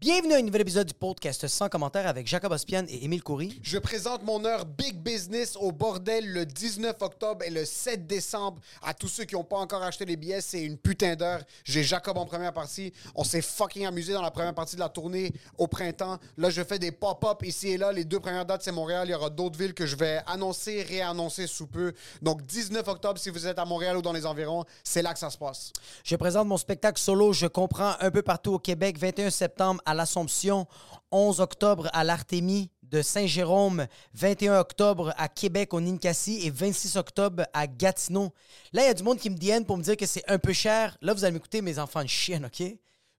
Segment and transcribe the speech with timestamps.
[0.00, 3.60] Bienvenue à un nouvel épisode du podcast sans commentaire avec Jacob Ospian et Émile Coury.
[3.62, 8.62] Je présente mon heure Big Business au bordel le 19 octobre et le 7 décembre.
[8.82, 11.42] À tous ceux qui n'ont pas encore acheté les billets, c'est une putain d'heure.
[11.64, 12.94] J'ai Jacob en première partie.
[13.14, 16.16] On s'est fucking amusé dans la première partie de la tournée au printemps.
[16.38, 17.92] Là, je fais des pop-up ici et là.
[17.92, 19.06] Les deux premières dates, c'est Montréal.
[19.06, 21.92] Il y aura d'autres villes que je vais annoncer, réannoncer sous peu.
[22.22, 25.18] Donc, 19 octobre, si vous êtes à Montréal ou dans les environs, c'est là que
[25.18, 25.74] ça se passe.
[26.04, 29.94] Je présente mon spectacle solo Je comprends un peu partout au Québec, 21 septembre à
[29.94, 30.66] l'Assomption,
[31.10, 37.44] 11 octobre à l'Artémie de Saint-Jérôme, 21 octobre à Québec au Ninkasi et 26 octobre
[37.52, 38.32] à Gatineau.
[38.72, 40.38] Là, il y a du monde qui me DM pour me dire que c'est un
[40.38, 40.96] peu cher.
[41.00, 42.62] Là, vous allez m'écouter, mes enfants de chienne, OK?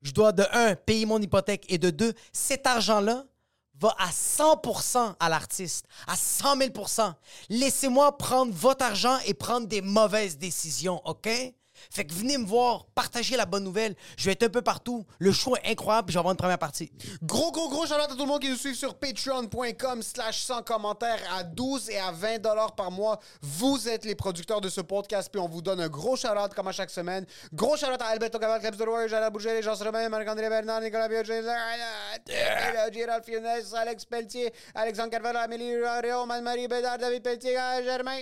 [0.01, 3.25] Je dois de un payer mon hypothèque et de deux, cet argent-là
[3.79, 7.13] va à 100% à l'artiste, à 100 000%
[7.49, 11.29] Laissez-moi prendre votre argent et prendre des mauvaises décisions, OK?
[11.89, 13.95] Fait que venez me voir, partagez la bonne nouvelle.
[14.17, 15.05] Je vais être un peu partout.
[15.19, 16.91] Le show est incroyable, puis je vais avoir une première partie.
[17.23, 20.61] Gros, gros, gros shout à tout le monde qui nous suit sur patreon.com slash sans
[20.61, 23.19] commentaires à 12 et à 20 dollars par mois.
[23.41, 26.67] Vous êtes les producteurs de ce podcast, puis on vous donne un gros shout comme
[26.67, 27.25] à chaque semaine.
[27.53, 31.07] Gros shout à Alberto Caval, Krebs de Roy, Jala Bourget, Jean Romain, Marc-André Bernard, Nicolas
[31.07, 31.81] Biogé, Gérald
[33.73, 38.21] Alex Pelletier, Alexandre Carvalho, Amélie Réo, Marie Bédard, David Pelletier, Germain.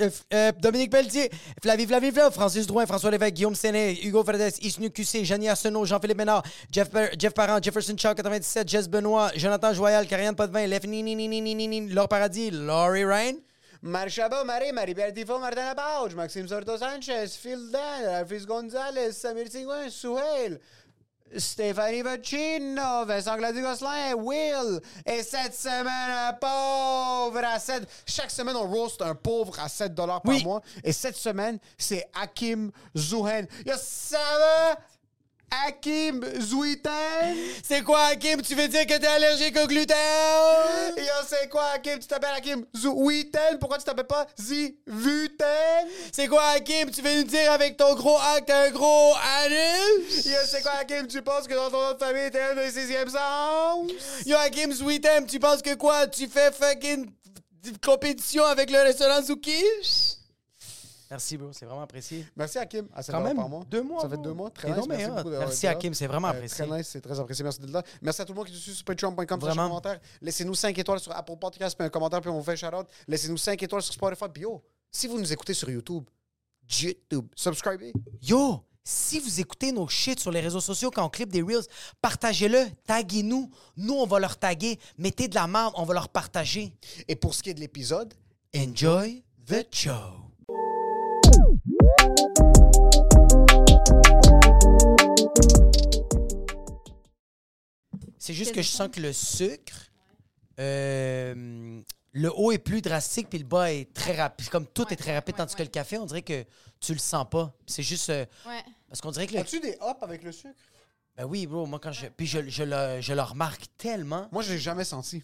[0.00, 1.30] Euh, euh, Dominique Pelletier,
[1.62, 5.84] Flavie, Flavie, Flavie, Francis Drouin, François Lévesque, Guillaume Séné, Hugo Fredes, Isnu QC, Janie Arsenault,
[5.84, 6.88] Jean-Philippe Ménard, Jeff,
[7.18, 11.54] Jeff Parent, Jefferson Shaw, 97, Jess Benoît, Jonathan Joyal, Karianne Potvin, Lef Nini, Nini, Nini,
[11.54, 13.36] Nini, Laure Paradis, Laurie Ryan.
[13.82, 19.48] Marie Chabot, Marie, Marie-Pierre Tifo, Martin Lapauge, Maxime Sorto Sanchez, Phil Dan, Alphys Gonzalez, Samir
[19.48, 20.58] Tigouin, Souhail,
[21.36, 24.80] Stéphanie Vocino, Vincent Glady-Gosselin, Will.
[25.06, 27.84] Et cette semaine, un pauvre à 7.
[28.06, 30.42] Chaque semaine, on roast un pauvre à 7 dollars par Oui.
[30.44, 30.60] mois.
[30.82, 33.46] Et cette semaine, c'est Hakim Zouhen.
[33.64, 34.76] Yo, ça va?
[35.50, 37.36] Hakim Zouiten?
[37.62, 38.40] C'est quoi, Hakim?
[38.42, 39.96] Tu veux dire que t'es allergique au gluten?
[40.96, 41.98] Yo, c'est quoi, Hakim?
[41.98, 43.58] Tu t'appelles Hakim Zouiten?
[43.58, 45.88] Pourquoi tu t'appelles pas Zivuten?
[46.12, 46.90] C'est quoi, Hakim?
[46.90, 50.24] Tu veux nous dire avec ton gros acte un gros anus?
[50.24, 51.06] Yo, c'est quoi, Hakim?
[51.06, 53.90] Tu penses que dans ton nom de famille, t'es un des sixième sens?
[54.26, 56.06] Yo, Hakim Sweetem, tu penses que quoi?
[56.06, 57.10] Tu fais fucking
[57.84, 60.19] compétition avec le restaurant Zoukish?
[61.10, 62.24] Merci, bro, c'est vraiment apprécié.
[62.36, 62.86] Merci, Hakim.
[62.94, 63.64] À 7 Quand même, par mois.
[63.68, 64.50] deux mois, Ça fait deux mois.
[64.50, 64.86] Très nice.
[64.88, 65.66] Merci beaucoup.
[65.66, 66.64] Hakim, c'est vraiment Euh, apprécié.
[66.66, 67.42] Très nice, c'est très apprécié.
[67.42, 67.82] Merci d'être là.
[68.00, 69.40] Merci à tout le monde qui nous suit sur patreon.com.
[69.40, 69.68] Vraiment.
[69.68, 69.98] commentaire.
[70.22, 72.86] Laissez-nous 5 étoiles sur Apple Podcast, puis un commentaire, puis on vous fait shout-out.
[73.08, 74.24] Laissez-nous 5 étoiles sur Spotify.
[74.32, 76.04] Puis yo, si vous nous écoutez sur YouTube,
[76.80, 77.92] YouTube, subscribez.
[78.22, 81.64] Yo, si vous écoutez nos shit sur les réseaux sociaux quand on clip des Reels,
[82.00, 83.50] partagez-le, taguez-nous.
[83.76, 84.78] Nous, on va leur taguer.
[84.96, 86.72] Mettez de la merde, on va leur partager.
[87.08, 88.14] Et pour ce qui est de l'épisode,
[88.56, 90.29] Enjoy the show.
[98.18, 99.90] C'est juste que je sens que le sucre,
[100.58, 101.80] euh,
[102.12, 104.48] le haut est plus drastique puis le bas est très rapide.
[104.50, 105.64] Comme tout est très rapide, ouais, tandis que ouais.
[105.64, 106.44] le café, on dirait que
[106.80, 107.52] tu le sens pas.
[107.66, 108.62] C'est juste euh, Ouais.
[108.88, 110.54] parce qu'on dirait que le, as-tu des hops avec le sucre?
[111.16, 114.42] ben oui, bro, moi quand je puis je, je le, je le remarque tellement, Moi,
[114.42, 115.22] je l'ai jamais senti.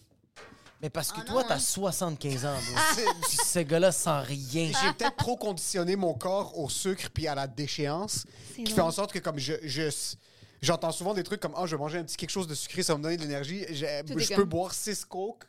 [0.81, 1.59] Mais parce que Ah toi non, t'as hein?
[1.59, 3.03] 75 ans, bro.
[3.43, 4.67] Ce gars-là sent rien.
[4.67, 8.25] J'ai peut-être trop conditionné mon corps au sucre puis à la déchéance,
[8.55, 9.89] qui fait en sorte que comme je, je
[10.61, 12.83] j'entends souvent des trucs comme ah je vais manger un petit quelque chose de sucré,
[12.83, 13.65] ça va me donner de l'énergie.
[13.71, 15.43] Je, peux boire six coke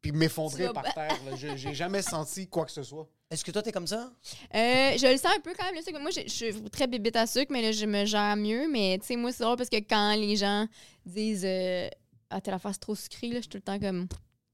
[0.00, 1.16] puis m'effondrer par terre.
[1.28, 1.36] là.
[1.36, 3.08] Je- J'ai jamais senti quoi que ce soit.
[3.30, 4.10] Est-ce que toi, t'es comme ça?
[4.54, 6.00] Euh, je le sens un peu quand même, le sucre.
[6.00, 8.68] Moi, je, je suis très bébête à sucre, mais là, je me gère mieux.
[8.70, 10.66] Mais, tu sais, moi, c'est drôle parce que quand les gens
[11.04, 11.88] disent euh,
[12.30, 14.06] Ah, t'es la face trop sucrée, là, je suis tout le temps comme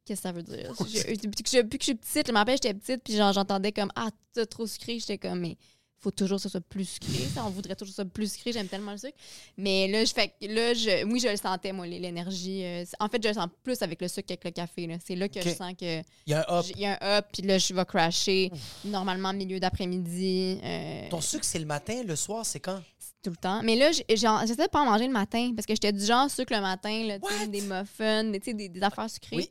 [0.05, 0.73] Qu'est-ce que ça veut dire?
[0.87, 3.17] J'ai- depuis, que je, depuis que je suis petite, je me rappelle, j'étais petite, puis
[3.17, 4.99] genre, j'entendais comme Ah, t'es trop sucré.
[4.99, 5.57] J'étais comme Mais
[5.99, 7.27] faut toujours que ça soit plus sucré.
[7.35, 8.53] Ça, on voudrait toujours que ça soit plus sucré.
[8.53, 9.17] J'aime tellement le sucre.
[9.57, 12.63] Mais là, je fais là, je, oui, je le sentais, moi, l'énergie.
[12.63, 14.99] euh, en fait, je le sens plus avec le sucre qu'avec le café.
[15.07, 16.01] C'est là que je sens que.
[16.27, 16.67] Il y a un hop.
[16.75, 18.51] Il y a un up, puis là, je vais crasher.
[18.85, 20.59] Normalement, milieu d'après-midi.
[20.63, 22.83] euh, Ton sucre, c'est le matin, le soir, c'est quand?
[23.23, 23.63] tout le temps.
[23.63, 26.53] Mais là, j'essaie de pas en manger le matin parce que j'étais du genre sucre
[26.55, 29.37] le matin, là, des muffins, des, des affaires sucrées.
[29.37, 29.51] Oui.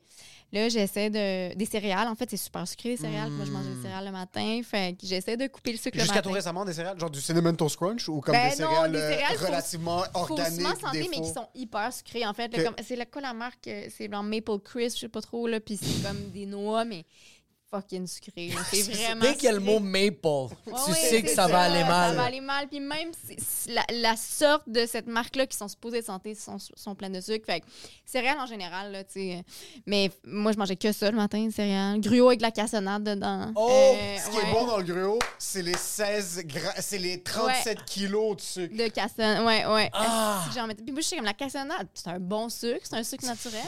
[0.54, 1.54] Là, j'essaie de.
[1.56, 3.32] Des céréales, en fait, c'est super sucré, les céréales.
[3.32, 4.62] Moi, je mange des céréales le matin.
[4.64, 6.30] Fait que j'essaie de couper le sucre le Jusqu'à matin.
[6.30, 8.92] tout récemment, des céréales, genre du Cinnamon Toast Crunch ou comme Ben des non, céréales,
[8.92, 12.56] des euh, céréales fausse- relativement organiques, Faussement santé, mais qui sont hyper sucrées, en fait.
[12.56, 12.66] là, Ok.
[12.76, 13.68] comme- C'est la- quoi la marque?
[13.68, 15.60] euh, C'est genre Maple Crisp, je sais pas trop, là.
[15.60, 17.04] Puis c'est comme des noix, mais
[17.74, 18.52] fucking sucré.
[18.72, 19.22] C'est vraiment.
[19.22, 20.50] Dès qu'il y a le mot maple, Ouais,
[20.86, 22.12] tu ouais, sais que ça va aller mal.
[22.12, 22.68] Ça va aller mal.
[22.68, 26.58] Puis même si- la, la sorte de cette marque-là qui sont supposées de santé sont,
[26.60, 27.46] sont pleines de sucre.
[27.46, 27.66] Fait que
[28.06, 29.44] céréales en général, là, tu sais.
[29.86, 32.00] Mais moi, je mangeais que ça le matin, céréales.
[32.02, 33.52] Gruau avec de la cassonade dedans.
[33.56, 33.70] Oh!
[33.72, 34.44] Euh, Ce qui ouais.
[34.50, 38.76] est bon dans le gruau, c'est les 16 gra- c'est les 37 kilos de sucre.
[38.76, 39.90] De cassonade, ouais, ouais.
[39.94, 40.46] Ah!
[40.52, 43.62] Puis moi, je sais comme la cassonade, c'est un bon sucre, c'est un sucre naturel.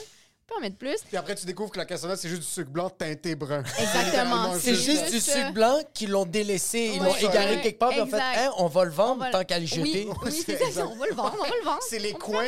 [0.48, 0.98] On peut en mettre plus.
[1.08, 3.64] Puis après, tu découvres que la cassonade, c'est juste du sucre blanc teinté brun.
[3.80, 4.54] Exactement.
[4.60, 7.92] C'est juste du sucre blanc qu'ils l'ont délaissé, ils Ouais, l'ont égaré ouais, quelque part,
[7.98, 10.08] ont fait hein, on va le vendre va- tant qu'à le jeter.
[10.08, 11.80] Oui, oui c'est C'est ça, on va le vendre, on va le vendre.
[11.90, 12.46] C'est les on coins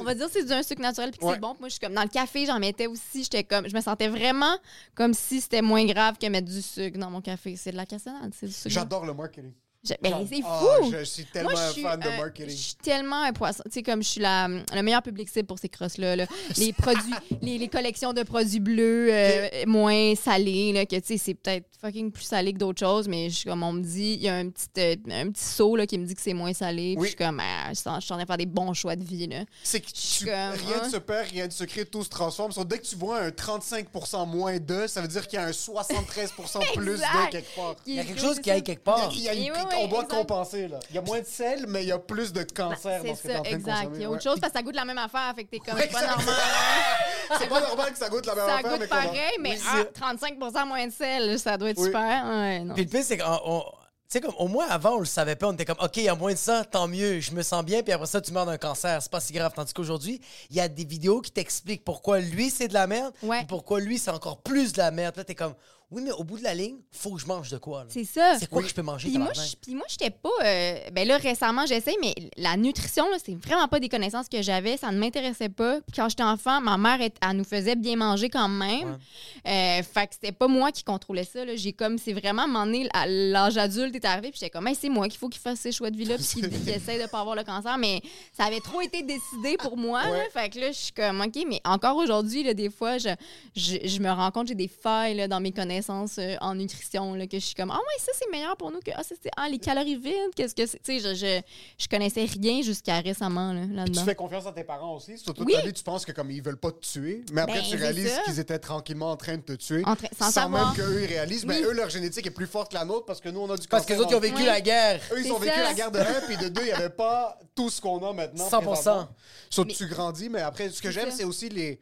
[0.00, 1.34] On va dire que c'est du sucre naturel puis que Ouais.
[1.34, 1.52] c'est bon.
[1.52, 3.22] Puis Moi, je suis comme dans le café, j'en mettais aussi.
[3.22, 4.56] J'étais comme, je me sentais vraiment
[4.96, 7.54] comme si c'était moins grave que mettre du sucre dans mon café.
[7.56, 8.68] C'est de la cassonade, c'est du sucre.
[8.74, 9.52] J'adore le marketing.
[9.84, 10.92] Je- ben, c'est Ah, fou.
[10.92, 12.50] je suis tellement Moi, je un suis, fan de un- marketing.
[12.50, 13.62] Je suis tellement un poisson.
[13.66, 16.16] Tu sais, comme je suis la, le meilleur public cible pour ces crosses-là.
[16.16, 16.26] là.
[16.56, 21.18] Les produits, les, les collections de produits bleus euh, moins salés, là, que tu sais,
[21.18, 24.14] c'est peut-être fucking plus salé que d'autres choses, mais je suis comme on me dit,
[24.14, 26.34] il y a un petit, euh, un petit saut là, qui me dit que c'est
[26.34, 26.94] moins salé.
[26.96, 28.46] Puis je suis comme, ah, je suis en je suis en train de faire des
[28.46, 29.28] bons choix de vie.
[29.28, 29.44] Là.
[29.62, 30.86] C'est que tu- comme, rien hein?
[30.86, 32.50] ne se perd, rien ne se crée, tout se transforme.
[32.50, 35.46] Sauf dès que tu vois un 35% moins de, ça veut dire qu'il y a
[35.46, 37.76] un 73% plus de quelque part.
[37.86, 39.10] Il y a quelque chose qui aille quelque part.
[39.14, 40.16] Il y a une- Et oui, on doit exact.
[40.16, 40.68] compenser.
[40.68, 40.78] Là.
[40.90, 43.14] Il y a moins de sel, mais il y a plus de cancer dans C'est
[43.14, 43.74] ce que tu es ça, en train de exact.
[43.76, 43.96] consommer.
[43.96, 44.30] Il y a autre ouais.
[44.32, 45.32] chose parce que ça goûte la même affaire.
[45.36, 46.26] Fait que t'es comme, Ouais, c'est pas normal.
[46.28, 47.04] hein.
[47.38, 49.50] C'est pas normal que ça goûte la même Ça affaire, mais goûte a- pareil, mais
[49.52, 51.84] Oui, ah, 35 moins de sel, ça doit être Oui.
[51.86, 52.24] super.
[52.26, 52.72] Ouais, non.
[52.74, 53.38] Puis le pire, c'est qu'on.
[53.44, 53.64] on-
[54.10, 55.46] Tu sais, comme au moins avant, on le savait pas.
[55.48, 57.62] On était comme, OK, il y a moins de ça, tant mieux, je me sens
[57.62, 57.82] bien.
[57.82, 59.02] Puis après ça, tu meurs d'un cancer.
[59.02, 59.52] C'est pas si grave.
[59.54, 63.12] Tandis qu'aujourd'hui, il y a des vidéos qui t'expliquent pourquoi lui, c'est de la merde.
[63.22, 63.36] Ouais.
[63.40, 65.14] Puis pourquoi lui, c'est encore plus de la merde.
[65.18, 65.52] Là, t'es comme,
[65.90, 67.86] oui, mais au bout de la ligne, faut que je mange de quoi.
[67.88, 68.36] C'est ça.
[68.38, 70.28] C'est quoi que je peux manger, Puis moi, je- puis moi, j'étais pas.
[70.44, 74.76] euh, ben là, récemment, j'essaie, mais la nutrition, c'est vraiment pas des connaissances que j'avais.
[74.76, 75.80] Ça ne m'intéressait pas.
[75.80, 78.98] Puis quand j'étais enfant, ma mère, elle, elle nous faisait bien manger quand même.
[79.46, 81.40] Euh, fait que c'était pas moi qui contrôlais ça.
[81.56, 84.50] J'ai comme, c'est vraiment, à un moment donné, à l'âge adulte est arrivé, puis j'étais
[84.50, 87.00] comme, Hey, c'est moi qu'il faut qu'il fasse ces choix de vie-là, puis qu'il essaie
[87.02, 87.78] de pas avoir le cancer.
[87.78, 88.02] Mais
[88.36, 90.02] ça avait trop été décidé pour moi.
[90.04, 90.24] là.
[90.34, 93.08] Fait que là, je suis comme, OK, mais encore aujourd'hui, des fois, je,
[93.56, 95.77] je, je me rends compte que j'ai des failles là, dans mes connaissances
[96.18, 98.80] euh, en nutrition, là, que je suis comme, ah ouais, ça, c'est meilleur pour nous
[98.80, 100.78] que, ah, c'est, ah, les calories vides, qu'est-ce que c'est?
[100.82, 101.40] Tu sais, je, je,
[101.82, 105.18] je connaissais rien jusqu'à récemment, là, tu fais confiance à tes parents aussi?
[105.18, 105.54] Sur toute Oui.
[105.54, 107.76] ta vie, tu penses que comme ils veulent pas te tuer, mais après Ben, tu
[107.76, 109.82] réalises qu'ils étaient tranquillement en train de te tuer,
[110.18, 110.74] sans savoir.
[110.74, 111.44] même qu'eux ils réalisent.
[111.46, 111.64] Mais Oui.
[111.66, 113.66] eux, leur génétique est plus forte que la nôtre parce que nous, on a du
[113.68, 114.44] Parce que les autres, ils ont vécu Oui.
[114.46, 115.00] la guerre.
[115.12, 115.62] Eux, ils C'est ont vécu ça.
[115.62, 118.12] la guerre de 1, puis de 2, il n'y avait pas tout ce qu'on a
[118.12, 118.48] maintenant.
[118.48, 118.60] 100%.
[118.72, 119.08] présentement.
[119.50, 121.80] Sauf que Mais- tu grandis, mais après, ce que j'aime, c'est aussi les.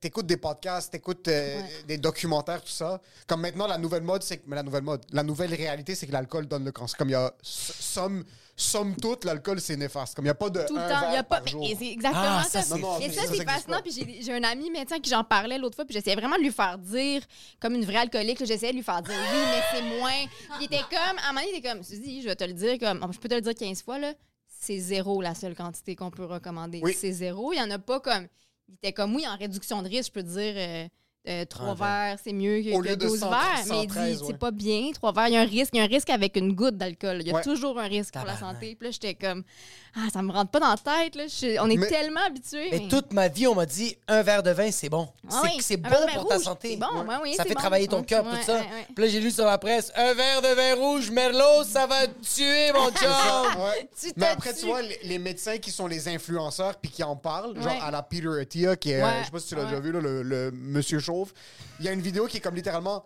[0.00, 1.68] T'écoutes des podcasts, t'écoutes euh, Ouais.
[1.86, 2.91] des documentaires, tout ça.
[3.26, 4.42] Comme maintenant, la nouvelle mode, c'est que.
[4.46, 6.96] Mais la nouvelle mode, la nouvelle réalité, c'est que l'alcool donne le cancer.
[6.98, 7.32] Comme il y a.
[7.42, 8.24] Somme,
[8.56, 10.14] somme toute, l'alcool, c'est néfaste.
[10.14, 10.64] Comme il n'y a pas de.
[10.66, 11.08] Tout le un temps.
[11.10, 11.42] Il y a pas.
[11.46, 12.62] c'est exactement Ah, ça.
[12.62, 13.80] ça, c'est Non, non, Et ça, c'est fascinant.
[13.82, 16.52] Puis j'ai un ami médecin qui j'en parlais l'autre fois, puis j'essayais vraiment de lui
[16.52, 17.22] faire dire,
[17.60, 20.58] comme une vraie alcoolique, j'essayais de lui faire dire oui, mais c'est moins.
[20.60, 22.44] Il était comme, à un moment donné, il était comme, je dis, je vais te
[22.44, 24.12] le dire, comme, je peux te le dire 15 fois, là,
[24.48, 26.80] c'est zéro la seule quantité qu'on peut recommander.
[26.82, 26.94] Oui.
[26.96, 27.52] C'est zéro.
[27.52, 28.28] Il n'y en a pas comme.
[28.68, 30.54] Il était comme, oui, en réduction de risque, je peux te dire.
[30.56, 30.88] euh,
[31.28, 33.40] euh, trois verres, c'est mieux que, Au que lieu de 12 100, verres.
[33.68, 34.28] Mais il 113, dit, ouais.
[34.32, 35.28] c'est pas bien, trois verres.
[35.28, 35.70] Il y a un risque.
[35.74, 37.18] Il y a un risque avec une goutte d'alcool.
[37.20, 37.42] Il y a Ouais.
[37.42, 38.74] toujours un risque pour la santé.
[38.78, 39.44] Puis là, j'étais comme,
[39.94, 41.14] ah, ça me rentre pas dans la tête.
[41.16, 41.26] Là.
[41.26, 42.68] Je on est Mais- tellement habitués.
[42.70, 45.08] Mais toute ma vie, on m'a dit un verre de vin, c'est bon.
[45.30, 46.70] Ah c'est oui, c'est un bon pour ta santé.
[46.70, 47.60] c'est bon, ouais, oui, ça fait bon.
[47.60, 48.54] travailler ton cœur, ouais, tout ça.
[48.54, 48.86] ouais, ouais.
[48.94, 52.06] Puis là, j'ai lu sur la presse un verre de vin rouge, Merlot, ça va
[52.06, 53.62] tuer, mon chum.
[53.62, 53.88] Ouais.
[54.00, 57.16] Tu Mais après, tu vois, les, les médecins qui sont les influenceurs puis qui en
[57.16, 59.62] parlent, genre à la Peter Attia, qui est, euh, je sais pas si tu l'as
[59.64, 59.68] ouais.
[59.68, 61.32] déjà vu, là, le, le monsieur chauve,
[61.80, 63.04] il y a une vidéo qui est comme littéralement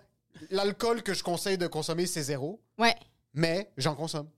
[0.50, 2.94] l'alcool que je conseille de consommer, c'est zéro, Ouais.
[3.34, 4.28] mais j'en consomme.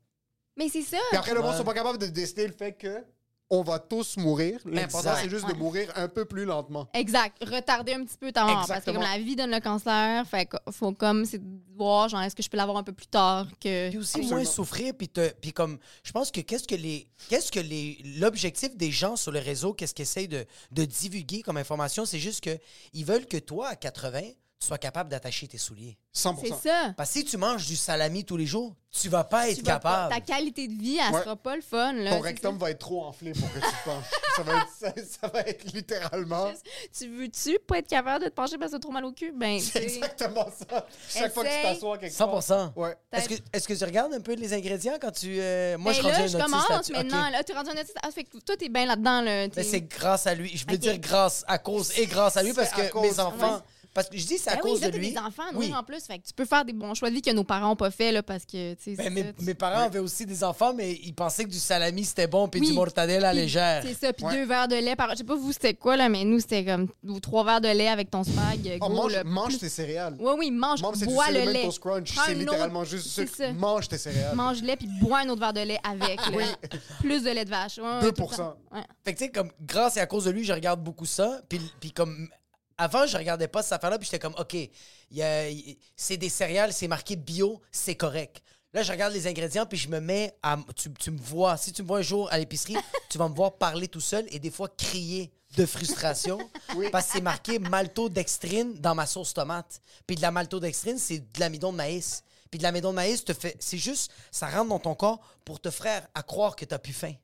[0.58, 0.98] Mais c'est ça.
[1.10, 3.02] Puis après, le monde sont pas capables de décider le fait que
[3.50, 4.60] on va tous mourir.
[4.66, 5.22] L'important, Exact.
[5.22, 6.86] c'est juste de mourir un peu plus lentement.
[6.92, 7.34] Exact.
[7.42, 8.66] Retarder un petit peu ta mort.
[8.68, 12.10] Parce que comme la vie donne le cancer, fait que faut comme c'est de voir,
[12.10, 13.88] genre, est-ce que je peux l'avoir un peu plus tard que.
[13.88, 14.36] Puis aussi Absolument.
[14.36, 17.96] moins souffrir, puis te- puis comme je pense que qu'est-ce que les qu'est-ce que les
[18.18, 22.18] l'objectif des gens sur le réseau, qu'est-ce qu'ils essayent de, de divulguer comme information, c'est
[22.18, 22.58] juste que
[22.92, 24.20] ils veulent que toi à 80,
[24.60, 25.96] tu sois capable d'attacher tes souliers.
[26.14, 26.36] 100%.
[26.42, 26.92] C'est ça.
[26.96, 29.62] Parce que si tu manges du salami tous les jours, tu vas pas être Tu
[29.62, 30.14] vas pas- capable.
[30.26, 31.20] ta qualité de vie, elle Ouais.
[31.22, 31.92] sera pas le fun.
[31.92, 34.04] Là, Ton c'est rectum va être trop enflé pour que tu te penches.
[34.36, 36.46] ça, va être, ça, ça va être littéralement.
[36.48, 36.60] ça.
[36.98, 39.32] Tu veux-tu pas être capable de te pencher parce que t'as trop mal au cul?
[39.36, 40.86] Ben, C'est c'est- exactement ça.
[41.08, 41.74] Chaque fois que tu Essaye.
[41.74, 42.76] t'assois quelque 100 part.
[42.76, 42.96] Ouais.
[43.12, 45.36] Est-ce que, est-ce que tu regardes un peu les ingrédients quand tu.
[45.38, 46.92] euh, moi, Ben je là, rendu un je autiste commence là-dessus.
[46.94, 47.26] maintenant.
[47.26, 47.32] Ok.
[47.32, 47.96] Là, tu es rendu un autiste.
[48.02, 49.20] Ah, fait que toi, t'es bien là-dedans.
[49.20, 50.56] Là, Mais t'es- c'est grâce à lui.
[50.56, 50.80] Je veux Ok.
[50.80, 53.02] dire grâce à cause et grâce à lui parce C'est à que cause.
[53.02, 53.56] mes enfants.
[53.56, 53.62] Ouais.
[53.98, 55.10] Parce que je dis c'est à Ben oui, cause là, de lui.
[55.10, 55.68] des enfants, oui.
[55.70, 56.00] nous, en plus.
[56.04, 57.90] Fait que tu peux faire des bons choix de vie que nos parents n'ont pas
[57.90, 60.44] fait, là, parce que, tu sais, Ben, mes, ça, tu- mes parents avaient aussi des
[60.44, 62.68] enfants, mais ils pensaient que du salami c'était bon puis Oui.
[62.68, 63.82] du mortadella Puis, légère.
[63.84, 64.34] C'est ça, puis Ouais.
[64.34, 65.10] deux verres de lait par.
[65.10, 67.68] Je sais pas vous c'était quoi là, mais nous c'était comme ou trois verres de
[67.68, 68.78] lait avec ton spag.
[68.80, 69.24] Oh, gros, mange, là.
[69.24, 70.16] mange tes céréales.
[70.20, 71.64] Oui, oui, mange, Mange, du bois le lait.
[71.64, 72.14] Toast Crunch.
[72.14, 73.34] Prends C'est un littéralement autre- juste sucre.
[73.36, 73.52] ça.
[73.52, 74.36] Mange tes céréales.
[74.36, 76.20] Mange le lait puis bois un autre verre de lait avec.
[76.34, 76.44] Oui.
[77.00, 77.78] Plus de lait de vache.
[77.78, 78.12] Ouais, ouais, 2%.
[78.12, 78.56] tout le temps.
[78.72, 78.80] Ouais.
[79.04, 81.40] Fait que tu sais, comme grâce et à cause de lui, je regarde beaucoup ça.
[81.48, 82.28] Puis, puis comme
[82.78, 84.56] avant, je regardais pas cette affaire-là, puis j'étais comme, OK,
[85.96, 88.42] c'est des céréales, c'est marqué bio, c'est correct.
[88.72, 90.58] Là, je regarde les ingrédients, puis je me mets à.
[90.76, 92.76] Tu, tu me vois, si tu me vois un jour à l'épicerie,
[93.08, 96.38] tu vas me voir parler tout seul et des fois crier de frustration
[96.92, 99.80] parce que c'est marqué maltodextrine dans ma sauce tomate.
[100.06, 102.22] Puis de la maltodextrine, c'est de l'amidon de maïs.
[102.50, 105.60] Puis de l'amidon de maïs, te fait, c'est juste, ça rentre dans ton corps pour
[105.60, 107.14] te faire à croire que t'as plus faim.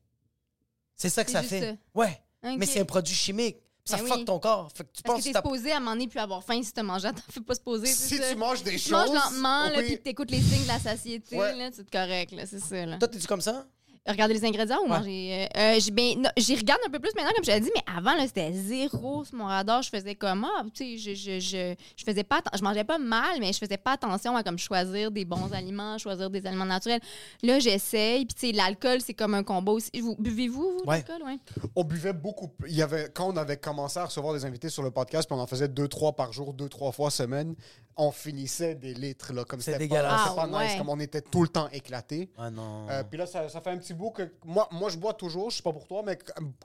[0.97, 1.61] C'est ça que ça juste fait.
[1.61, 1.77] ça.
[1.95, 2.21] Ouais.
[2.57, 3.59] Mais c'est un produit chimique.
[3.87, 4.25] Ça Ben fuck oui.
[4.25, 4.71] ton corps.
[4.75, 6.83] Fait que tu Parce penses que t'es supposé à donné puis avoir faim si t'as
[6.83, 7.09] mangé.
[7.13, 7.87] T'en fais pas se poser.
[7.87, 8.31] Si ça.
[8.31, 9.85] tu manges des Tu manges choses, lentement, là, oui.
[9.87, 11.55] puis t'écoutes les signes de la satiété, Ouais.
[11.55, 12.97] là, c'est correct, là, c'est ça, là.
[12.99, 13.67] Toi, t'es-tu comme ça?
[14.07, 14.99] Regarder les ingrédients ou Ouais.
[14.99, 15.49] manger.
[15.57, 17.83] euh, euh, j'ai ben, j'y regarde un peu plus maintenant, comme je l'ai dit, mais
[17.97, 19.81] avant, c'était zéro sur mon radar.
[19.83, 22.99] Je faisais comme, ah, tu sais, je, je, je, je faisais pas, je mangeais pas
[22.99, 26.67] mal, mais je faisais pas attention à comme choisir des bons aliments, choisir des aliments
[26.67, 27.01] naturels.
[27.43, 29.91] Là, j'essaye, puis tu sais, l'alcool, c'est comme un combo aussi.
[30.03, 30.97] Vous, buvez-vous, Ouais.
[31.09, 31.39] l'alcool, ouais?
[31.75, 32.51] On buvait beaucoup.
[32.69, 35.35] Il y avait, quand on avait commencé à recevoir des invités sur le podcast, puis
[35.35, 37.55] on en faisait deux, trois par jour, deux, trois fois semaine,
[37.97, 40.79] on finissait des litres, là, comme c'était pas, Ah, pas nice, ouais.
[40.79, 42.29] comme on était tout le temps éclatés.
[42.37, 42.89] Ah non.
[42.91, 44.33] Euh, puis là, ça, ça fait un petit bout que.
[44.45, 46.19] Moi, moi, je bois toujours, je sais pas pour toi, mais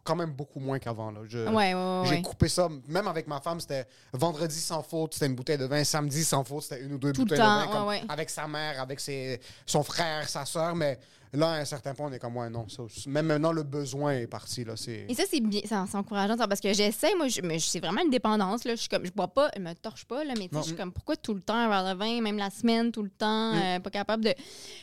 [0.03, 1.12] quand même beaucoup moins qu'avant.
[1.12, 1.19] là.
[1.27, 2.01] Je- Ouais, ouais, ouais.
[2.05, 2.21] J'ai ouais.
[2.21, 2.67] coupé ça.
[2.88, 5.83] Même avec ma femme, c'était vendredi sans faute, c'était une bouteille de vin.
[5.83, 7.71] Samedi sans faute, c'était une ou deux Tout le bouteilles temps, de vin.
[7.71, 8.05] comme ouais, ouais.
[8.09, 10.75] Avec sa mère, avec ses, son frère, sa soeur.
[10.75, 10.98] Mais
[11.33, 12.67] là, à un certain point, on est comme, ouais, non.
[12.69, 14.63] Ça, même maintenant, le besoin est parti.
[14.63, 15.05] Là, c'est...
[15.07, 18.09] Et ça, c'est bien, c'est encourageant parce que j'essaie, moi, je, mais c'est vraiment une
[18.09, 18.63] dépendance.
[18.63, 18.75] Là.
[18.75, 20.62] Je suis comme, je bois pas, je me torche pas, là, mais tu sais, Non.
[20.62, 23.03] je suis comme, pourquoi tout le temps un verre de vin, même la semaine, tout
[23.03, 24.33] le temps, euh, pas capable de.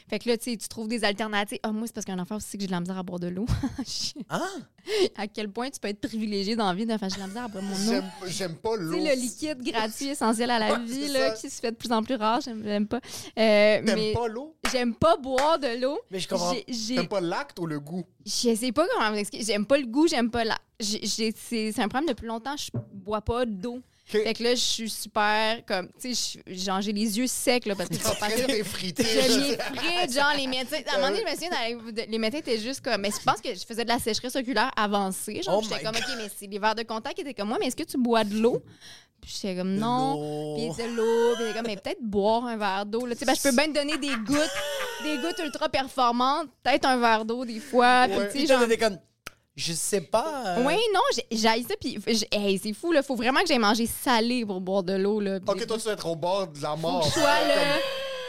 [0.08, 1.58] Fait que là, tu sais, tu trouves des alternatives.
[1.62, 3.28] Ah, moi, c'est parce qu'un enfant aussi que j'ai de la misère à boire de
[3.28, 3.46] l'eau.
[4.28, 4.40] Ah!
[5.16, 7.48] à quel point tu peux être privilégié dans la vie, j'ai de la misère à
[7.48, 8.02] boire mon eau?
[8.26, 8.92] J'aime, pas l'eau.
[8.96, 12.02] le liquide gratuit essentiel à la Ouais, vie, là, qui se fait de plus en
[12.02, 13.00] plus rare, j'aime pas.
[13.38, 14.54] Euh, mais pas l'eau?
[14.70, 15.98] j'aime pas boire de l'eau.
[16.10, 18.04] Mais je J'ai- j'ai- T'aimes pas l'acte ou le goût?
[18.24, 19.44] je sais pas comment vous expliquer.
[19.44, 20.58] J'aime pas le goût, j'aime pas la.
[20.80, 23.80] j'ai- j'ai- C'est un problème depuis longtemps, je bois pas d'eau.
[24.08, 25.88] Fait que là, je suis super comme.
[26.00, 28.34] Tu sais, genre, j'ai les yeux secs, là, parce que je vais passer.
[28.42, 29.02] Après, t'es frité.
[29.02, 30.76] Je m'effrite, genre, les médecins.
[30.86, 33.00] À un moment donné, je me souviens, les- médecins étaient juste comme.
[33.00, 35.42] Mais je pense que je faisais de la sécheresse oculaire avancée.
[35.42, 37.56] Genre, Oh j'étais comme, OK, mais c'est les verres de contact qui étaient comme moi,
[37.58, 38.62] mais est-ce que tu bois de l'eau?
[39.28, 40.54] J'étais comme, non.
[40.56, 41.34] Puis de l'eau.
[41.34, 43.06] Puis il était comme, mais peut-être boire un verre d'eau.
[43.06, 43.14] là.
[43.14, 44.50] Tu sais, ben, je peux bien te donner des gouttes,
[45.02, 46.46] des gouttes ultra performantes.
[46.62, 48.06] Peut-être un verre d'eau des fois.
[48.08, 48.60] Puis, tu sais, genre.
[48.78, 48.98] comme,
[49.56, 50.44] je sais pas.
[50.58, 51.74] euh, Oui, non, j'ai- ça.
[51.80, 51.98] Puis,
[52.30, 53.02] hey, c'est fou, là.
[53.02, 55.38] Faut vraiment que j'aille manger salé pour boire de l'eau, là.
[55.46, 57.04] Ok, toi, tu vas être au bord de la faut mort.
[57.06, 57.54] que sois là.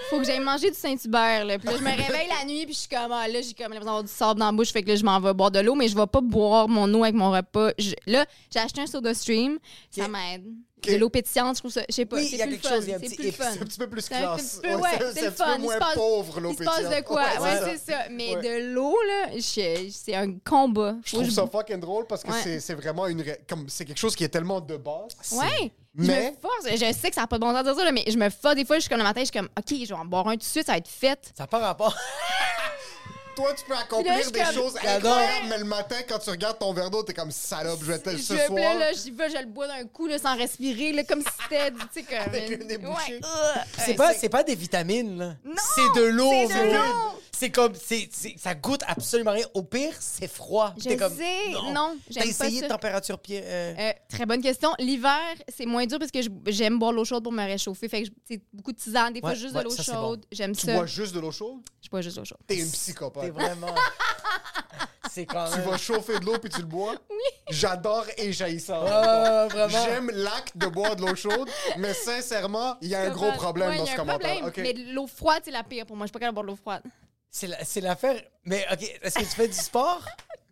[0.10, 1.60] Faut que j'aille manger du Saint-Hubert, là.
[1.60, 3.66] Puis là, je me réveille la nuit, puis je suis comme, ah, là, j'ai comme
[3.74, 4.72] l'impression d'avoir du sable dans la bouche.
[4.72, 6.92] Fait que là, je m'en vais boire de l'eau, mais je vais pas boire mon
[6.94, 7.72] eau avec mon repas.
[7.78, 9.60] Je- là, j'ai acheté un soda stream.
[9.92, 10.46] Ça m'aide.
[10.84, 10.92] Ok.
[10.92, 11.82] De l'eau pétillante, je trouve ça.
[11.90, 12.18] Je sais pas.
[12.18, 12.76] Oui, c'est il y a plus quelque fun.
[12.76, 13.32] chose, il y a un C'est petit.
[13.32, 14.60] C'est un petit peu plus C'est un classe.
[14.60, 15.56] petit peu- ouais, c'est c'est le un petit fun.
[15.56, 17.04] peu moins se passe- pauvre, l'eau Il se passe de pétillante.
[17.06, 17.24] quoi?
[17.24, 17.98] Ouais, Ouais, c'est ça.
[18.12, 18.42] Mais Ouais.
[18.44, 20.96] de l'eau, là, je- c'est un combat.
[21.04, 22.42] Je trouve ça fucking drôle parce que Ouais.
[22.44, 23.24] c'est- c'est vraiment une.
[23.50, 25.08] Comme c'est quelque chose qui est tellement de base.
[25.32, 25.72] Ouais.
[26.00, 26.68] Je Mais- me force.
[26.72, 28.18] Je sais que ça n'a pas de bon sens de dire ça, là, mais je
[28.18, 28.54] me force.
[28.56, 30.28] Des fois, je suis comme le matin, je suis comme, OK, je vais en boire
[30.28, 31.20] un tout de suite, ça va être fait.
[31.36, 31.96] Ça n'a pas rapport.
[33.38, 35.12] Toi, tu peux accomplir des comme- choses J'adore.
[35.14, 38.00] incroyables, mais le matin, quand tu regardes ton verre d'eau, t'es comme salope, je vais
[38.00, 38.76] te Je ce soir.
[38.80, 41.70] là, j'y vais, je le bois d'un coup, là, sans respirer, là, comme si c'était,
[41.72, 42.18] tu sais, comme...
[42.18, 43.14] Avec le nez bouché.
[43.18, 43.62] Ouais.
[43.86, 45.34] C'est pas, c'est pas des vitamines, là.
[45.46, 46.32] Non, C'est de l'eau.
[46.32, 47.17] c'est de l'eau.
[47.40, 49.46] C'est comme, c'est, c'est- ça goûte absolument rien.
[49.54, 50.74] Au pire, c'est froid.
[50.78, 52.66] Je T'es comme, sais, non, T'as j'aime pas essayé ça.
[52.68, 53.42] de température pied.
[53.44, 54.74] euh, Euh, très bonne question.
[54.80, 55.20] L'hiver,
[55.56, 57.88] c'est moins dur parce que j'aime boire l'eau chaude pour me réchauffer.
[57.90, 59.84] Fait que, tu sais, beaucoup de tisane, des fois Ouais, juste ouais, de l'eau c'est
[59.84, 60.26] chaude.
[60.32, 60.74] J'aime Tu ça.
[60.74, 61.62] bois juste de l'eau chaude?
[61.82, 62.40] Je bois juste de l'eau chaude.
[62.48, 63.32] T'es une T'es psychopathe.
[63.32, 63.76] vraiment.
[65.12, 65.70] C'est quand Tu même.
[65.70, 66.96] vas chauffer de l'eau puis tu le bois?
[67.50, 68.80] J'adore et j'haïs ça.
[69.50, 69.70] Vraiment.
[69.70, 73.70] J'aime l'acte de boire de l'eau chaude, mais sincèrement, il y a un gros problème
[73.70, 74.52] Ouais, dans il y a ce un commentaire.
[74.58, 76.06] Mais l'eau froide, c'est la pire pour moi.
[76.06, 76.84] Je suis pas capable de boire de l'eau froide.
[77.32, 78.22] C'est la- c'est l'affaire.
[78.46, 80.04] Mais, OK, est-ce que tu fais du sport?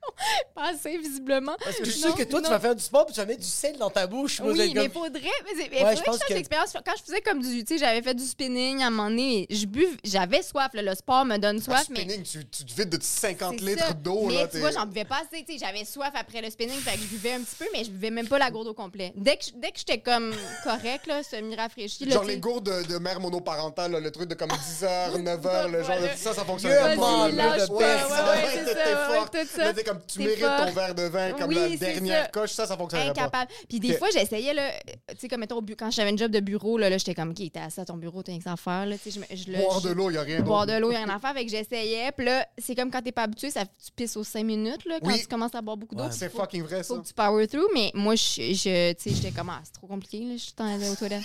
[0.55, 1.55] Pas assez, visiblement.
[1.63, 3.25] Parce que je suis sûr que toi, tu vas faire du sport puis tu vas
[3.25, 4.39] mettre du sel dans ta bouche.
[4.39, 6.27] Moi, Oui, mais comme- faudrait, mais c'est- mais Ouais, faudrait je que pense je fasse
[6.29, 6.73] que- l'expérience.
[6.73, 9.47] Quand je faisais comme du, tu sais, j'avais fait du spinning à un moment donné,
[9.49, 12.65] je buve, j'avais soif, là, le sport me donne Le soif, mais spinning, tu, tu
[12.65, 14.25] te vides de 50 c'est litres d'eau.
[14.27, 16.79] Mais là, tu vois, j'en buvais pas assez, tu sais, j'avais soif après le spinning,
[16.79, 18.73] fait que je buvais un petit peu, mais je buvais même pas la gourde au
[18.73, 19.11] complet.
[19.15, 20.33] Dès que, je- dès que j'étais comme
[20.63, 24.35] correct, là, semi-rafraîchi, Genre sais, les gourdes de, de mère monoparentale, là, le truc de
[24.35, 24.49] comme
[24.81, 27.29] 10h, 9h, le genre de ça, ça fonctionne pas,
[29.95, 30.65] Comme, tu T'es mérites fort.
[30.65, 32.29] ton verre de vin comme Oui, la dernière ça.
[32.31, 33.21] coche, ça, ça fonctionnerait pas.
[33.21, 33.51] incapable.
[33.69, 34.71] Puis des fois, j'essayais, là,
[35.09, 37.37] tu sais, comme mettons, quand j'avais un job de bureau, là, là j'étais comme, OK,
[37.51, 39.35] t'es assis à ton bureau, t'as rien que ça à faire, là, tu sais, je,
[39.35, 41.09] je, Boire je- de l'eau, il n'y a rien Boire de l'eau, il a rien
[41.09, 41.33] à faire.
[41.33, 42.11] Fait que j'essayais.
[42.11, 44.99] Puis là, c'est comme quand t'es pas habitué, ça, tu pisses aux 5 minutes, là,
[45.01, 45.19] quand Oui.
[45.19, 46.03] tu commences à boire beaucoup d'eau.
[46.03, 46.11] Ouais.
[46.11, 46.95] C'est fucking vrai, ça.
[46.95, 49.73] Faut que tu power through, mais moi, je, je tu sais, j'étais comme, ah, c'est
[49.73, 51.23] trop compliqué, là, je suis dans les toilettes.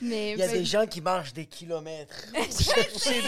[0.00, 2.14] Mais Il y a des gens qui marchent des kilomètres.
[2.34, 2.50] Je
[2.98, 3.20] sais,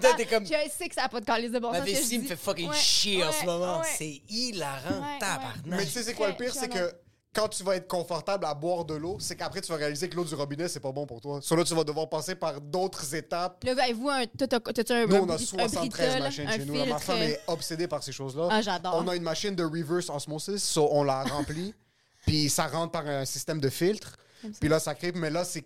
[0.00, 2.18] toi, t'es comme- Je sais que ça n'a pas de calice de bon Ma vessie
[2.18, 3.80] me fait fucking Ouais, chier en ce moment.
[3.80, 3.86] ouais.
[3.96, 5.64] C'est hilarant, Ouais, tabarnak.
[5.66, 6.54] Mais tu sais, c'est quoi le pire?
[6.54, 6.92] C'est que
[7.32, 10.16] quand tu vas être confortable à boire de l'eau, c'est qu'après, tu vas réaliser que
[10.16, 11.40] l'eau du robinet, c'est pas bon pour toi.
[11.40, 13.62] Sur là, tu vas devoir passer par d'autres étapes.
[13.62, 14.26] Là, avez-vous un.
[14.26, 16.84] t'as- un, Nous, on a Brit- 73 un Brita, machines chez nous.
[16.86, 18.48] Ma femme est obsédée par ces choses-là.
[18.50, 18.96] Ah, j'adore.
[18.96, 21.72] On a une machine de reverse osmosis, so on la remplit,
[22.26, 24.16] puis ça rentre par un système de filtre.
[24.60, 25.12] Puis là, ça crée.
[25.12, 25.64] Mais là, c'est.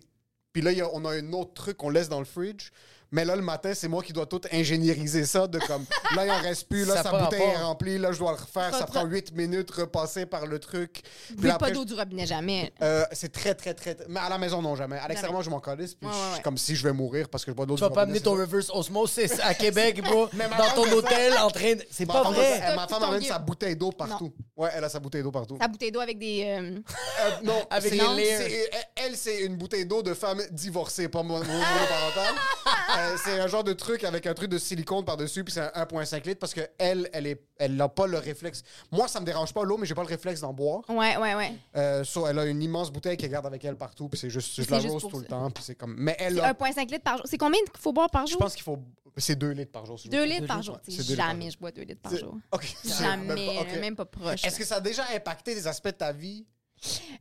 [0.53, 2.69] Puis là, il y a- on a un autre truc qu'on laisse dans le fridge.
[3.15, 5.47] Mais là, le matin, c'est moi qui dois tout ingénieriser ça.
[5.47, 5.85] De comme,
[6.17, 6.83] là, il en reste plus.
[6.83, 7.45] Là, Ça sa prend bouteille pas.
[7.45, 7.97] est remplie.
[7.97, 8.75] Là, je dois le refaire.
[8.75, 11.01] Ça Re- prend re- 8 minutes, repasser par le truc.
[11.27, 12.73] Puis Buvez pas après, d'eau du robinet, jamais.
[12.81, 13.95] euh, c'est très, très, très.
[14.09, 14.97] Mais à la maison, non, jamais.
[14.97, 15.95] À l'extérieur, je m'en calisse.
[15.95, 16.41] Puis Ouais, je ouais, suis ouais.
[16.43, 18.19] comme si je vais mourir parce que je bois de l'eau Tu vas pas amener
[18.19, 21.83] ton reverse osmosis à Québec, bro, dans ton hôtel en train de.
[21.89, 22.59] C'est Ma pas femme, vrai.
[22.63, 24.33] elle- ma femme amène sa bouteille d'eau partout.
[24.57, 25.57] Ouais, elle a sa bouteille d'eau partout.
[25.57, 26.43] Ta bouteille d'eau avec des.
[26.45, 26.79] euh,
[27.21, 31.23] Euh, non, Avec c'est- les c'est- Elle, c'est une bouteille d'eau de femme divorcée, pas
[31.23, 32.35] mon, mon monoparentale.
[32.97, 35.83] Euh, c'est un genre de truc avec un truc de silicone par-dessus, puis c'est un
[35.83, 38.63] 1,5 litres parce que elle, elle est, elle n'a pas le réflexe.
[38.91, 40.81] Moi, ça me dérange pas l'eau, mais j'ai pas le réflexe d'en boire.
[40.89, 41.53] Ouais, ouais, ouais.
[41.75, 44.61] Euh, so, elle a une immense bouteille qu'elle garde avec elle partout, puis c'est juste,
[44.61, 45.95] je la rose tout le temps, puis c'est comme.
[45.97, 47.25] Mais elle, a- 1,5 litres par jour.
[47.29, 48.39] C'est combien qu'il faut boire par je jour?
[48.41, 48.79] pense qu'il faut,
[49.17, 49.99] c'est 2 litres par jour.
[49.99, 50.33] si je me 2 trompe.
[50.41, 50.79] litres par jour.
[50.87, 51.51] litres par Jamais jour.
[51.51, 52.35] je bois 2 litres par jour.
[52.51, 52.75] Ok.
[52.85, 53.71] Jamais, Même pas- ok.
[53.73, 54.43] là, même pas proche.
[54.45, 56.45] Est-ce que ça a déjà impacté des aspects de ta vie?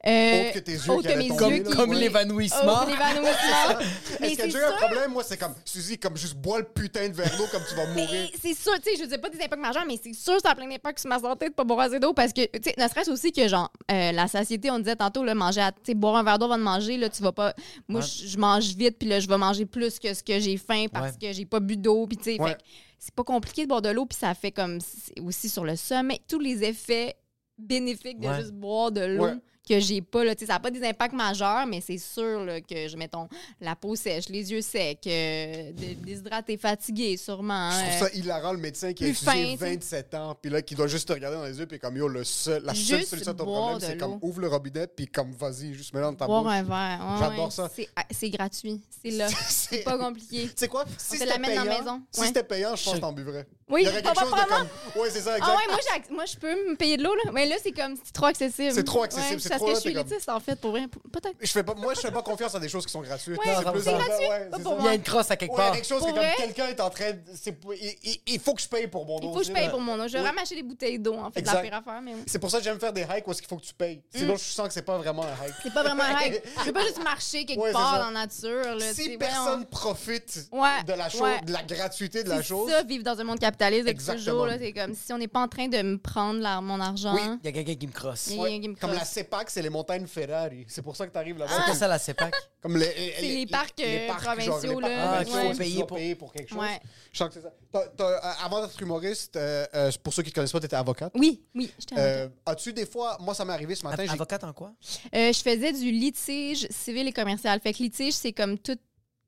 [0.06, 1.98] Euh, que tes yeux que mes qui- Comme oui.
[2.00, 2.80] l'évanouissement.
[2.82, 3.80] Oh, l'évanouissement.
[3.80, 5.12] Est-ce qu'il y a c'est déjà eu un problème?
[5.12, 7.86] Moi, c'est comme, Suzy, comme juste bois le putain de verre d'eau comme tu vas
[7.86, 8.06] mourir.
[8.10, 10.50] Mais c'est sûr, tu sais, je dis pas des impacts majeurs, mais c'est sûr ça
[10.50, 12.74] a plein d'impacts sur ma santé de pas boire assez d'eau parce que, tu sais,
[12.76, 15.78] ne serait-ce aussi que, genre, euh, la satiété, on disait tantôt, là, manger, à- tu
[15.86, 17.54] sais, boire un verre d'eau avant de manger, là, tu vas pas.
[17.88, 18.06] Moi, Ouais.
[18.06, 21.12] je mange vite, puis là, je vais manger plus que ce que j'ai faim parce
[21.12, 21.28] Ouais.
[21.28, 22.52] que j'ai pas bu d'eau, puis tu sais, Ouais.
[22.54, 22.58] que
[22.98, 25.76] c'est pas compliqué de boire de l'eau, puis ça fait comme c'est aussi sur le
[25.76, 27.14] sommeil, tous les effets
[27.56, 28.36] bénéfiques de Ouais.
[28.40, 29.28] juste boire de l'eau.
[29.66, 32.44] Que j'ai pas là, tu sais, ça n'a pas des impacts majeurs mais c'est sûr
[32.44, 33.28] là, que je mettons
[33.62, 38.14] la peau sèche les yeux secs euh, dé- déshydraté fatigué sûrement Je trouve euh, ça
[38.14, 39.74] hilarant, le médecin qui a étudié fin, tu sais.
[39.74, 42.08] 27 ans, puis là, qui doit juste te regarder dans les yeux, puis comme, yo,
[42.08, 45.32] le seul, la seule solution à ton problème, c'est comme, ouvre le robinet, puis comme,
[45.32, 46.52] vas-y, juste mets-le dans ta boire bouche.
[46.52, 47.70] un verre ouais, J'adore ouais, ça.
[47.74, 50.84] c'est ah, c'est gratuit c'est là C'est- pas compliqué Tu sais quoi?
[50.98, 52.02] Si te c'était payant, la maison.
[52.10, 52.26] si Ouais.
[52.26, 53.46] c'était payant, je pense que t'en buvrais.
[53.70, 54.68] Oui, Il y aurait quelque chose de comme...
[55.02, 55.50] Ouais, c'est ça, exact.
[55.50, 55.78] ah ouais moi
[56.10, 58.72] moi je peux me payer de l'eau là mais là c'est comme c'est trop accessible
[58.74, 60.56] C'est trop accessible, Ouais, c'est parce trop que là, je suis comme- élitiste en fait
[60.60, 62.92] pour vrai peut-être Je fais pas, moi, je fais pas confiance à des choses qui
[62.92, 63.38] sont gratuites.
[63.38, 64.76] Ouais, c'est plus gratuit, ouais, pas pour.
[64.80, 65.74] Il y a une crosse à quelque Ouais, il y a part.
[65.76, 67.18] quelque chose Pour que comme quelqu'un est en train de...
[67.34, 69.52] c'est- Il, il- il faut que je paye pour mon il eau faut que je
[69.52, 70.26] paye pour mon eau je vais Ouais.
[70.28, 72.78] ramasser des bouteilles d'eau en fait la pire affaire mais C'est pour ça que j'aime
[72.78, 74.02] faire des hikes où est-ce qu'il faut que tu payes.
[74.14, 75.54] Sinon, je sens que c'est pas vraiment un hike.
[75.62, 78.26] c'est pas vraiment un hike je veux pas juste marcher quelque Ouais, part dans la
[78.26, 81.40] nature Si personne profite Ouais, de la chose, ouais.
[81.42, 84.24] de la gratuité de la C'est chose, ça, vivre dans un monde capitaliste depuis Exactement.
[84.26, 84.46] toujours.
[84.46, 87.14] là, C'est comme si on n'est pas en train de me prendre la- mon argent.
[87.14, 87.20] Oui.
[87.42, 88.30] Il y a quelqu'un qui me crosse.
[88.36, 89.04] Ouais, qui me comme la.
[89.04, 90.64] CEPAC, c'est les montagnes Ferrari.
[90.68, 91.50] C'est pour ça que tu arrives là-bas.
[91.52, 92.34] C'est quoi Comme- ça, la CEPAC?
[92.64, 95.02] Comme les, C'est les parcs, euh, provinciaux, genre, les là.
[95.04, 96.58] parcs Ah, tu payer dois pour- payer pour quelque chose.
[96.58, 96.80] Ouais.
[97.12, 97.52] Je sens que c'est ça.
[98.00, 101.12] Euh, avant d'être humoriste, euh, euh, pour ceux qui ne connaissent pas, tu étais avocate.
[101.14, 104.54] Oui, oui, j'étais Euh, As-tu des fois, moi ça m'est arrivé ce matin, Avocate en
[104.54, 104.72] quoi?
[105.14, 107.60] Euh, je faisais du litige civil et commercial.
[107.60, 108.78] Fait que litige, c'est comme tout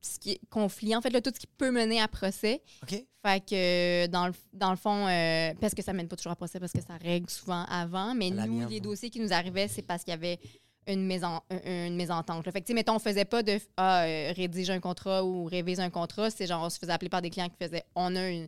[0.01, 0.95] ce qui est conflit.
[0.95, 2.63] En fait, là, tout ce qui peut mener à procès.
[2.83, 3.05] OK.
[3.25, 6.37] Fait que dans le, dans le fond, euh, parce que ça mène pas toujours à
[6.37, 8.81] procès parce que ça règle souvent avant, mais la nous, mienne, les ouais.
[8.81, 10.39] dossiers qui nous arrivaient, c'est parce qu'il y avait
[10.87, 12.47] une, maison, une mésentente.
[12.47, 12.53] là.
[12.53, 15.45] Fait que, tu sais, mettons, on faisait pas de ah, euh, rédige un contrat ou
[15.45, 16.31] révise un contrat.
[16.31, 18.47] C'est genre, on se faisait appeler par des clients qui faisaient on a une,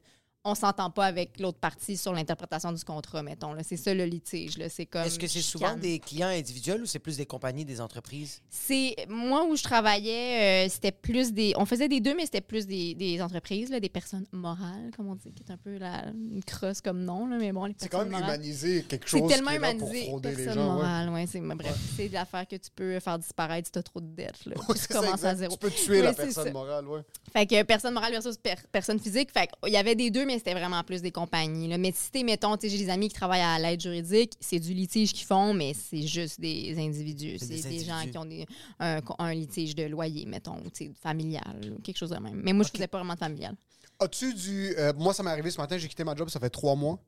[0.51, 3.53] on s'entend pas avec l'autre partie sur l'interprétation du contrat, mettons.
[3.53, 3.63] là.
[3.63, 4.57] C'est ça le litige.
[4.59, 4.69] là.
[4.69, 5.03] C'est comme.
[5.03, 8.41] Est-ce que c'est souvent des clients individuels ou c'est plus des compagnies, des entreprises?
[8.49, 11.53] C'est moi où je travaillais, euh, c'était plus des.
[11.57, 15.09] On faisait des deux, mais c'était plus des, des entreprises, là, des personnes morales, comme
[15.09, 17.75] on dit, qui est un peu la une crosse comme nom, là, mais bon, les
[17.79, 18.29] C'est quand même morales.
[18.37, 19.23] humaniser quelque chose.
[19.29, 20.13] C'est tellement qui est là pour humanisé.
[20.13, 20.73] les Personne gens, ouais.
[20.83, 21.27] morale, ouais.
[21.27, 24.01] c'est, mais bref, c'est de l'affaire que tu peux faire disparaître si tu as trop
[24.01, 24.45] de dettes.
[24.47, 25.53] Là, Ouais, c'est tu ça, commences à zéro.
[25.53, 26.51] Tu peux tuer la Ouais, c'est personne ça.
[26.53, 27.01] morale, ouais.
[27.33, 29.31] Fait que personne morale versus per- personne physique.
[29.33, 31.69] Fait qu'il y avait des deux, mais c'était vraiment plus des compagnies.
[31.69, 31.79] là.
[31.79, 34.73] Mais si t'es, mettons, tu j'ai des amis qui travaillent à l'aide juridique, c'est du
[34.75, 37.39] litige qu'ils font, mais c'est juste des individus.
[37.39, 38.47] C'est des des, gens qui ont des-
[38.81, 42.41] un, un litige de loyer, mettons, tu familial, ou quelque chose de même.
[42.43, 43.55] Mais moi, je faisais pas vraiment de familial.
[44.01, 44.75] As-tu du.
[44.79, 46.99] euh, moi, ça m'est arrivé ce matin, j'ai quitté ma job, ça fait trois mois.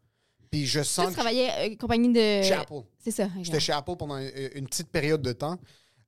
[0.51, 1.13] Puis je Tu sens que.
[1.13, 2.43] travaillais euh, compagnie de.
[2.43, 2.83] Chez Apple.
[2.99, 3.29] C'est ça.
[3.41, 5.59] J'étais chez Apple pendant une, une petite période de temps.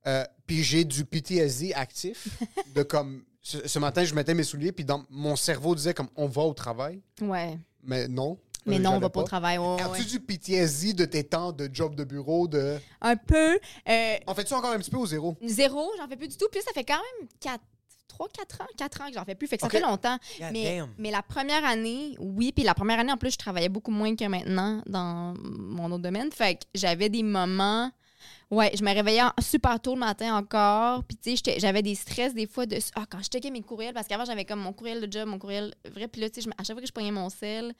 [0.05, 2.27] Euh, puis j'ai du PTSD actif.
[2.75, 3.23] de comme.
[3.43, 6.43] Ce, ce matin, je mettais mes souliers, puis dans mon cerveau disait comme on va
[6.43, 7.01] au travail.
[7.21, 7.57] Ouais.
[7.83, 8.37] Mais non.
[8.65, 9.57] Mais Euh, non, on va pas au travail.
[9.57, 10.05] ouais, As-tu ouais.
[10.05, 12.77] du PTSD de tes temps de job de bureau de.
[13.01, 13.59] Un peu.
[13.89, 15.35] euh, En fais-tu encore un petit peu au zéro?
[15.43, 16.47] Zéro, j'en fais plus du tout.
[16.49, 17.59] Puis ça fait quand même 4,
[18.07, 19.47] 3, 4 ans, 4 ans que j'en fais plus.
[19.47, 20.17] Fait que ça fait longtemps.
[20.39, 20.89] God Mais, damn.
[20.97, 22.53] mais la première année, oui.
[22.53, 26.03] Puis la première année, en plus, je travaillais beaucoup moins que maintenant dans mon autre
[26.03, 26.31] domaine.
[26.31, 27.91] Fait que j'avais des moments.
[28.51, 31.03] Ouais, je me réveillais super tôt le matin encore.
[31.03, 32.77] Puis, tu sais, j'avais des stress des fois de.
[32.95, 35.39] Ah, quand je checkais mes courriels, parce qu'avant, j'avais comme mon courriel de job, mon
[35.39, 36.07] courriel vrai.
[36.07, 37.73] Puis là, tu sais, à chaque fois que je prenais mon sel,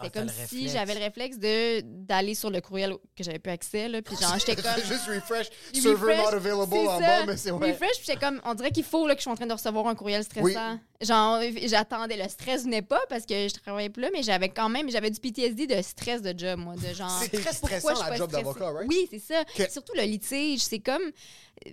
[0.00, 3.52] c'était t'as comme si j'avais le réflexe de d'aller sur le courriel que j'avais plus
[3.52, 3.88] accès.
[3.88, 4.76] Là, puis genre, j'étais comme.
[4.84, 5.48] juste refresh.
[5.74, 7.06] Il Server refresh, not available en ça.
[7.06, 7.72] bas, mais c'est ouais.
[7.72, 9.52] Refresh, puis j'étais comme, on dirait qu'il faut là, que je suis en train de
[9.52, 10.78] recevoir un courriel stressant.
[11.00, 14.68] Genre, j'attendais, le stress venait pas parce que je travaillais plus là, mais j'avais quand
[14.68, 17.10] même, j'avais du PTSD de stress de job, moi, de genre.
[17.22, 18.88] C'est très pourquoi stressant, la job d'avocat, right?
[18.88, 19.44] Oui, c'est ça.
[19.70, 21.02] Surtout le litige, c'est comme,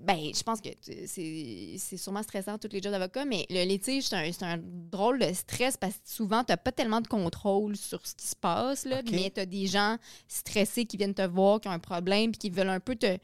[0.01, 3.63] ben, je pense que tu- c'est c'est sûrement stressant tous les jobs d'avocat, mais le
[3.65, 7.07] litige, c'est un, c'est un drôle de stress parce que souvent, t'as pas tellement de
[7.07, 9.97] contrôle sur ce qui se passe, là, mais t'as des gens
[10.27, 13.17] stressés qui viennent te voir, qui ont un problème, puis qui veulent un peu te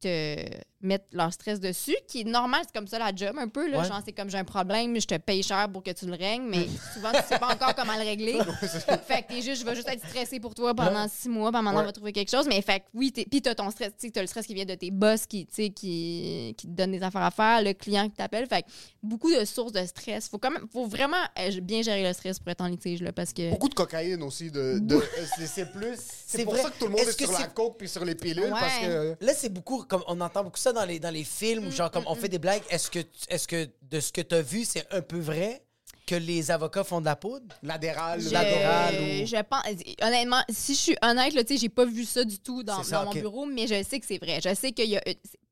[0.00, 0.46] te
[0.82, 3.68] mettre leur stress dessus, qui est normal, c'est comme ça la job un peu.
[3.70, 3.84] Là, Ouais.
[3.88, 6.44] Genre, c'est comme j'ai un problème, je te paye cher pour que tu le règles,
[6.48, 8.38] mais souvent, tu sais pas encore comment le régler.
[9.06, 11.62] fait que t'es juste, je vais juste être stressé pour toi pendant six mois, puis
[11.62, 12.46] maintenant, on va trouver quelque chose.
[12.48, 14.54] Mais fait que oui, t'es- puis t'as ton stress, tu sais, t'as le stress qui
[14.54, 17.62] vient de tes boss qui, tu sais, qui, qui te donne des affaires à faire,
[17.62, 18.46] le client qui t'appelle.
[18.46, 18.68] Fait que
[19.02, 20.28] beaucoup de sources de stress.
[20.28, 23.12] Faut quand même, faut vraiment euh, bien gérer le stress pour être en litige, là,
[23.12, 23.50] parce que.
[23.50, 24.50] Beaucoup de cocaïne aussi.
[24.50, 25.02] De, de-
[25.36, 25.98] c'est- c'est plus.
[26.26, 26.62] C'est pour vrai.
[26.62, 28.44] ça que tout le monde est, sur la coke puis sur les pilules.
[28.44, 28.50] Ouais.
[28.50, 29.16] Parce que.
[29.20, 31.90] Là, c'est beaucoup, comme on entend beaucoup ça dans les, dans les films, où genre,
[31.90, 32.62] comme on fait des blagues.
[32.70, 35.62] Est-ce que, est que de ce que tu as vu, c'est un peu vrai
[36.06, 37.54] que les avocats font de la poudre?
[37.62, 39.26] L'adéral, l'adéral ou.
[39.26, 39.62] je pense,
[40.02, 43.12] honnêtement, si je suis honnête, là, j'ai pas vu ça du tout dans, dans mon
[43.12, 44.40] bureau, mais je sais que c'est vrai.
[44.42, 45.02] Je sais qu'il y a.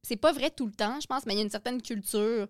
[0.09, 2.47] C'est pas vrai tout le temps, je pense, mais il y a une certaine culture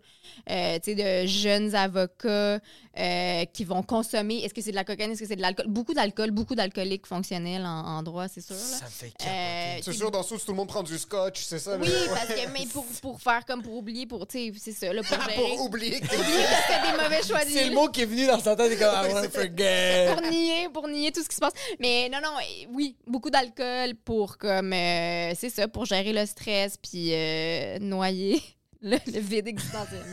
[0.51, 2.61] euh, tu sais, de jeunes avocats
[2.99, 4.45] euh, qui vont consommer.
[4.45, 5.11] Est-ce que c'est de la cocaïne?
[5.11, 5.67] Est-ce que c'est de l'alcool?
[5.69, 8.55] Beaucoup d'alcool, beaucoup d'alcooliques fonctionnels en, en droit, c'est sûr.
[8.55, 8.61] là.
[8.61, 9.79] Ça fait Euh.
[9.83, 11.77] C'est sûr, dans ce tout le monde prend du scotch, c'est ça?
[11.77, 14.73] Oui, le- parce que mais pour, pour faire comme pour oublier, pour, tu sais, c'est
[14.73, 15.19] ça, là, pour.
[15.39, 18.39] Pour oublier que que c'est des mauvais choix C'est le mot qui est venu dans
[18.41, 20.09] sa tête, comme, I wanna forget.
[20.13, 21.53] pour nier, pour nier tout ce qui se passe.
[21.81, 26.25] Mais non, non, euh, oui, beaucoup d'alcool pour comme, euh, c'est ça, pour gérer le
[26.27, 27.11] stress puis
[27.49, 28.43] euh, noyer
[28.83, 30.05] le, vide existentiel.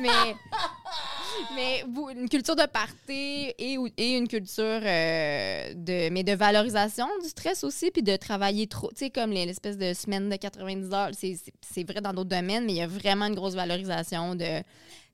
[0.00, 0.08] Mais,
[1.54, 7.06] mais bou- une culture de party et, et une culture euh, de, mais de valorisation
[7.22, 10.36] du stress aussi puis de travailler trop, tu sais, comme les- l'espèce de semaine de
[10.36, 11.10] 90 heures.
[11.14, 14.62] C'est vrai dans d'autres domaines, mais il y a vraiment une grosse valorisation de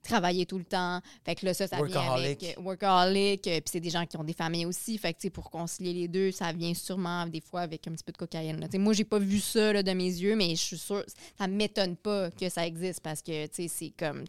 [0.03, 1.01] travailler tout le temps.
[1.25, 3.47] Fait que là, ça, ça vient avec workaholic.
[3.47, 4.97] euh, Puis c'est des gens qui ont des familles aussi.
[4.97, 7.91] Fait que, tu sais, pour concilier les deux, ça vient sûrement des fois avec un
[7.91, 8.59] petit peu de cocaïne.
[8.59, 8.67] là.
[8.79, 11.03] Moi, j'ai pas vu ça là, de mes yeux, mais je suis sûre,
[11.37, 14.23] ça m'étonne pas que ça existe parce que, tu sais, c'est comme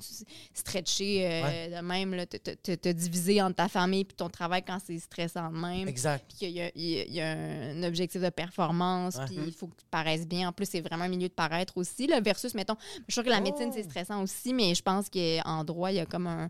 [0.55, 4.29] stretché euh, de même, là, te, te- te- te diviser entre ta famille puis ton
[4.29, 5.89] travail quand c'est stressant de même.
[5.89, 6.25] Exact.
[6.29, 9.25] Puis qu'il y y a- il y a un objectif de performance, Ouais.
[9.27, 10.49] puis il faut que tu paraisses bien.
[10.49, 13.25] En plus, c'est vraiment un milieu de paraître aussi, là, versus, mettons, je suis sûre
[13.25, 13.75] que la médecine, Oh.
[13.75, 15.58] c'est stressant aussi, mais je pense qu'en
[15.91, 16.49] il y a comme un...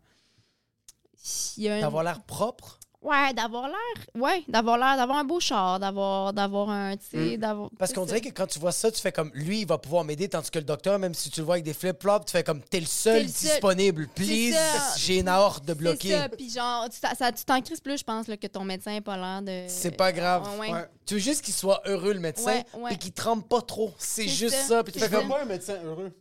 [1.57, 2.79] il y a un- D'avoir l'air propre?
[3.01, 4.07] Ouais, d'avoir l'air...
[4.17, 6.97] Ouais, d'avoir l'air, d'avoir un beau char, d'avoir, d'avoir un,
[7.37, 7.69] d'avoir...
[7.71, 7.77] Mm.
[7.79, 9.79] Parce c'est qu'on dirait que quand tu vois ça, tu fais comme lui, il va
[9.79, 12.33] pouvoir m'aider, tandis que le docteur, même si tu le vois avec des flip-flops, tu
[12.33, 13.51] fais comme t'es le seul T'es le seul.
[13.53, 14.09] disponible.
[14.17, 14.95] Please, ça.
[14.97, 16.11] j'ai une aorte de C'est bloquer.
[16.11, 18.65] ça, puis genre, tu t'en- ça- tu t'en crises plus, je pense, là, que ton
[18.65, 19.67] médecin n'a pas l'air de...
[19.69, 20.49] C'est pas grave.
[20.59, 20.73] Ouais, ouais.
[20.73, 20.89] Ouais.
[21.07, 22.95] Tu veux juste qu'il soit heureux, le médecin, Ouais, ouais.
[22.95, 23.93] et qu'il trempe pas trop.
[23.97, 24.67] C'est C'est juste ça.
[24.79, 24.83] ça.
[24.83, 25.29] Puis tu C'est fais comme.
[25.29, 26.13] pas un médecin heureux.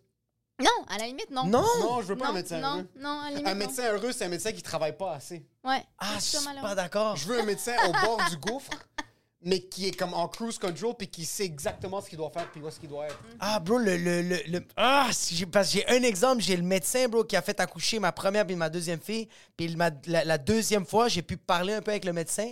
[0.60, 1.46] Non, à la limite, non.
[1.46, 1.64] Non!
[1.80, 2.88] Non, je veux pas non, un médecin non, heureux.
[3.00, 3.56] non, à la limite, Un non.
[3.60, 5.46] médecin heureux, c'est un médecin qui travaille pas assez.
[5.64, 5.84] Ouais.
[6.00, 7.16] Ah, je suis pas d'accord.
[7.16, 8.72] Je veux un médecin au bord du gouffre,
[9.44, 12.50] mais qui est comme en cruise control, puis qui sait exactement ce qu'il doit faire,
[12.52, 13.20] puis où est-ce qu'il doit être.
[13.40, 13.98] Ah, bro, le.
[13.98, 15.08] le, le, le- ah,
[15.52, 18.46] parce que j'ai un exemple, j'ai le médecin, bro, qui a fait accoucher ma première
[18.48, 19.28] puis ma deuxième fille.
[19.56, 19.92] Puis la,
[20.26, 22.52] la deuxième fois, j'ai pu parler un peu avec le médecin.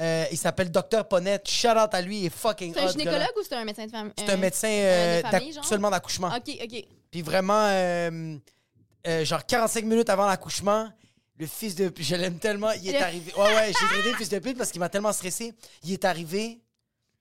[0.00, 1.04] Euh, il s'appelle Dr.
[1.08, 1.48] Ponette.
[1.48, 3.86] Shout out à lui, il est fucking C'est un hot, gynécologue ou c'est un médecin
[3.86, 4.12] de famille?
[4.16, 6.28] C'est un médecin euh, euh, famille, seulement d'accouchement.
[6.28, 6.84] Ok, ok.
[7.10, 8.36] Puis vraiment, euh,
[9.06, 10.90] euh, genre 45 minutes avant l'accouchement,
[11.36, 13.32] le fils de je l'aime tellement, il est Le- arrivé.
[13.34, 15.54] Ouais, ouais, j'ai traité le fils de pute parce qu'il m'a tellement stressé.
[15.82, 16.60] Il est arrivé,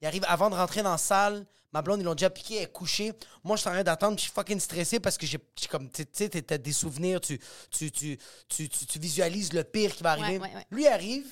[0.01, 1.45] il arrive avant de rentrer dans la salle.
[1.71, 3.13] Ma blonde, ils l'ont déjà piqué, elle est couchée.
[3.43, 5.37] Moi, je suis en train d'attendre, je suis fucking stressé parce que j'ai
[5.69, 9.95] comme, tu sais, t'as des souvenirs, tu, tu, tu, tu, tu- tu visualises le pire
[9.95, 10.39] qui va arriver.
[10.39, 10.65] Ouais, ouais, ouais.
[10.71, 11.27] Lui arrive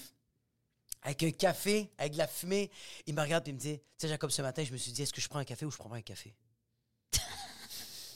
[1.02, 2.70] avec un café, avec de la fumée.
[3.08, 4.92] Il me regarde et il me dit, tu sais, Jacob, ce matin, je me suis
[4.92, 6.34] dit, est-ce que je prends un café ou je prends pas un café?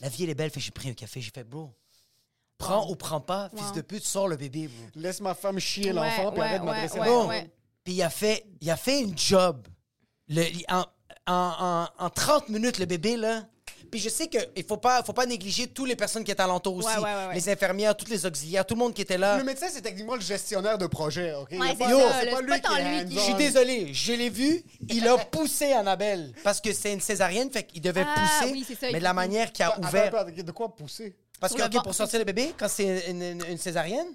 [0.01, 1.21] La vie, elle est belle, fait que j'ai pris un café.
[1.21, 1.73] J'ai fait, bro,
[2.57, 3.75] prends ou prends pas, fils Wow.
[3.75, 4.87] de pute, sors le bébé, bro.
[4.95, 7.29] Laisse ma femme chier Ouais, l'enfant, puis ouais, arrête de m'adresser ouais, à Bon.
[7.83, 9.67] Puis il a fait, il a fait une job.
[10.27, 10.85] Le, en,
[11.27, 13.45] en, en, en 30 minutes, le bébé, là.
[13.89, 16.41] Puis je sais qu'il ne faut pas, faut pas négliger toutes les personnes qui étaient
[16.43, 16.87] alentour aussi.
[16.87, 17.35] Ouais, ouais, ouais, ouais.
[17.35, 19.37] Les infirmières, toutes les auxiliaires, tout le monde qui était là.
[19.37, 21.49] Le médecin, c'est techniquement le gestionnaire de projet, OK?
[21.51, 21.57] C'est
[22.29, 22.61] pas lui
[23.09, 27.01] qui Je suis désolé, je l'ai vu, il a poussé Annabelle parce que c'est une
[27.01, 28.51] césarienne, fait qu'il devait Ah, pousser.
[28.53, 30.15] oui, c'est ça, mais de la manière qu'il a Attends, ouvert.
[30.15, 31.15] attends, de quoi pousser?
[31.39, 34.07] Parce que, ok, pour sortir le bébé, quand c'est une, une- une césarienne,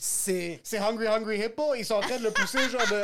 [0.00, 0.60] c'est.
[0.64, 3.02] C'est Hungry Hungry Hippo, ils sont en train de le pousser, genre de...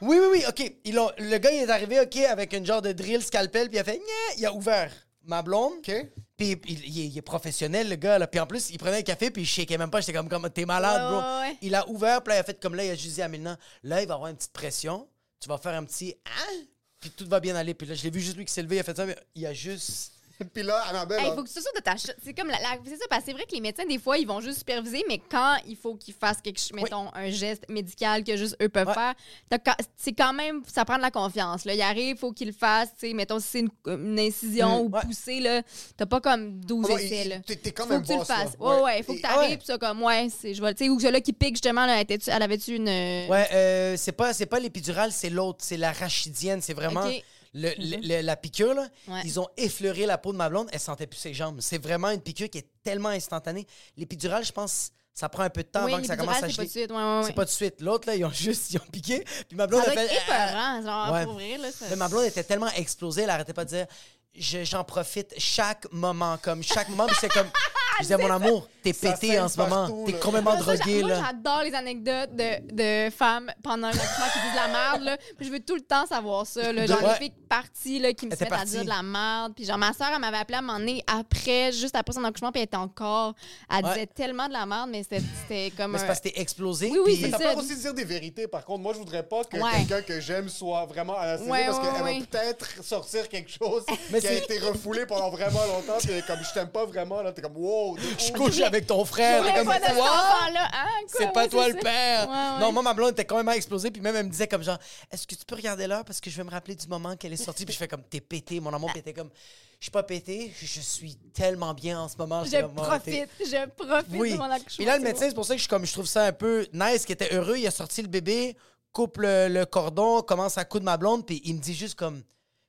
[0.00, 0.72] Oui, oui, oui, ok.
[0.84, 3.76] Ils l'ont- le gars, il est arrivé, ok, avec une genre de drill scalpel, puis
[3.76, 3.98] il a fait.
[3.98, 4.90] Nya Il a ouvert
[5.24, 5.74] ma blonde.
[5.78, 5.92] OK?
[6.36, 8.18] Puis il, il est, il est professionnel, le gars.
[8.18, 8.26] Là.
[8.26, 10.00] Puis en plus, il prenait un café, puis il shakeait même pas.
[10.00, 11.20] J'étais comme, comme t'es malade, Ouais, bro.
[11.20, 11.56] ouais, ouais.
[11.62, 13.28] Il a ouvert, puis là, il a fait comme là, il a juste dit à
[13.28, 15.06] Milna, là, il va avoir une petite pression.
[15.40, 16.14] Tu vas faire un petit.
[16.26, 16.64] Hein?
[17.00, 17.74] Puis tout va bien aller.
[17.74, 19.16] Puis là, je l'ai vu juste lui qui s'est levé, il a fait ça, mais
[19.34, 20.12] il a juste.
[20.54, 21.18] Puis là, Annabelle...
[21.22, 22.12] Il là, faut que tu sois sûr de ta shot.
[22.24, 24.18] C'est comme la, la- c'est ça, parce que c'est vrai que les médecins, des fois,
[24.18, 27.68] ils vont juste superviser, mais quand il faut qu'ils fassent quelque chose, mettons, un geste
[27.68, 28.94] médical que juste eux peuvent Ouais.
[28.94, 29.14] faire,
[29.48, 31.64] t'as ca- c'est quand même, ça prend de la confiance.
[31.64, 31.74] Là.
[31.74, 34.78] Il arrive, il faut qu'il le fasse, tu sais, mettons, si c'est une, une incision
[34.82, 35.00] Mm, ou ouais.
[35.02, 35.62] pousser, là,
[35.96, 37.36] t'as pas comme 12 Oh non, essais, il- là.
[37.46, 38.34] t'es- t'es quand faut que tu le boss, là.
[38.36, 38.56] fasses.
[38.58, 39.56] Ouais, ouais, il faut Et- que t'arrives, ouais.
[39.56, 42.00] pis ça, comme, ouais, c'est, je vois, tu sais, ou celui-là qui pique, justement, là,
[42.00, 42.88] était-tu- elle avait-tu une.
[42.88, 45.58] euh, Ouais, euh, c'est pas, c'est pas l'épidurale, c'est l'autre.
[45.62, 46.60] C'est la rachidienne.
[46.60, 47.04] C'est vraiment.
[47.06, 47.22] Ok.
[47.54, 49.20] Le- le- le- la piqûre, là, Ouais.
[49.24, 51.58] ils ont effleuré la peau de ma blonde, elle sentait plus ses jambes.
[51.60, 53.66] C'est vraiment une piqûre qui est tellement instantanée.
[53.96, 56.46] L'épidurale, je pense, ça prend un peu de temps oui, avant que ça commence à
[56.46, 56.86] l'épidurale, c'est pas geler.
[56.86, 56.90] de suite.
[56.90, 57.26] Ouais, ouais, ouais.
[57.26, 57.80] C'est pas tout de suite.
[57.82, 59.22] L'autre, là, ils ont juste ils ont piqué.
[59.48, 60.06] Puis ma blonde Ça a fait.
[60.06, 61.70] épeurant, genre, pour vrai, là.
[61.70, 63.86] ça- Mais ma blonde était tellement explosée, elle arrêtait pas de dire
[64.34, 67.06] je- j'en profite chaque moment, comme chaque moment.
[67.06, 67.48] Puis c'est comme.
[67.98, 70.04] Je disais, mon amour, t'es pété en ce moment.
[70.06, 71.22] T'es complètement Moi, drogué, j'a- moi, là.
[71.26, 75.02] j'adore les anecdotes de, de femmes pendant l'accouchement qui disent de la merde.
[75.02, 75.16] Là.
[75.36, 76.72] Puis je veux tout le temps savoir ça.
[76.72, 76.86] Là.
[76.86, 77.08] Genre Ouais.
[77.10, 78.70] les filles parties là, qui me Elle se était mettent à partie.
[78.72, 79.52] dire de la merde.
[79.54, 82.24] Puis genre ma soeur, elle m'avait appelé à un moment donné après, juste après son
[82.24, 83.34] accouchement, puis elle était encore.
[83.70, 83.92] Elle Ouais.
[83.92, 85.92] disait tellement de la merde, mais c'était c'était comme.
[85.92, 86.90] Mais c'est un- parce que t'es explosé.
[86.90, 87.44] Oui, oui, puis- c'est T'as ça.
[87.44, 88.80] peur aussi de dire des vérités, par contre.
[88.82, 89.70] Moi, je voudrais pas que Ouais.
[89.86, 92.20] quelqu'un que j'aime soit vraiment anesthésié Ouais, parce ouais, qu'elle ouais.
[92.20, 95.98] va peut-être sortir quelque chose Mais qui a c'est- été refoulé pendant vraiment longtemps.
[96.00, 97.96] Puis elle est comme, je t'aime pas vraiment, là, t'es comme, wow.
[97.96, 99.42] de Je couche avec ton frère.
[99.54, 99.76] Comme quoi?
[99.76, 100.88] Hein?
[101.06, 102.28] C'est pas toi le père.
[102.60, 103.90] Non, moi, ma blonde était quand même explosée.
[103.90, 104.78] Puis même, elle me disait comme genre,
[105.10, 107.32] est-ce que tu peux regarder l'heure parce que je vais me rappeler du moment qu'elle
[107.32, 107.64] est sortie.
[107.64, 108.60] Puis je fais comme, t'es pété.
[108.60, 109.30] Mon amour, puis était comme,
[109.78, 110.52] je suis pas pété.
[110.60, 112.44] Je suis tellement bien en ce moment.
[112.44, 114.32] Je profite, je profite Oui.
[114.32, 114.76] de mon accouchement.
[114.76, 116.32] Puis là, le médecin, c'est pour ça que je, suis comme, je trouve ça un
[116.32, 117.56] peu nice, qu'il était heureux.
[117.58, 118.56] Il a sorti le bébé,
[118.92, 121.26] coupe le, le cordon, commence à coudre ma blonde.
[121.26, 122.22] Puis il me dit juste comme,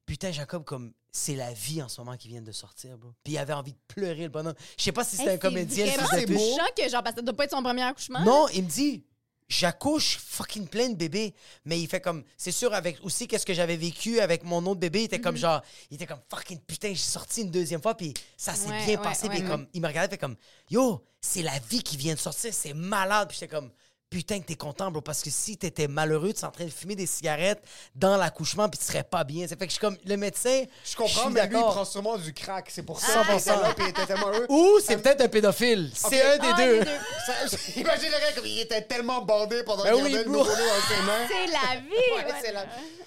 [0.05, 3.13] putain, Jacob, comme, c'est la vie en ce moment qui vient de sortir, bro.
[3.23, 4.55] Puis il avait envie de pleurer, le bonhomme.
[4.77, 7.13] Je sais pas si Hey, c'était un c'est comédien, le vraiment touchant que genre, parce
[7.15, 8.21] que ça doit pas être son premier accouchement.
[8.25, 9.03] Non, il me dit,
[9.47, 11.35] j'accouche fucking plein de bébés.
[11.65, 14.79] Mais il fait comme, c'est sûr, avec aussi qu'est-ce que j'avais vécu avec mon autre
[14.79, 17.95] bébé, il était comme genre, il était comme fucking putain, j'ai sorti une deuxième fois,
[17.95, 19.29] puis ça s'est Ouais, bien ouais, passé.
[19.29, 19.47] puis ouais.
[19.47, 20.35] comme, il me regardait, fait comme,
[20.71, 23.27] yo, c'est la vie qui vient de sortir, c'est malade.
[23.29, 23.69] Puis j'étais comme,
[24.13, 26.69] putain que t'es content, bro, parce que si t'étais malheureux, tu serais en train de
[26.69, 27.63] fumer des cigarettes
[27.95, 29.47] dans l'accouchement, puis tu serais pas bien.
[29.47, 31.83] Ça fait que je suis comme, le médecin, Je comprends, suis mais lui, il prend
[31.83, 32.69] sûrement du crack.
[32.69, 33.25] C'est pour ça 100%.
[33.25, 34.45] qu'il était là, puis il était tellement heureux.
[34.49, 35.91] Ou c'est peut-être un pédophile.
[35.95, 36.79] C'est un des Ah, deux.
[36.81, 36.91] deux.
[37.25, 40.39] Ça- Imaginerais comme il était tellement bandé pendant Ben qu'il oui, avait le bro.
[40.43, 41.27] nouveau-né dans ses mains.
[41.27, 42.43] C'est la vie.
[42.45, 42.65] Ouais, la-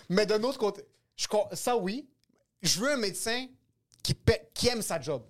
[0.08, 0.82] Mais d'un autre côté,
[1.16, 2.08] je ça oui,
[2.62, 3.46] je veux un médecin
[4.02, 5.22] qui, paie- qui aime sa job.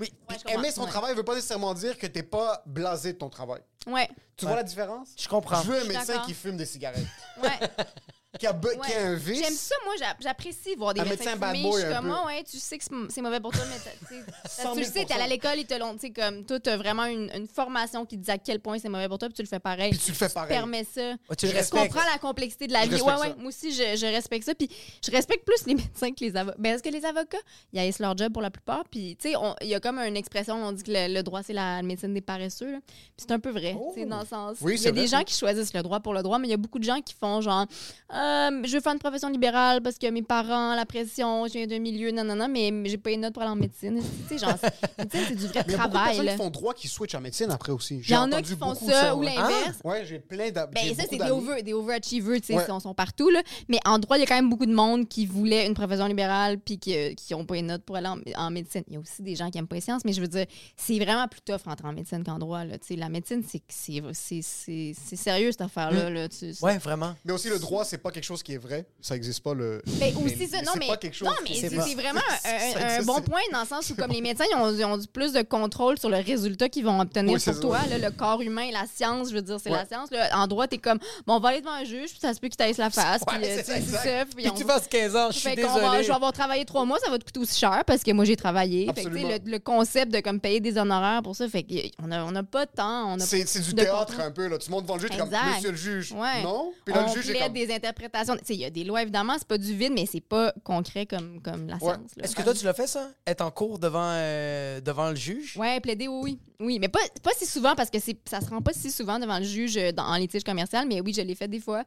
[0.00, 0.12] Oui.
[0.28, 0.58] Ouais, je comprends.
[0.60, 0.88] Aimer son Ouais.
[0.90, 3.60] travail veut pas nécessairement dire que t'es pas blasé de ton travail.
[3.86, 5.08] Ouais, Tu vois la différence?
[5.18, 5.60] Je comprends.
[5.62, 6.26] Je veux un Je suis médecin d'accord.
[6.26, 7.04] qui fume des cigarettes,
[7.42, 7.58] ouais.
[8.38, 9.38] qui a, be- qui a un vice.
[9.42, 11.62] J'aime ça, moi, j'a- j'apprécie voir des Un médecins médecin bad fumer.
[11.70, 13.76] boy Je suis un comme, ouais, ouais, tu sais que c'est mauvais pour toi, mais
[13.78, 15.94] tu sais, ça, 100 tu 000 le sais, t'es allé à l'école, ils te l'ont,
[15.94, 18.78] tu sais, comme, toi, t'as vraiment une, une formation qui te dit à quel point
[18.78, 19.90] c'est mauvais pour toi, puis tu le fais pareil.
[19.92, 20.48] Puis tu le fais pareil.
[20.50, 21.14] permets ça.
[21.38, 21.90] Tu je respectes.
[21.90, 23.00] comprends la complexité de la Je vie.
[23.00, 24.54] Ouais, ouais, moi aussi, je, je respecte ça.
[24.54, 24.68] Puis
[25.04, 26.56] je respecte plus les médecins que les avocats.
[26.58, 27.38] Ben, parce que les avocats,
[27.72, 28.84] ils haïssent leur job pour la plupart?
[28.90, 31.42] Puis, tu sais, il y a comme une expression, on dit que le, le droit,
[31.42, 32.72] c'est la médecine des paresseux.
[32.72, 32.78] là.
[32.86, 34.58] Puis c'est un peu vrai, tu sais, dans le sens.
[34.60, 36.50] Oui, il y a des gens qui choisissent le droit pour le droit, mais il
[36.50, 37.64] y a beaucoup de gens qui font genre,
[38.10, 41.52] ah, Euh, je veux faire une profession libérale parce que mes parents, la pression, je
[41.52, 44.00] viens d'un milieu, non, non, non, mais j'ai pas une note pour aller en médecine.
[44.28, 46.04] Tu sais, genre, c'est- médecine, c'est du vrai Mais il y a beaucoup de travail.
[46.08, 46.32] personnes là.
[46.32, 47.98] qui font droit qui switchent en médecine après aussi.
[47.98, 49.78] Il y en a qui font ça, ou l'inverse.
[49.84, 51.30] Ouais, j'ai plein d'a- Ben, ça, c'est des, d'amis.
[51.30, 52.64] over, des overachievers, tu sais, Ouais.
[52.68, 53.42] ils sont, partout, là.
[53.68, 56.06] Mais en droit, il y a quand même beaucoup de monde qui voulait une profession
[56.06, 58.82] libérale puis qui, euh, qui ont pas une note pour aller en, en médecine.
[58.88, 60.46] Il y a aussi des gens qui aiment pas les sciences, mais je veux dire,
[60.76, 62.78] c'est vraiment plus tough rentrer en médecine qu'en droit, là.
[62.78, 66.28] Tu sais, la médecine, c'est c'est- c'est- c'est c'est sérieux, cette affaire-là, là.
[66.28, 67.14] Tu- Ouais, vraiment.
[67.24, 68.86] Mais aussi, le droit, c'est pas quelque chose qui est vrai.
[69.00, 69.82] Ça existe pas, le.
[69.86, 73.20] Ben, mais- aussi ça, non, mais, pas quelque chose non, mais c'est vraiment un, bon
[73.22, 75.42] point dans le sens où, comme les médecins, ils ont, ils ont du plus de
[75.42, 77.78] contrôle sur le résultat qu'ils vont obtenir Oui, pour toi.
[77.88, 80.10] là, le corps humain, la science, je veux dire, c'est la science.
[80.10, 80.28] là.
[80.38, 82.48] En droit, t'es comme, bon, on va aller devant un juge, puis ça se peut
[82.48, 83.22] qu'il taille la face.
[83.22, 84.00] Ouais, puis, euh, tu sais, exact.
[84.02, 84.24] c'est ça.
[84.26, 86.02] Puis Puis on- tu fasses 15 ans, je suis qu'on va- désolé.
[86.02, 88.24] je vais avoir travaillé trois mois, ça va te coûter aussi cher parce que moi
[88.24, 88.90] j'ai travaillé.
[88.94, 92.22] Fait que, le, le concept de comme payer des honoraires pour ça, fait qu'on a,
[92.24, 93.16] on a pas de temps.
[93.18, 94.58] C'est du théâtre un peu, là.
[94.58, 95.30] Tu montes devant le juge, comme.
[95.54, 96.14] Monsieur le juge.
[96.42, 96.72] Non?
[96.84, 97.97] Puis là, le juge des interprétations.
[97.98, 100.52] Tu sais, il y a des lois évidemment, c'est pas du vide, mais c'est pas
[100.64, 101.80] concret comme, comme la Ouais.
[101.80, 102.10] science.
[102.22, 103.10] Est-ce que toi, tu l'as fait, ça?
[103.26, 105.56] Être en cours devant, euh, devant le juge?
[105.56, 106.38] Ouais, plaider, oui, oui.
[106.60, 109.18] Oui, mais pas, pas si souvent parce que c'est, ça se rend pas si souvent
[109.18, 111.84] devant le juge euh, dans, en litige commercial, mais oui, je l'ai fait des fois.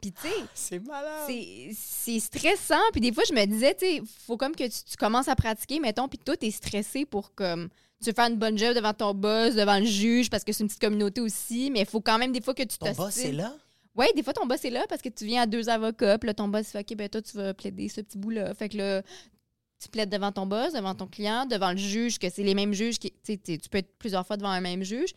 [0.00, 1.24] Puis, tu sais, C'est malade.
[1.26, 2.80] c'est c'est stressant.
[2.92, 5.36] Puis des fois, je me disais, tu sais, faut comme que tu, tu commences à
[5.36, 7.68] pratiquer, mettons, puis toi, t'es stressé pour comme.
[8.02, 10.62] Tu veux faire une bonne job devant ton boss, devant le juge, parce que c'est
[10.62, 12.96] une petite communauté aussi, mais il faut quand même des fois que tu Ton boss,
[13.14, 13.36] c'est t'ostines.
[13.38, 13.54] là?
[13.96, 16.26] Oui, des fois, ton boss est là parce que tu viens à deux avocats, puis
[16.26, 18.52] là, ton boss fait OK, ben toi, tu vas plaider ce petit bout-là.
[18.54, 19.02] Fait que là,
[19.80, 22.72] tu plaides devant ton boss, devant ton client, devant le juge, que c'est les mêmes
[22.72, 23.10] juges qui.
[23.10, 25.10] Tu sais, t'es- tu peux être plusieurs fois devant un même juge.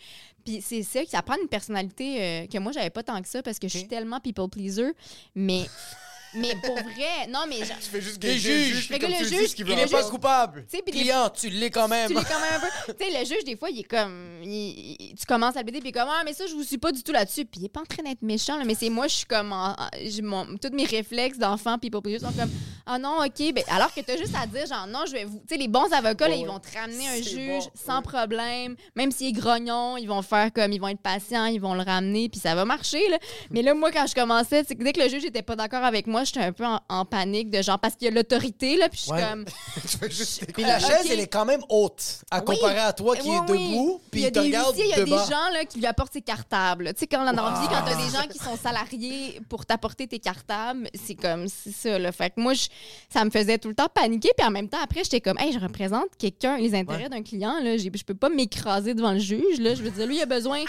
[0.45, 3.27] Puis c'est ça qui ça prend une personnalité euh, que moi, j'avais pas tant que
[3.27, 4.91] ça parce que je suis tellement people pleaser.
[5.35, 5.65] Mais.
[6.33, 7.57] Mais pour vrai, non, mais.
[7.65, 8.73] genre- Tu fais juste Les gager le juges.
[8.75, 10.65] juge, puis Fait que le tu juge, dis, ce qu'il Il n'est pas coupable.
[10.71, 12.07] Tu puis Client, tu l'es quand même.
[12.09, 12.93] Tu l'es quand même un peu.
[12.93, 14.41] tu sais, le juge, des fois, il est comme.
[14.43, 16.53] il- il- tu commences à le baiser, puis il est comme, ah, mais ça, je
[16.53, 17.45] vous suis pas du tout là-dessus.
[17.45, 19.51] Puis il est pas en train d'être méchant, là, mais c'est moi, je suis comme.
[19.53, 19.75] en-
[20.23, 22.51] mon, tous mes réflexes d'enfant, people pleaser sont comme,
[22.85, 23.53] ah non, OK.
[23.53, 25.37] Ben, alors que t'as juste à dire, genre, non, je vais vous.
[25.47, 28.75] Tu sais, les bons avocats, là, ils vont te ramener un juge bon, sans problème.
[28.95, 31.83] Même s'il est grognon, ils vont faire comme, ils vont être patients, ils vont le
[31.83, 33.17] ramener, puis ça va marcher, là.
[33.51, 35.83] Mais là, moi, quand je commençais, c'est que dès que le juge était pas d'accord
[35.83, 38.77] avec moi, j'étais un peu en, en panique de genre, parce qu'il y a l'autorité,
[38.77, 39.23] là, puis je suis Ouais.
[39.29, 39.45] comme.
[40.53, 42.45] Puis la chaise, elle est quand même haute à Oui.
[42.45, 43.69] comparer à toi qui Oui, est oui.
[43.71, 45.49] debout, puis il y a il te des huissiers, il y a de des gens
[45.53, 46.93] là, qui lui apportent ses cartables.
[46.93, 50.07] Tu sais, quand on a envie, quand t'as des gens qui sont salariés pour t'apporter
[50.07, 52.11] tes cartables, c'est comme, c'est ça, là.
[52.11, 52.67] Fait que moi, je-
[53.11, 54.29] ça me faisait tout le temps paniquer.
[54.37, 57.59] Puis en même temps, après, j'étais comme, hey, je représente quelqu'un, les intérêts d'un client,
[57.61, 57.77] là.
[57.77, 59.75] Je peux pas m'écraser devant le juge, là.
[59.75, 60.63] Je veux dire, lui, il a besoin.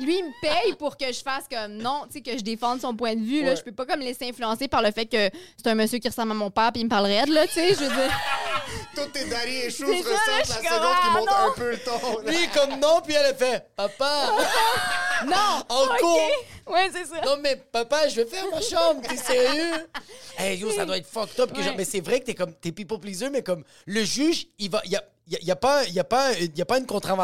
[0.00, 2.80] Lui, il me paye pour que je fasse comme, non, tu sais, que je défende
[2.80, 3.50] son point de vue, là.
[3.50, 3.56] Ouais.
[3.56, 6.32] Je peux pas comme laisser influencer par le fait que c'est un monsieur qui ressemble
[6.32, 7.68] à mon père, puis il me parle raide, là, tu sais.
[7.74, 8.10] Je veux dire.
[8.94, 11.36] Toutes tes daddy et là, la suis seconde qui ah, monte non.
[11.36, 12.18] un peu le ton.
[12.22, 12.30] là.
[12.30, 14.30] Lui, comme non, puis elle a fait Papa,
[15.26, 15.62] Non!
[15.68, 16.00] en OK.
[16.00, 16.30] cours.
[16.68, 17.20] Ouais, c'est ça.
[17.24, 19.88] Non, mais papa, je vais faire ma chambre, t'es sérieux?
[20.38, 21.52] Hey, yo, ça doit être fucked up.
[21.52, 21.64] Que Ouais.
[21.64, 24.68] genre- mais c'est vrai que t'es comme, t'es people pleaser, mais comme le juge, il
[24.70, 26.56] va, il y a, il y a, y a pas, il y a pas, il
[26.58, 27.23] y a pas une contravention.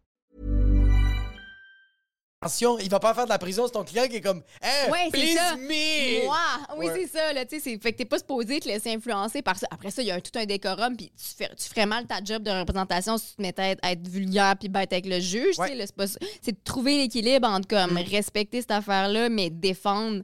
[2.81, 5.09] Il va pas faire de la prison, c'est ton client qui est comme, hey, Ouais,
[5.11, 5.55] please ça.
[5.57, 6.25] me.
[6.25, 6.37] Moi,
[6.75, 6.93] oui, Ouais.
[7.07, 7.31] c'est ça.
[7.33, 9.67] Là, tu sais, fait que t'es pas supposé te laisser influencer par ça.
[9.69, 12.07] Après ça, il y a un- tout un décorum, puis tu, fais- tu ferais mal
[12.07, 14.91] ta job de représentation si tu te mettais à être, à être vulgaire puis bête
[14.91, 15.59] avec le juge.
[15.59, 15.85] Ouais.
[16.41, 20.23] C'est de trouver l'équilibre entre comme respecter cette affaire-là, mais défendre.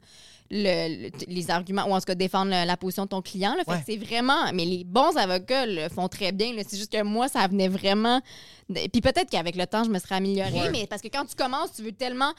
[0.52, 3.54] Le- le- les arguments, ou en tout cas défendre la position de ton client.
[3.56, 3.64] Là.
[3.66, 3.80] Fait Ouais.
[3.80, 4.52] que c'est vraiment.
[4.54, 6.54] Mais les bons avocats le font très bien.
[6.54, 6.64] là.
[6.68, 8.22] C'est juste que moi, ça venait vraiment.
[8.70, 10.70] de- Puis peut-être qu'avec le temps, je me serais améliorée, Ouais.
[10.72, 12.34] mais parce que quand tu commences, tu veux tellement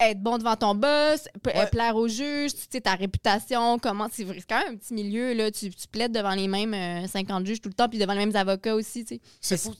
[0.00, 1.66] être bon devant ton boss, p- euh, Ouais.
[1.70, 4.06] plaire au juge, tu sais, ta réputation, comment.
[4.12, 5.50] C'est quand même un petit milieu, là.
[5.50, 8.20] Tu, tu plaides devant les mêmes euh, 50 juges tout le temps, puis devant les
[8.24, 9.20] mêmes avocats aussi, tu sais.
[9.40, 9.74] C'est fou.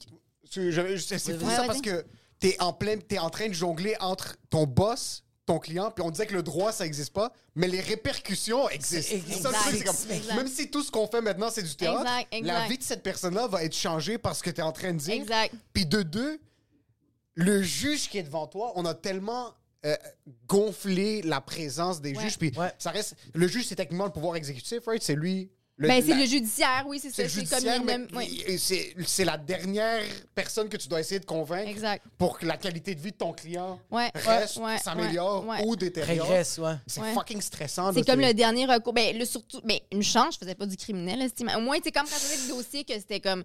[0.51, 0.73] C'est
[1.19, 2.05] c'est fou Ouais, ça parce que
[2.41, 6.11] t'es en plein, t'es en train de jongler entre ton boss, ton client, puis on
[6.11, 9.17] disait que le droit, ça n'existe pas, mais les répercussions existent.
[9.43, 10.37] Ça truc, comme-.
[10.37, 13.03] Même si tout ce qu'on fait maintenant, c'est du théâtre, Exact, la vie de cette
[13.03, 15.15] personne-là va être changée parce que tu es en train de dire.
[15.15, 15.55] Exact.
[15.73, 16.39] Puis de deux,
[17.35, 19.55] le juge qui est devant toi, on a tellement
[19.87, 19.97] euh,
[20.49, 22.23] gonflé la présence des Ouais.
[22.25, 22.39] juges.
[22.39, 22.73] Puis Ouais.
[22.79, 23.15] ça reste.
[23.33, 25.03] Le juge, c'est techniquement le pouvoir exécutif, right?
[25.03, 25.51] C'est lui.
[25.81, 27.23] Le, Ben, c'est la- le judiciaire, oui, c'est ça.
[27.23, 27.41] le C'est
[28.49, 30.03] il- c'est c'est la dernière
[30.35, 32.05] personne que tu dois essayer de convaincre Exact.
[32.19, 35.65] pour que la qualité de vie de ton client Ouais, reste, ouais, s'améliore ouais.
[35.65, 36.27] ou détériore.
[36.27, 36.75] Régresse, ouais.
[36.87, 37.13] C'est Ouais.
[37.15, 37.93] fucking stressant.
[37.93, 38.93] C'est là, comme le dernier recours.
[38.93, 41.23] Ben, le surtout, ben, une chance, je faisais pas du criminel.
[41.23, 41.51] estime.
[41.57, 43.45] Au moins, c'est comme quand je faisais le dossier que c'était comme.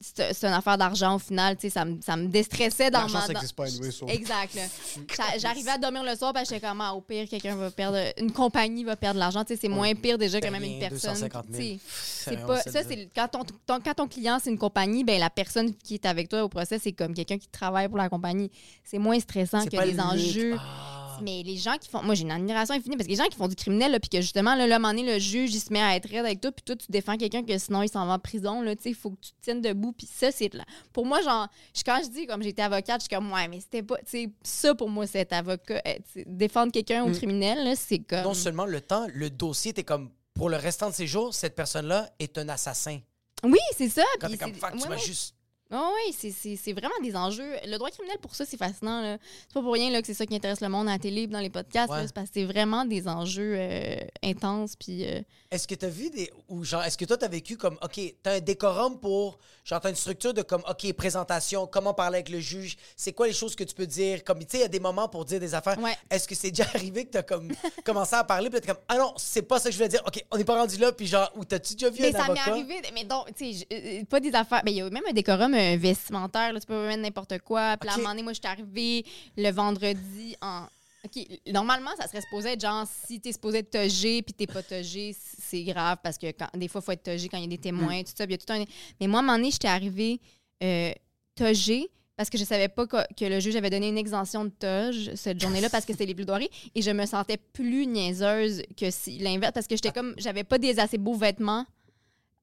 [0.00, 3.00] C'est c'est une affaire d'argent au final, tu sais, ça, me- ça me déstressait dans
[3.00, 3.40] L'argent, ma.
[3.40, 4.62] ça pas anyway, so- Exact, là.
[5.16, 7.70] J'a- J'arrivais à dormir le soir, parce que j'étais comme, ah, au pire, quelqu'un va
[7.70, 7.98] perdre.
[8.18, 10.62] Une compagnie va perdre de l'argent, tu sais, c'est moins pire déjà que Ben, même
[10.64, 11.12] une personne.
[11.12, 11.73] 250 000.
[11.84, 15.30] C'est pas, ça, c'est quand ton, ton- quand ton client, c'est une compagnie, ben la
[15.30, 18.50] personne qui est avec toi au procès, c'est comme quelqu'un qui travaille pour la compagnie.
[18.82, 20.56] C'est moins stressant que les enjeux.
[20.58, 21.00] Ah.
[21.22, 22.02] Mais les gens qui font.
[22.02, 24.08] Moi, j'ai une admiration infinie parce que les gens qui font du criminel, là, puis
[24.10, 26.08] que justement, là, là, à un moment donné, le juge, il se met à être
[26.10, 28.62] raide avec toi, puis toi, tu défends quelqu'un que sinon, il s'en va en prison,
[28.62, 30.50] là, tu sais, il faut que tu te tiennes debout, puis ça, c'est.
[30.92, 31.46] Pour moi, genre,
[31.86, 33.94] quand je dis, comme j'étais avocate, je suis comme, ouais, mais c'était pas.
[34.42, 35.80] Ça, pour moi, c'est être avocat.
[35.86, 35.92] euh,
[36.26, 38.24] défendre quelqu'un au criminel, là, c'est comme.
[38.24, 41.54] Non seulement le temps, le dossier, t'es comme, pour le restant de ses jours, cette
[41.54, 42.98] personne-là est un assassin.
[43.44, 44.02] Oui, c'est ça.
[44.20, 45.34] Quand t'es comme, fuck, tu m'as juste.
[45.72, 47.52] Oh oui, c'est- vraiment des enjeux.
[47.66, 49.00] Le droit criminel, pour ça, c'est fascinant.
[49.00, 49.18] là.
[49.48, 51.26] C'est pas pour rien là, que c'est ça qui intéresse le monde à la télé
[51.26, 51.90] dans les podcasts.
[51.90, 52.06] Ouais.
[52.06, 54.76] C'est parce que c'est vraiment des enjeux euh, intenses.
[54.76, 56.30] Puis, euh, Est-ce que t'as vu des.
[56.48, 59.38] Ou genre, est-ce que toi, t'as vécu comme, OK, t'as un décorum pour.
[59.64, 63.26] Genre, t'as une structure de comme, OK, présentation, comment parler avec le juge, c'est quoi
[63.26, 64.22] les choses que tu peux dire?
[64.22, 65.78] Comme, tu sais, il y a des moments pour dire des affaires.
[65.78, 65.96] Ouais.
[66.10, 67.50] Est-ce que c'est déjà arrivé que t'as comme
[67.84, 70.02] commencé à parler, puis t'es comme, ah non, c'est pas ça que je voulais dire.
[70.06, 72.32] OK, on n'est pas rendu là, puis genre, ou t'as-tu déjà vu Mais un ça
[72.32, 74.60] m'est arrivé, mais donc, tu sais, euh, pas des affaires.
[74.64, 77.76] Mais il y a même un décorum euh, vestimentaire, là, tu peux mettre n'importe quoi.
[77.76, 79.04] Puis là, à un moment donné, moi, je suis arrivée
[79.36, 80.66] le vendredi en.
[81.04, 84.62] OK, normalement, ça serait supposé être genre, si t'es supposé être togé puis t'es pas
[84.62, 87.46] togé, c'est grave parce que quand, des fois, il faut être togé quand il y
[87.46, 88.04] a des témoins, Mm.
[88.04, 88.26] tout ça.
[88.26, 88.64] puis il y a tout un...
[89.00, 90.18] Mais moi, à un moment donné, j'étais arrivée
[90.62, 90.92] euh,
[91.34, 94.50] togée parce que je savais pas que, que le juge avait donné une exemption de
[94.50, 98.90] toge cette journée-là parce que c'était les plaidoiries et je me sentais plus niaiseuse que
[98.90, 101.66] si l'inverse parce que j'étais comme j'avais pas des assez beaux vêtements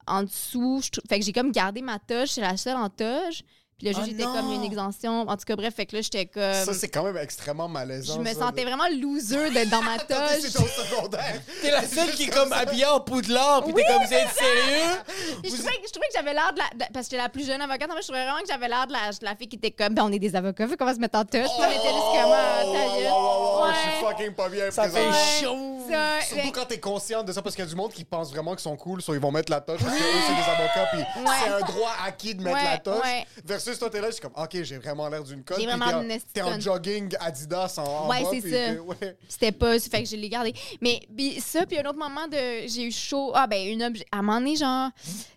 [0.08, 3.44] en dessous fait que j'ai comme gardé ma toge c'est la seule en toge
[3.82, 4.34] puis le juge Oh était non!
[4.34, 7.04] comme une exemption en tout cas bref fait que là j'étais comme Ça, c'est quand
[7.04, 8.16] même extrêmement malaisant.
[8.16, 8.76] je me ça, sentais là.
[8.76, 11.42] vraiment loser d'être dans ma toge c'est secondaire.
[11.62, 14.98] T'es la seule qui est comme habillée en poudlard, puis t'es comme, vous êtes sérieux?
[15.44, 16.86] Je, trouvais, que- je trouvais que j'avais l'air de la.
[16.86, 18.68] de- parce que j'étais la plus jeune avocate, en fait, je trouvais vraiment que j'avais
[18.68, 19.94] l'air de la, de la fille qui était comme.
[19.96, 21.48] Ben, on est des avocats, fait qu'on va se mettre en touche.
[21.58, 22.34] On était juste comme.
[22.34, 23.74] ah, ta Oh, wow, Ouais.
[23.74, 24.98] Je suis fucking pas bien Ça présent.
[25.12, 25.78] fait chaud.
[25.90, 28.04] Ça, Surtout mais- quand t'es consciente de ça, parce qu'il y a du monde qui
[28.04, 30.36] pense vraiment qu'ils sont cool, soit ils vont mettre la toche parce que eux, c'est
[30.36, 31.02] des avocats, puis
[31.44, 33.04] c'est un droit acquis de mettre la toche.
[33.04, 33.26] ouais.
[33.72, 35.60] Versus toi, t'es là, je suis comme, ok, j'ai vraiment l'air d'une conne.
[35.60, 36.62] J'ai vraiment t'es en- une esti T'es en conne.
[36.62, 38.42] jogging Adidas en, en Ouais, c'est
[38.76, 38.82] ça.
[38.82, 39.18] ouais.
[39.28, 39.80] C'était pas.
[39.80, 40.54] Fait que je l'ai gardé.
[40.82, 42.68] Mais puis ça, puis un autre moment de.
[42.68, 43.32] J'ai eu chaud.
[43.34, 44.90] Ah, ben, une obje- À un moment donné, genre,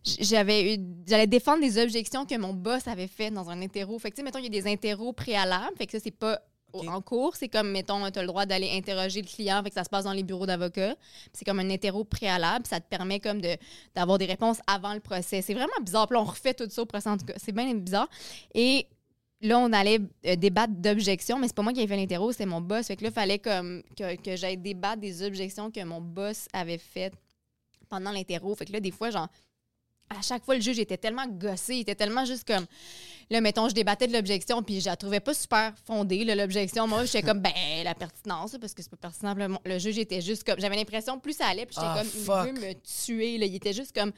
[0.04, 0.78] j'avais eu.
[1.06, 3.98] J'allais défendre des objections que mon boss avait faites dans un interro.
[3.98, 5.76] Fait que, tu sais, mettons, il y a des interros préalables.
[5.76, 6.40] Fait que ça, c'est pas.
[6.74, 9.74] En cours, c'est comme, mettons, tu as le droit d'aller interroger le client, fait que
[9.74, 10.96] ça se passe dans les bureaux d'avocats.
[11.32, 13.56] C'est comme un interro préalable, ça te permet comme de
[13.94, 15.40] d'avoir des réponses avant le procès.
[15.42, 16.08] C'est vraiment bizarre.
[16.08, 17.34] Puis là, on refait tout ça au procès, en tout cas.
[17.36, 18.08] C'est bien bizarre.
[18.54, 18.86] Et
[19.40, 22.46] là, on allait euh, débattre d'objections, mais c'est pas moi qui avais fait l'interro, c'était
[22.46, 22.86] mon boss.
[22.86, 26.48] Fait que là, il fallait comme que, que j'aille débattre des objections que mon boss
[26.52, 27.14] avait faites
[27.88, 28.54] pendant l'interro.
[28.54, 29.28] Fait que là, des fois, genre,
[30.10, 32.66] à chaque fois, le juge était tellement gossé, il était tellement juste comme.
[33.30, 36.86] Là, mettons, je débattais de l'objection, puis je la trouvais pas super fondée, là, l'objection.
[36.86, 37.52] Moi, j'étais comme, ben,
[37.84, 39.34] la pertinence, parce que c'est pas pertinent.
[39.34, 40.60] Le, le juge était juste comme.
[40.60, 43.46] J'avais l'impression, plus ça allait, puis j'étais Ah, comme, il veut me tuer, là.
[43.46, 44.12] Il était juste comme,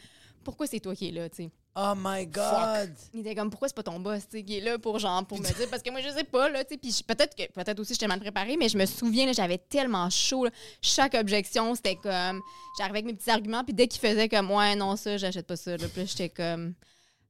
[0.44, 1.50] pourquoi c'est toi qui es là, tu sais?
[1.78, 2.90] Oh my God.
[3.12, 5.26] Il était comme pourquoi c'est pas ton boss tu sais, qui est là pour genre
[5.26, 5.68] pour me dire?
[5.68, 8.06] Parce que moi je sais pas là tu sais puis peut-être que peut-être aussi j'étais
[8.06, 10.50] mal préparée mais je me souviens j'avais tellement chaud là.
[10.80, 12.40] chaque objection c'était comme
[12.78, 15.56] j'arrivais avec mes petits arguments puis dès qu'il faisait comme ouais non ça j'achète pas
[15.56, 16.72] ça là puis j'étais comme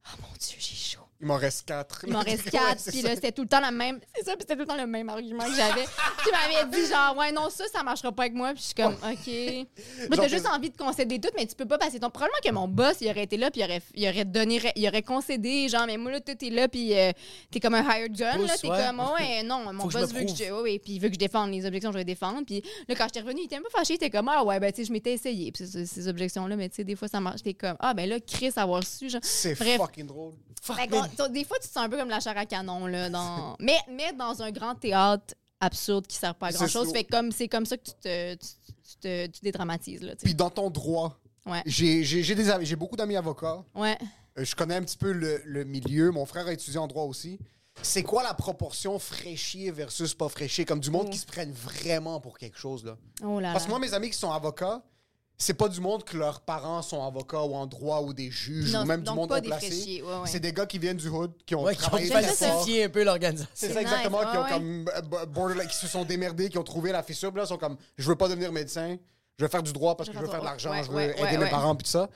[0.05, 2.01] oh mon dieu j'ai chaud Il m'en reste quatre.
[2.05, 3.07] il m'en reste quatre c'est puis ça.
[3.09, 4.85] là c'était tout le temps la même c'est ça puis c'était tout le temps le
[4.85, 5.85] même argument que j'avais
[6.23, 8.73] tu m'avais dit genre ouais non ça ça marchera pas avec moi puis je suis
[8.75, 8.97] comme ok
[10.09, 12.37] moi Genre, t'as juste envie de concéder tout mais tu peux pas passer ton probablement
[12.43, 15.01] que mon boss il aurait été là puis il aurait il aurait donné il aurait
[15.01, 17.11] concédé genre mais moi là toi t'es là puis euh,
[17.49, 20.43] t'es comme un hired gun là t'es comme ouais non mon boss veut que je
[20.43, 22.61] ouais, ouais, puis il veut que je défende les objections que je vais défendre puis
[22.87, 24.71] là quand j'étais revenue il était un peu fâché il était comme ah ouais ben
[24.71, 27.07] tu sais je m'étais essayé puis ces, ces objections là mais tu sais des fois
[27.07, 30.33] ça marche j'étais comme ah ben là Chris avoir su genre C'est fucking drôle.
[30.61, 30.77] Fuck,
[31.29, 33.55] des fois, tu te sens un peu comme la chair à canon, là, dans...
[33.59, 36.91] mais, mais dans un grand théâtre absurde qui sert pas à grand-chose.
[36.91, 38.47] Fait comme, c'est comme ça que tu te, tu,
[38.89, 41.63] tu te, tu dédramatises, là, Puis dans ton droit, Ouais.
[41.65, 43.63] j'ai beaucoup d'amis avocats.
[43.73, 43.97] Ouais.
[44.37, 46.11] Euh, je connais un petit peu le, le milieu.
[46.11, 47.39] Mon frère a étudié en droit aussi.
[47.81, 50.65] c'est quoi la proportion fraîchier versus pas fraîchier?
[50.65, 51.11] Comme du monde Oh.
[51.11, 52.97] qui se prennent vraiment pour quelque chose, là.
[53.23, 54.83] Oh là Parce que moi, mes amis qui sont avocats,
[55.39, 58.73] c'est pas du monde que leurs parents sont avocats ou en droit ou des juges
[58.73, 59.67] Non, ou même du monde haut placé.
[59.67, 60.19] fraîchiers, ouais, ouais.
[60.27, 62.33] C'est des gars qui viennent du hood, qui ont Ouais, qui ont travaillé ça, fort.
[62.57, 63.51] falsifié un peu l'organisation.
[63.53, 66.57] C'est ça nice, exactement, qui ont ouais, comme euh, borderline, qui se sont démerdés, qui
[66.57, 68.97] ont trouvé la fissure, puis là, ils sont comme, je veux pas devenir médecin,
[69.37, 70.89] je veux faire du droit parce Je que je veux faire de l'argent, ouais, je
[70.89, 71.49] veux ouais, aider ouais, mes ouais.
[71.51, 72.09] parents, puis tout ça.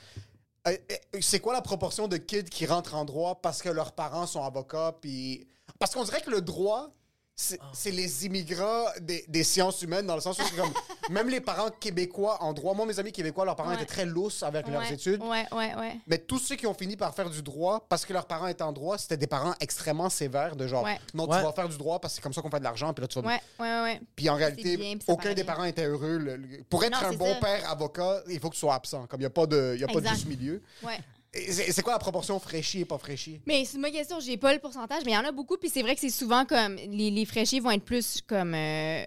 [0.68, 3.92] Euh, euh, C'est quoi la proportion de kids qui rentrent en droit parce que leurs
[3.92, 5.48] parents sont avocats, puis...
[5.80, 6.90] Parce qu'on dirait que le droit,
[7.36, 7.66] c'est Ah.
[7.74, 10.72] c'est les immigrants des, des sciences humaines, dans le sens où c'est comme...
[11.10, 13.76] même les parents québécois en droit, moi, mes amis québécois, leurs parents Ouais.
[13.76, 15.22] étaient très lousses avec leurs études.
[15.24, 15.98] Ouais, ouais, ouais.
[16.08, 18.62] Mais tous ceux qui ont fini par faire du droit parce que leurs parents étaient
[18.64, 21.00] en droit, c'était des parents extrêmement sévères de genre Ouais.
[21.14, 21.38] non Ouais.
[21.40, 23.02] tu vas faire du droit parce que c'est comme ça qu'on fait de l'argent puis
[23.02, 24.02] là tu vas Ouais, ouais, ouais.
[24.16, 27.02] puis en réalité bien, puis ça aucun des parents était heureux Le- le- pour être
[27.02, 27.40] Non, un bon ça.
[27.40, 29.82] père avocat, il faut que tu sois absent comme il y a pas de il
[29.82, 30.62] y a pas de juste milieu.
[30.84, 31.00] ouais.
[31.34, 33.40] C'est quoi la proportion fraîchie et pas fraîchie?
[33.46, 35.70] Mais c'est ma question, j'ai pas le pourcentage, mais il y en a beaucoup, puis
[35.70, 39.06] c'est vrai que c'est souvent comme les, les fraîchiers vont être plus comme euh,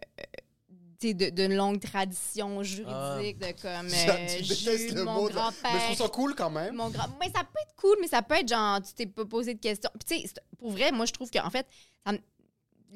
[0.99, 5.13] tu sais, de- d'une longue tradition juridique, de comme euh, tu détestes Jules, le mon
[5.15, 5.71] mot de- grand-père.
[5.75, 6.75] Mais je trouve ça cool quand même.
[6.77, 7.09] Mon grand...
[7.21, 9.61] Mais ça peut être cool, mais ça peut être genre, tu t'es pas posé de
[9.61, 9.91] questions.
[10.07, 11.67] Puis, tu sais, pour vrai, moi, je trouve qu'en fait,
[12.07, 12.19] ça me-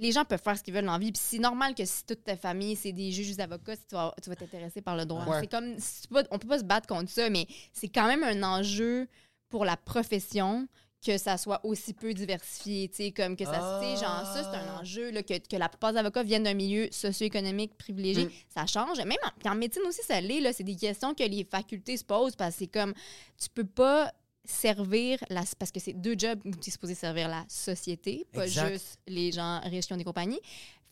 [0.00, 1.12] les gens peuvent faire ce qu'ils veulent dans la vie.
[1.12, 3.94] Puis, c'est normal que si toute ta famille, c'est des juges, des avocats, si tu
[3.94, 5.24] vas t'intéresser par le droit.
[5.26, 5.40] Ouais.
[5.40, 5.74] C'est comme,
[6.10, 9.08] pas- on peut pas se battre contre ça, mais c'est quand même un enjeu
[9.48, 10.66] pour la profession
[11.06, 14.80] que ça soit aussi peu diversifié, tu sais, comme que ça, genre, ça, c'est un
[14.80, 18.30] enjeu, là, que, que la plupart des avocats viennent d'un milieu socio-économique privilégié, Mm.
[18.48, 18.98] ça change.
[18.98, 22.04] Même en, en médecine aussi, ça l'est, là, c'est des questions que les facultés se
[22.04, 22.94] posent, parce que c'est comme,
[23.40, 24.12] tu peux pas
[24.48, 28.46] servir la parce que c'est deux jobs où tu es supposé servir la société, pas
[28.46, 28.72] Exact.
[28.72, 30.40] juste les gens riches qui ont des compagnies.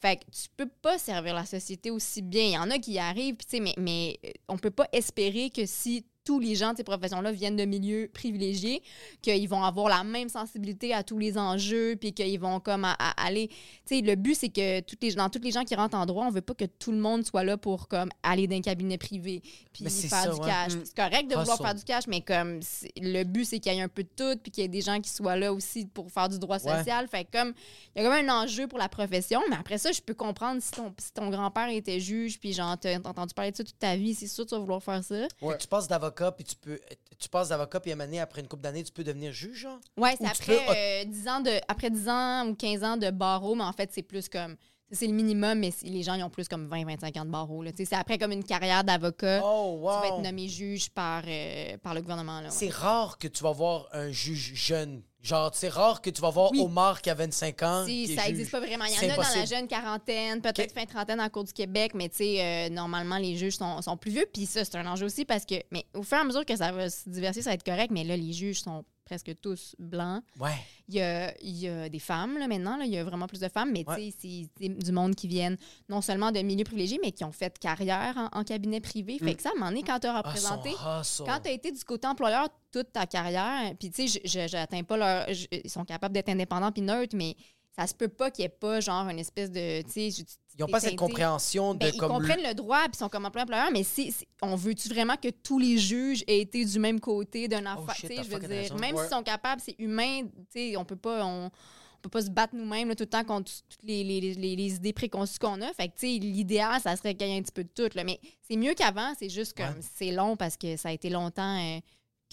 [0.01, 2.43] Fait que tu peux pas servir la société aussi bien.
[2.45, 4.71] Il y en a qui y arrivent, puis tu sais, mais, mais euh, on peut
[4.71, 8.83] pas espérer que si tous les gens de ces professions-là viennent de milieux privilégiés,
[9.23, 12.93] qu'ils vont avoir la même sensibilité à tous les enjeux, puis qu'ils vont comme à-
[12.99, 13.49] à aller...
[13.87, 16.05] Tu sais, le but, c'est que toutes les, dans tous les gens qui rentrent en
[16.05, 18.99] droit, on veut pas que tout le monde soit là pour comme aller d'un cabinet
[18.99, 19.41] privé,
[19.73, 20.47] puis c'est faire ça, du ouais.
[20.47, 20.73] cash.
[20.85, 22.61] C'est correct de vouloir faire du cash, mais comme
[22.97, 24.81] le but, c'est qu'il y ait un peu de tout, puis qu'il y ait des
[24.81, 26.77] gens qui soient là aussi pour faire du droit Ouais.
[26.79, 27.07] social.
[27.07, 27.53] Fait que comme
[27.95, 30.15] il y a quand même un enjeu pour la profession, mais après ça, je peux
[30.15, 33.63] comprendre si ton, si ton grand-père était juge, puis genre, t'as entendu parler de ça
[33.65, 35.15] toute ta vie, c'est sûr que tu vas vouloir faire ça.
[35.39, 35.59] Fait Ouais.
[35.59, 36.79] tu passes d'avocat, puis tu peux.
[37.19, 39.33] Tu passes d'avocat, puis à un moment donné, après une couple d'années, tu peux devenir
[39.33, 39.79] juge, genre?
[39.97, 43.11] Ouais, c'est après, peux- euh, 10 ans de, après 10 ans ou 15 ans de
[43.11, 44.57] barreau, mais en fait, c'est plus comme.
[44.93, 47.65] C'est le minimum, mais les gens ils ont plus comme 20-25 ans de barreau.
[47.77, 49.41] C'est après comme une carrière d'avocat.
[49.45, 49.91] Oh, wow!
[49.95, 52.39] Tu vas être nommé juge par, euh, par le gouvernement.
[52.41, 52.51] Ouais.
[52.51, 55.03] C'est rare que tu vas voir un juge jeune.
[55.27, 56.61] Genre, c'est rare que tu vas voir Oui.
[56.61, 57.85] Omar qui a 25 ans.
[57.85, 58.85] Si, ça n'existe pas vraiment.
[58.85, 61.93] Il y en a dans la jeune quarantaine, peut-être fin trentaine en cours du Québec,
[61.95, 64.27] mais tu sais, euh, normalement, les juges sont, sont plus vieux.
[64.33, 66.55] Puis ça, c'est un enjeu aussi parce que, mais au fur et à mesure que
[66.55, 69.75] ça va se diversifier, ça va être correct, mais là, les juges sont presque tous
[69.79, 70.23] blancs.
[70.39, 70.53] Ouais.
[70.89, 72.77] Il y a, il y a des femmes, là, maintenant.
[72.77, 72.85] là.
[72.85, 73.97] il y a vraiment plus de femmes, mais Ouais.
[73.97, 75.57] tu sais, c'est du monde qui viennent
[75.89, 79.19] non seulement de milieux privilégiés, mais qui ont fait carrière en, en cabinet privé.
[79.19, 81.25] Fait que ça, à un moment donné, quand tu as Ah, représenté, son hustle.
[81.25, 84.97] quand tu as été du côté employeur toute ta carrière, puis tu sais, j'atteins pas
[84.99, 85.33] leur.
[85.33, 87.35] je- ils sont capables d'être indépendants puis neutres, mais
[87.79, 89.83] ça se peut pas qu'il y ait pas, genre, une espèce de.
[89.83, 90.25] Tu sais,
[90.59, 92.09] Ils n'ont pas cette compréhension de Ben, ils comme.
[92.11, 95.29] comprennent le droit puis ils sont comme employeur, mais si, si- on veut-tu vraiment que
[95.29, 97.85] tous les juges aient été du même côté d'un affaire?
[97.89, 99.03] Oh je veux dire, même Ouais.
[99.03, 100.23] s'ils sont capables, c'est humain,
[100.79, 101.25] on peut pas.
[101.27, 101.51] On,
[101.99, 104.75] on peut pas se battre nous-mêmes tout le temps contre toutes les, les- les- les
[104.77, 105.73] idées préconçues qu'on a.
[105.73, 107.89] Fait que, tu sais, l'idéal, ça serait qu'il y ait un petit peu de tout.
[107.97, 108.05] Là.
[108.05, 109.81] Mais c'est mieux qu'avant, c'est juste comme, Ouais.
[109.97, 111.81] c'est long parce que ça a été longtemps euh,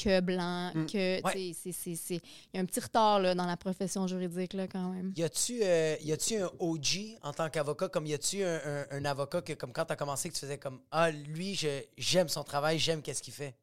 [0.02, 0.86] que blanc, Mm.
[0.88, 1.54] que, Ouais.
[1.54, 2.20] c'est- il
[2.54, 5.14] y a un petit retard là, dans la profession juridique, là, quand même.
[5.16, 7.90] Y a-tu euh, y a-tu un OG en tant qu'avocat?
[7.90, 10.40] Comme y a-tu un, un- un avocat que, comme quand tu as commencé, que tu
[10.42, 13.54] faisais comme Ah, lui, je- j'aime son travail, j'aime qu'est-ce qu'il fait?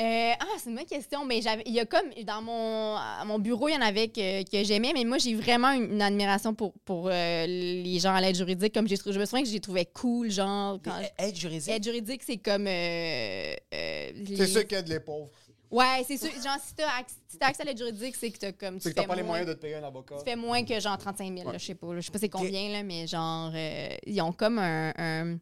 [0.00, 1.24] Euh, ah, c'est une bonne question.
[1.24, 4.08] Mais j'avais, il y a comme dans mon, à mon bureau, il y en avait
[4.08, 8.14] que, que j'aimais, mais moi j'ai vraiment une, une admiration pour, pour euh, les gens
[8.14, 8.72] à l'aide juridique.
[8.72, 11.68] Comme j'ai, je me souviens que j'ai trouvé cool, genre quand Aide juridique?
[11.68, 15.30] aide juridique, c'est comme euh, euh, les- C'est sûr qu'il y a de les pauvres.
[15.70, 16.30] Ouais, c'est sûr.
[16.30, 18.90] Genre si t'as si t'as accès à l'aide juridique, c'est que t'as comme tu C'est
[18.90, 20.16] que t'as pas les moyens de te payer un avocat.
[20.18, 21.92] tu fais moins que genre 35 000, là, je sais pas.
[21.94, 22.00] là.
[22.00, 24.92] Je sais pas c'est combien, là, mais genre, euh, ils ont comme un.
[24.96, 25.38] un-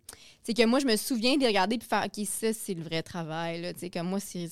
[0.47, 2.83] C'est que moi, je me souviens de les regarder puis faire, OK, ça, c'est le
[2.83, 3.73] vrai travail, là.
[3.73, 4.51] Tu sais, comme moi, c'est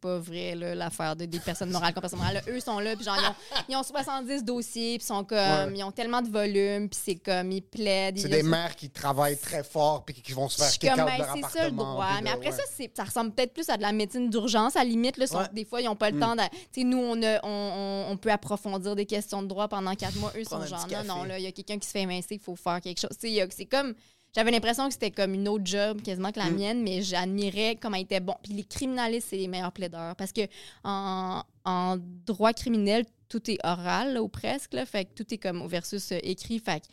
[0.00, 2.34] pas vrai, là, l'affaire de, des personnes morales personnes morales.
[2.44, 5.38] Là, eux sont là, puis genre, ils ont, ils ont 70 dossiers, puis sont comme.
[5.38, 5.72] Ouais.
[5.76, 8.18] Ils ont tellement de volume, puis c'est comme, ils plaident.
[8.18, 11.06] C'est des mères qui travaillent très fort puis qui vont se faire kick ben,
[11.36, 12.20] c'est ça le droit.
[12.22, 12.56] Mais après ouais.
[12.56, 14.74] ça, ça ressemble peut-être plus à de la médecine d'urgence.
[14.74, 15.44] À la limite, là, sont- Ouais.
[15.52, 16.20] des fois, ils n'ont pas le Mm.
[16.20, 16.34] temps.
[16.34, 16.42] de-
[16.72, 20.32] sais, nous, on, a- on, on- peut approfondir des questions de droit pendant quatre mois.
[20.36, 22.40] Eux sont genre, non, non, là, il y a quelqu'un qui se fait émincer, il
[22.40, 23.10] faut faire quelque chose.
[23.18, 23.94] C'est comme.
[24.36, 26.54] J'avais l'impression que c'était comme une autre job, quasiment que la Mm.
[26.54, 28.34] mienne, mais j'admirais comment il était bon.
[28.42, 30.14] Puis les criminalistes, c'est les meilleurs plaideurs.
[30.16, 30.42] Parce que
[30.84, 31.96] en, en
[32.26, 36.12] droit criminel, tout est oral, là, ou presque, là, fait que tout est comme versus
[36.12, 36.58] euh, écrit.
[36.58, 36.86] Fait que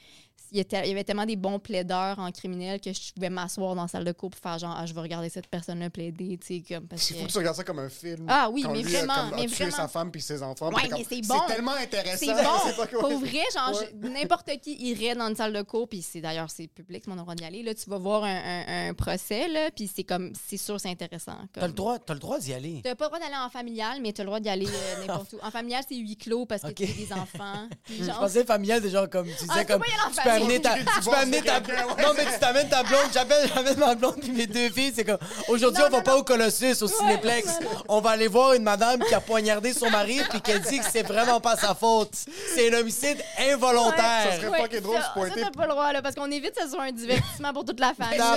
[0.56, 3.30] il y, était- il y avait tellement des bons plaideurs en criminel que je pouvais
[3.30, 5.90] m'asseoir dans la salle de cours pour faire genre, ah, je vais regarder cette personne-là
[5.90, 7.32] plaider, tu sais, comme parce Il faut que que.
[7.34, 8.26] tu regardes ça comme un film.
[8.30, 9.76] Ah oui, mais lui a vraiment, comme- a mais tué vraiment.
[9.78, 10.70] sa femme puis ses enfants.
[10.74, 11.36] Ouais, mais c'est bon.
[11.48, 12.18] C'est tellement intéressant.
[12.26, 12.34] C'est
[12.88, 13.00] bon.
[13.00, 14.10] Pour vrai, genre, Ouais.
[14.10, 17.18] n'importe qui irait dans une salle de cours, puis c'est d'ailleurs, c'est public, c'est mon
[17.18, 17.62] droit d'y aller.
[17.64, 20.90] Là, tu vas voir un, un- un procès, là, puis c'est comme, c'est sûr, c'est
[20.90, 21.38] intéressant.
[21.52, 21.70] T'as comme.
[21.70, 22.82] le droit, t'as le droit d'y aller.
[22.84, 25.34] T'as pas le droit d'aller en familial, mais t'as le droit d'y aller euh, n'importe
[25.34, 25.38] où.
[25.46, 26.76] En familial, c'est huis clos parce que Ok.
[26.76, 27.68] t'as des enfants.
[27.90, 30.45] Je pensais familial, c'est genre comme tu disais Ah, tu comme tu peux.
[30.46, 33.96] Amener ta Tu peux amener ta non mais tu t'amènes ta blonde j'appelle j'amène ma
[33.96, 35.18] blonde puis mes deux filles c'est comme
[35.48, 37.48] aujourd'hui on va non, pas au Colossus au Cinéplex
[37.88, 40.86] on va aller voir une madame qui a poignardé son mari puis qu'elle dit que
[40.92, 42.14] c'est vraiment pas sa faute
[42.56, 43.18] c'est un homicide
[43.52, 45.42] involontaire Ça serait fucking drôle de se pointer.
[45.42, 47.80] Ça, pas le droit, là, parce qu'on évite que ce soit un divertissement pour toute
[47.80, 48.20] la famille.
[48.20, 48.36] Euh,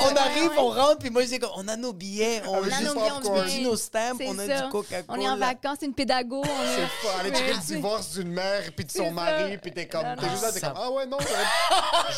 [0.00, 0.58] on ouais, arrive, ouais.
[0.58, 4.16] on rentre, puis moi, je dis comme, on a nos billets, on, a nos stamps,
[4.26, 5.18] on a du Coca-Cola.
[5.18, 6.42] On est en vacances, c'est une pédago.
[6.42, 9.72] on est- C'est pas aller checker le divorce d'une mère puis de son mari puis
[9.72, 11.18] t'es comme t'es juste là t'es comme ah ouais non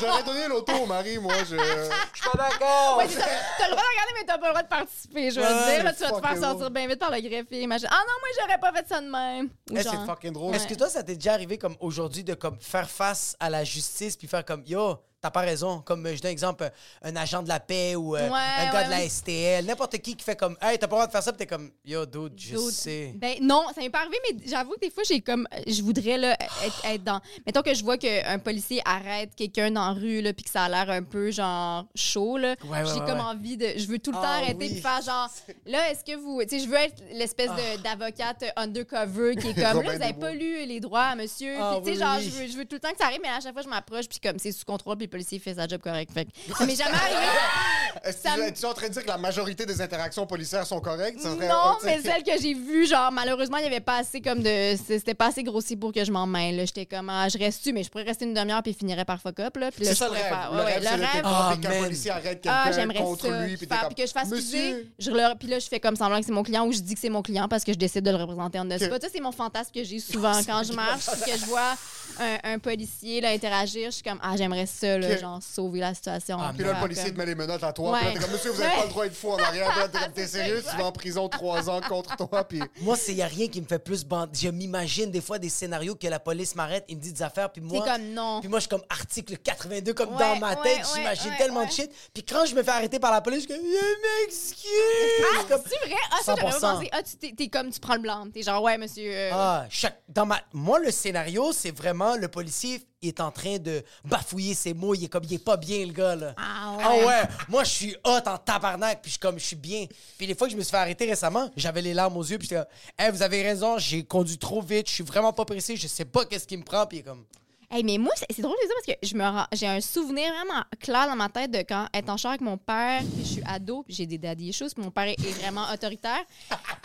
[0.00, 2.98] j'aurais- donné l'auto au mari moi je Je suis pas d'accord.
[2.98, 3.06] Ouais.
[3.08, 5.30] T'as le droit de regarder, mais t'as pas le droit de participer.
[5.30, 6.70] Je veux Ouais, dire, là, tu vas te faire sortir drôle.
[6.72, 7.60] bien vite par le greffier.
[7.62, 7.88] Imagine.
[7.90, 9.46] Ah non, moi, j'aurais pas fait ça de même.
[9.70, 12.24] Ou Eh, genre- c'est fucking drôle Est-ce que toi, ça t'est déjà arrivé comme aujourd'hui
[12.24, 15.80] de comme faire face à la justice puis faire comme yo, t'as pas raison.
[15.80, 16.70] Comme euh, je donne un exemple, euh,
[17.02, 19.08] un agent de la paix ou euh, Ouais, un gars ouais, de la.
[19.08, 21.38] STL, n'importe qui qui fait comme hey, t'as pas le droit de faire ça, puis
[21.38, 23.12] t'es comme yo, dude, je D'autres- sais.
[23.16, 25.46] Ben non, ça m'est pas arrivé, mais j'avoue que des fois, j'ai comme.
[25.66, 26.32] Je voudrais là,
[26.64, 27.20] être, être dans.
[27.46, 30.64] Mettons que je vois qu'un policier arrête quelqu'un dans la rue, là, puis que ça
[30.64, 32.54] a l'air un peu genre chaud, là.
[32.64, 33.24] Ouais, ouais, j'ai ouais, comme ouais.
[33.24, 33.66] envie de.
[33.76, 34.70] Je veux tout le temps Ah, arrêter oui.
[34.70, 35.28] puis faire genre.
[35.66, 36.42] Là, est-ce que vous.
[36.42, 37.76] Tu sais, je veux être l'espèce Ah.
[37.76, 39.82] de- d'avocate undercover qui est comme.
[39.82, 41.56] Là, vous avez pas lu les droits, monsieur.
[41.60, 42.24] Ah, Puis, tu sais, oui, genre, oui.
[42.24, 43.68] je veux, je veux tout le temps que ça arrive, mais à chaque fois, je
[43.68, 46.10] m'approche, puis comme c'est sous contrôle, puis policier fait sa job correct.
[46.12, 47.26] Fait que ça m'est jamais arrivé.
[48.04, 50.66] est-ce que ça tu es-tu en train de dire que la majorité des interactions policières
[50.66, 51.20] sont correctes?
[51.20, 53.80] Ça serait- Non, tu sais- mais celle que j'ai vue, genre, malheureusement, il y avait
[53.80, 54.76] pas assez comme de.
[54.86, 56.56] C'était pas assez grossier pour que je m'en mêle.
[56.56, 56.64] là.
[56.64, 59.38] J'étais comme, ah, je reste-tu, mais je pourrais rester une demi-heure puis finirais par fuck
[59.40, 59.56] up.
[59.56, 60.90] Là, puis là, c'est je ça le pourrais rêve faire- le ouais, ouais, rêve c'est
[60.96, 61.22] le le rêve.
[61.24, 61.78] Ah, qu'un man.
[61.84, 63.42] policier arrête Ah, quelqu'un j'aimerais contre ça.
[63.44, 65.66] lui puis t'es Faire- comme puis que je fasse monsieur je leur- puis là, je
[65.66, 67.64] fais comme semblant que c'est mon client ou je dis que c'est mon client parce
[67.64, 68.84] que je décide de le représenter en dessous.
[68.84, 68.98] Ok.
[69.02, 71.74] Ça, c'est mon fantasme que j'ai souvent quand je marche puis que je vois
[72.18, 73.86] un, un policier là, interagir.
[73.90, 76.38] Je suis comme, ah, j'aimerais ça, là, genre, sauver la situation.
[76.40, 77.92] Ah, Puis là, le policier comme- te met les menottes à toi.
[77.92, 77.98] Ouais.
[77.98, 78.76] Puis là, t'es comme, monsieur, vous avez Ouais.
[78.76, 79.90] pas le droit d'être fou en arrière.
[80.14, 82.44] T'es C'est sérieux, tu vas en prison trois ans contre toi.
[82.44, 84.30] Puis Moi, il n'y a rien qui me fait plus bande.
[84.34, 87.50] Je m'imagine des fois des scénarios que la police m'arrête, il me dit des affaires,
[87.50, 87.82] puis moi.
[87.84, 88.40] T'es comme, non.
[88.40, 91.36] Puis moi, je suis comme article 82, comme Ouais, dans ma tête, ouais, j'imagine ouais,
[91.38, 91.90] tellement de shit.
[92.12, 95.26] Puis quand je me fais arrêter par la police, je suis comme, je m'excuse.
[95.38, 95.96] Ah, Comme- c'est vrai?
[96.10, 96.60] Ah, ça, j'aurais 100%.
[96.60, 96.88] pas pensé.
[96.92, 98.26] Ah, tu t'es, t'es comme, tu prends le blanc.
[98.32, 99.10] T'es genre, ouais, monsieur.
[99.12, 103.30] euh, Ah, chaque, dans ma, moi, le scénario, c'est vraiment le policier il est en
[103.30, 104.94] train de bafouiller ses mots.
[104.94, 106.34] Il est comme, il est pas bien, le gars, là.
[106.36, 106.84] Ah ouais.
[106.84, 109.86] Ah ouais, moi, je suis hot en tabarnak, puis je suis comme, je suis bien.
[110.18, 112.38] Puis les fois que je me suis fait arrêter récemment, j'avais les larmes aux yeux,
[112.38, 115.44] puis j'étais comme, hey, vous avez raison, j'ai conduit trop vite, je suis vraiment pas
[115.44, 117.24] pressé, je sais pas qu'est-ce qui me prend, puis il est comme,
[117.72, 120.32] Hey, mais moi, c'est, drôle de dire parce que je me rends- j'ai un souvenir
[120.32, 123.28] vraiment clair dans ma tête de quand être en char avec mon père, puis je
[123.34, 126.24] suis ado, puis j'ai des daddy puis mon père est, vraiment autoritaire.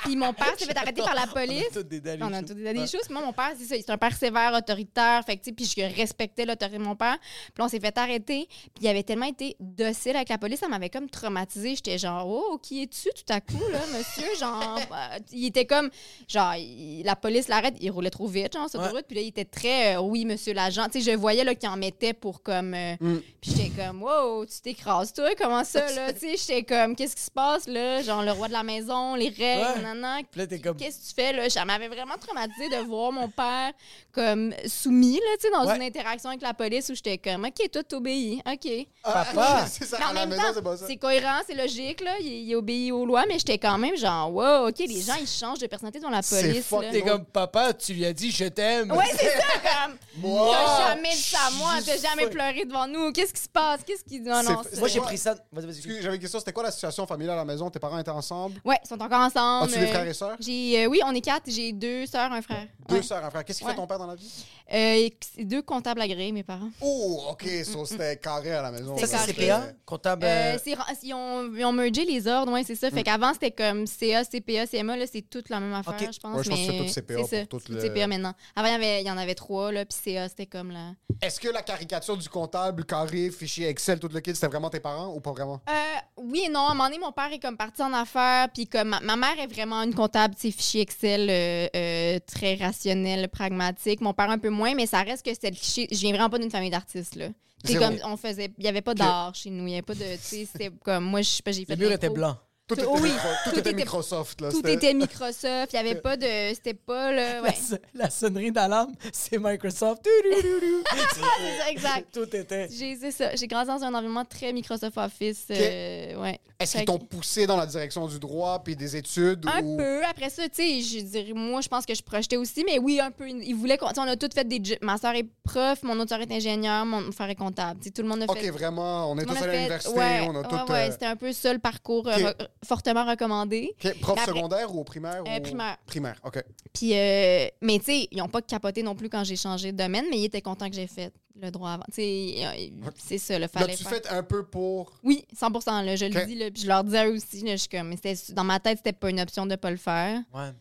[0.03, 1.63] Puis mon père s'est fait arrêter par la police.
[1.75, 2.45] On a tous des daddy On a issues.
[2.45, 2.85] tous des daddy Ouais.
[2.85, 2.97] issues.
[3.03, 5.55] Puis moi, mon père, c'est ça, c'est un père sévère, autoritaire, fait que, tu sais,
[5.55, 7.17] puis je respectais l'autorité de mon père.
[7.55, 10.67] Puis on s'est fait arrêter, puis il avait tellement été docile avec la police, ça
[10.67, 11.73] m'avait comme traumatisé.
[11.75, 14.27] J'étais genre, oh, qui es-tu tout à coup, là, monsieur?
[14.39, 15.89] Genre, bah, il était comme,
[16.27, 18.85] genre, il- la police l'arrête, il roulait trop vite, genre, sur Ouais.
[18.85, 20.74] l'autoroute, puis là, il était très, euh, oui, monsieur l'agent.
[20.89, 22.73] Tu sais, je voyais, là, qu'il en mettait pour comme.
[22.73, 23.17] euh, Mm.
[23.41, 26.11] Puis j'étais comme, wow, tu t'écrases, toi, comment ça, là?
[26.13, 28.01] tu sais, j'étais comme, qu'est-ce qui se passe, là?
[28.01, 29.81] Genre, le roi de la maison, les règles, Ouais.
[29.81, 30.17] nanana.
[30.63, 31.49] Comme- Qu'est-ce que tu fais, là?
[31.49, 33.71] Ça m'avait vraiment traumatisé de voir mon père
[34.11, 35.75] comme soumis, là, tu sais, dans Ouais.
[35.75, 38.87] une interaction avec la police où j'étais comme, OK, toi, t'obéis, OK.
[39.03, 39.65] Papa.
[39.67, 40.87] c'est ça, Mais à en même maison, temps, c'est ça.
[40.87, 42.13] c'est cohérent, c'est logique, là.
[42.19, 45.27] Il, il obéit aux lois, mais j'étais quand même genre, wow, OK, les gens, ils
[45.27, 46.71] changent de personnalité devant la C'est police.
[46.71, 46.91] là.
[46.91, 48.91] T'es comme, papa, tu lui as dit, je t'aime.
[48.91, 49.97] Ouais, c'est ça, comme.
[50.17, 53.11] Moi, T'as jamais dit ça à moi, t'as jamais pleuré devant nous.
[53.11, 53.81] Qu'est-ce qui se passe?
[53.85, 54.19] Qu'est-ce qui.
[54.19, 55.35] Non, non, C'est- Moi, j'ai pris ça.
[55.51, 55.77] Vas-y, vas-y.
[55.77, 57.69] Excuse, J'avais une question, c'était quoi la situation familiale à la maison?
[57.69, 58.59] Tes parents étaient ensemble?
[58.65, 59.69] Ouais, ils sont encore ensemble.
[59.69, 60.37] As-tu des Euh, frères et sœurs?
[60.39, 61.43] J'ai, euh, oui, on est quatre.
[61.49, 62.65] J'ai deux sœurs, un frère.
[62.89, 63.01] Deux Ouais.
[63.03, 63.43] sœurs, un frère.
[63.45, 63.73] Qu'est-ce qu'il Ouais.
[63.73, 64.45] fait ton père dans la vie?
[64.73, 66.69] Euh, c'est deux comptables agréés, mes parents.
[66.81, 68.95] Oh, OK, so c'était carré à la maison.
[68.97, 69.47] C'est Ça, c'est carré.
[69.47, 70.25] CPA, comptable.
[70.25, 72.89] Euh, euh, c'est ra- ils, ont, ils ont mergé les ordres, ouais, c'est ça.
[72.89, 72.93] Mm.
[72.93, 76.09] Fait qu'avant, c'était comme CA, CPA, CMA, là, c'est toute la même affaire, Ok.
[76.13, 76.37] je pense.
[76.37, 78.33] Ouais, je pense que mais c'est tout CPA c'est ça, pour tout le- CPA maintenant.
[78.55, 80.93] Avant, il y, avait, il y en avait trois, là, puis CA, c'était comme la.
[81.21, 84.79] Est-ce que la caricature du comptable, carré, fichier Excel, tout le kit, c'était vraiment tes
[84.79, 85.59] parents ou pas vraiment?
[85.69, 85.73] Euh,
[86.17, 86.61] oui et non.
[86.61, 89.17] À un moment donné, mon père est comme parti en affaires, puis comme ma, ma
[89.17, 93.99] mère est vraiment une comptable, tu fichier Excel euh, euh, très rationnel, pragmatique.
[93.99, 95.87] Mon père un peu moins, mais ça reste que c'était le cliché.
[95.91, 97.27] Je viens vraiment pas d'une famille d'artistes, là.
[97.65, 99.95] C'est comme on faisait, il y avait pas d'art chez nous, il y avait pas
[99.95, 101.75] de, tu sais, c'était comme moi, je sais pas, j'ai fait.
[101.75, 102.37] Le mur était blanc.
[102.67, 104.41] Tout, était, oui, micro- tout tout était était- Microsoft.
[104.41, 105.71] Là, Tout était Microsoft.
[105.71, 106.25] Il n'y avait pas de.
[106.55, 107.17] C'était pas le.
[107.17, 107.53] La, Ouais.
[107.93, 110.03] la sonnerie d'alarme, c'est Microsoft.
[110.03, 110.73] Tudududu.
[111.13, 111.19] c'est
[111.61, 112.07] ça, exact.
[112.11, 112.67] Tout était.
[112.71, 113.35] J'ai ça.
[113.35, 115.45] J'ai grandi dans un environnement très Microsoft Office.
[115.51, 116.39] euh, ouais.
[116.59, 119.77] Est-ce qu'ils t'ont poussé dans la direction du droit puis des études Un ou...
[119.77, 120.03] peu.
[120.05, 122.99] Après ça, tu sais, je dirais, moi, je pense que je projetais aussi, mais oui,
[122.99, 123.27] un peu.
[123.29, 123.87] Ils voulaient qu'on.
[123.97, 124.77] On a tous fait des.
[124.81, 127.79] Ma soeur est prof, mon autre soeur est ingénieur, mon frère est comptable.
[127.91, 128.49] Tout le monde a Ok, fait.
[128.49, 130.71] vraiment, on est tous à l'université, ouais, on a ouais, tout...
[130.71, 132.47] ouais, euh, c'était un peu ça le parcours euh, Ok.
[132.65, 133.75] Fortement recommandé.
[134.01, 135.23] Prof après- secondaire ou au primaire?
[135.27, 135.77] Euh, ou- primaire.
[135.85, 136.43] Primaire, OK.
[136.73, 139.77] Puis, euh, mais tu sais, ils n'ont pas capoté non plus quand j'ai changé de
[139.77, 141.83] domaine, mais ils étaient contents que j'ai fait le droit avant.
[141.93, 143.91] Tu sais, c'est ça, le fallait L'as-tu faire.
[143.93, 144.93] fait un peu pour...
[145.03, 145.49] Oui, 100
[145.83, 147.97] là, je le dis, là, puis je leur disais aussi, là, je suis comme, mais
[148.01, 150.21] c'était- dans ma tête, c'était pas une option de pas le faire.
[150.33, 150.51] Ouais.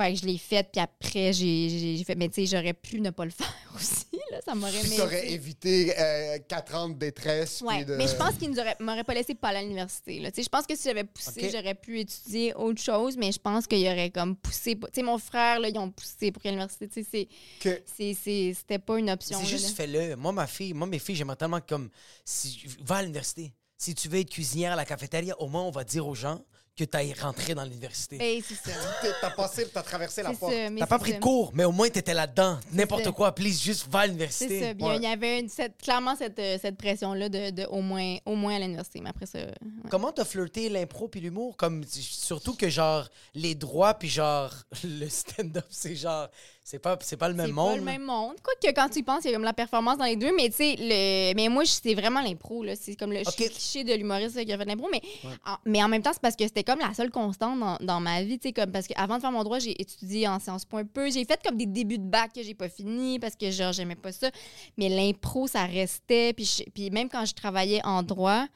[0.00, 3.10] Fait que je l'ai fait, puis après, j'ai fait, mais tu sais, j'aurais pu ne
[3.10, 7.60] pas le faire aussi, là, ça m'aurait tu sais, évité euh, quatre ans de détresse.
[7.66, 7.96] Ouais, puis de...
[7.96, 10.18] mais je pense qu'ils ne m'auraient pas laissé pas aller à l'université.
[10.20, 10.30] là.
[10.30, 13.38] Tu sais, Je pense que si j'avais poussé, j'aurais pu étudier autre chose, mais je
[13.38, 14.74] pense qu'il y aurait comme poussé.
[14.76, 16.88] Tu sais, mon frère, là, ils ont poussé pour l'université.
[16.88, 17.28] Tu sais, c'est-
[17.60, 19.38] Que- c'est- c'est- c'était pas une option.
[19.40, 19.74] C'est juste là.
[19.74, 20.16] fais-le.
[20.16, 21.90] Moi, ma fille, moi, mes filles, j'aimerais tellement comme.
[22.24, 23.52] Si, va à l'université.
[23.76, 26.42] Si tu veux être cuisinière à la cafétéria, au moins, on va dire aux gens
[26.84, 28.16] que tu ailles rentrer dans l'université.
[28.18, 28.76] Ben, c'est ça.
[29.20, 30.52] T'as passé, t'as traversé la C'est porte.
[30.78, 31.16] T'as pas c'est pris ça.
[31.18, 32.58] de cours, mais au moins, t'étais là-dedans.
[32.72, 34.60] N'importe quoi, please, juste va à C'est l'université.
[34.60, 34.74] ça.
[34.74, 34.96] Puis Ouais.
[34.96, 38.34] il y avait une- cette, clairement cette, euh, cette pression-là de, de au, moins, au
[38.34, 39.00] moins à l'université.
[39.00, 39.38] Mais après ça.
[39.38, 39.52] ouais.
[39.90, 41.56] Comment t'as flirté l'impro puis l'humour?
[41.56, 44.52] Comme, surtout que, genre, les droits puis, genre,
[44.84, 46.28] le stand-up, c'est genre.
[46.62, 47.70] C'est pas, c'est pas le même C'est monde.
[47.70, 48.36] pas le même monde.
[48.44, 50.50] Quoique, quand tu y penses, il y a comme la performance dans les deux, mais
[50.50, 51.34] tu sais, le...
[51.34, 52.62] mais moi, c'est vraiment l'impro.
[52.62, 52.76] là.
[52.76, 54.86] C'est comme le cliché de l'humoriste qui a fait l'impro.
[54.92, 55.00] Mais,
[55.46, 55.56] en...
[55.64, 58.22] mais en même temps, c'est parce que c'était comme la seule constante dans, dans ma
[58.22, 58.38] vie.
[58.38, 60.84] tu sais, Comme, parce qu'avant de faire mon droit, j'ai étudié en sciences po un
[60.84, 61.10] peu.
[61.10, 63.96] J'ai fait comme des débuts de bac que j'ai pas fini parce que genre, j'aimais
[63.96, 64.30] pas ça.
[64.76, 66.34] Mais l'impro, ça restait.
[66.34, 68.46] Puis, je- puis même quand je travaillais en droit,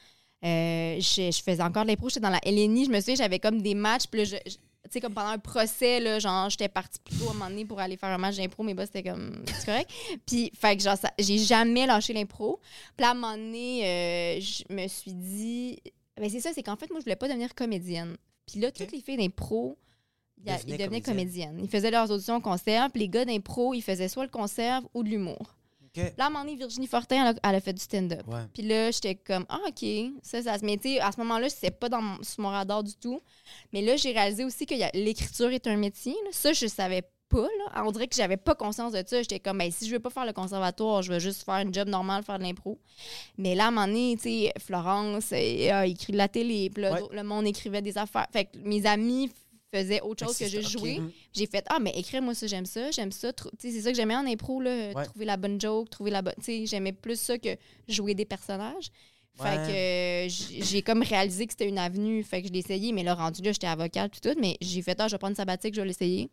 [0.44, 2.10] euh, je, je faisais encore de l'impro.
[2.10, 2.84] J'étais dans la LNI.
[2.84, 4.04] Je me souviens, j'avais comme des matchs.
[4.08, 4.52] Puis là, je-
[4.90, 7.64] sais, comme pendant un procès, là, genre, j'étais partie plus tôt à un moment donné
[7.64, 9.90] pour aller faire un match d'impro, mais bah, c'était comme, c'est correct.
[10.26, 12.60] Puis, fait que, genre, j'ai jamais lâché l'impro.
[12.96, 15.78] Puis à un moment donné, euh, je me suis dit,
[16.16, 18.16] ben, c'est ça, c'est qu'en fait, moi, je voulais pas devenir comédienne.
[18.46, 19.78] Puis là, toutes les filles d'impro,
[20.44, 21.58] ils devenaient comédiennes.
[21.62, 24.84] Ils faisaient leurs auditions au conserve, puis les gars d'impro, ils faisaient soit le conserve
[24.94, 25.56] ou de l'humour.
[25.96, 28.22] Là, à un moment donné, Virginie Fortin, elle a, elle a fait du stand-up.
[28.26, 28.40] Ouais.
[28.52, 29.84] Puis là, j'étais comme, ah, OK,
[30.22, 30.64] ça, ça se.
[30.82, 33.20] Sais, à ce moment-là, c'était pas dans mon- sur mon radar du tout.
[33.72, 36.12] Mais là, j'ai réalisé aussi que l'écriture est un métier.
[36.24, 36.30] là.
[36.32, 37.42] Ça, je savais pas.
[37.42, 37.82] Là.
[37.84, 39.22] On dirait que j'avais pas conscience de ça.
[39.22, 41.72] J'étais comme, ben, si je veux pas faire le conservatoire, je veux juste faire un
[41.72, 42.78] job normal, faire de l'impro.
[43.38, 46.70] Mais là, à un moment donné, tu sais, Florence a écrit de la télé.
[46.70, 47.00] Puis là, Ouais.
[47.12, 48.26] le monde écrivait des affaires.
[48.32, 49.30] Fait que mes amis
[49.76, 51.00] faisaient autre chose Fait que je jouais.
[51.32, 54.16] J'ai fait ah mais écrire moi ça j'aime ça j'aime ça c'est ça que j'aimais
[54.16, 55.04] en impro là Ouais.
[55.04, 57.56] trouver la bonne joke trouver la bonne j'aimais plus ça que
[57.88, 58.88] jouer des personnages.
[59.36, 62.92] Fait que euh, j'ai comme réalisé que c'était une avenue fait que je l'ai essayé
[62.92, 65.32] mais là rendu là j'étais avocate puis tout mais j'ai fait ah je vais prendre
[65.32, 66.28] une sabbatique je vais l'essayer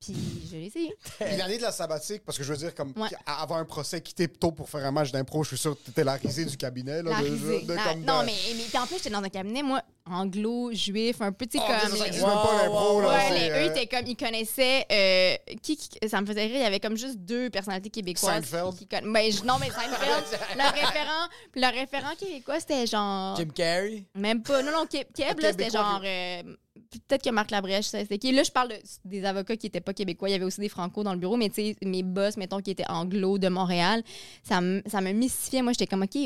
[0.00, 0.14] puis
[0.50, 3.08] je l'ai essayé Puis l'année de la sabbatique, parce que je veux dire, comme Ouais.
[3.26, 6.04] avant un procès, quitter tôt pour faire un match d'impro, je suis sûr que t'étais
[6.04, 7.02] la risée du cabinet.
[7.02, 7.62] Là, La de- risée.
[7.62, 10.70] de- La- comme non de- mais, mais en plus j'étais dans un cabinet moi anglo
[10.72, 13.08] juif un petit Oh, comme ça, existe Wow, même pas l'impro, là.
[13.08, 14.86] Ouais, les- euh, eux, étaient comme, ils connaissaient.
[14.90, 18.44] euh, qui, qui- ça me faisait rire, il y avait comme juste deux personnalités québécoises.
[18.46, 18.76] Seinfeld?
[18.78, 20.24] Qui, conna- ben, non, mais Seinfeld,
[20.56, 23.36] le référent, puis le référent québécois, c'était genre.
[23.36, 24.04] Jim Carrey?
[24.14, 24.62] Même pas.
[24.62, 26.00] Non, non, Ke- Keb, là, c'était genre.
[26.04, 26.42] euh,
[26.90, 28.32] Peut-être que Marc Labrèche, c'était qui.
[28.32, 30.28] Là, je parle de- des avocats qui n'étaient pas québécois.
[30.28, 32.60] Il y avait aussi des franco dans le bureau, mais tu sais, mes boss, mettons,
[32.60, 34.02] qui étaient anglo de Montréal,
[34.42, 35.60] ça ça me mystifiait.
[35.62, 36.16] Moi, j'étais comme, OK,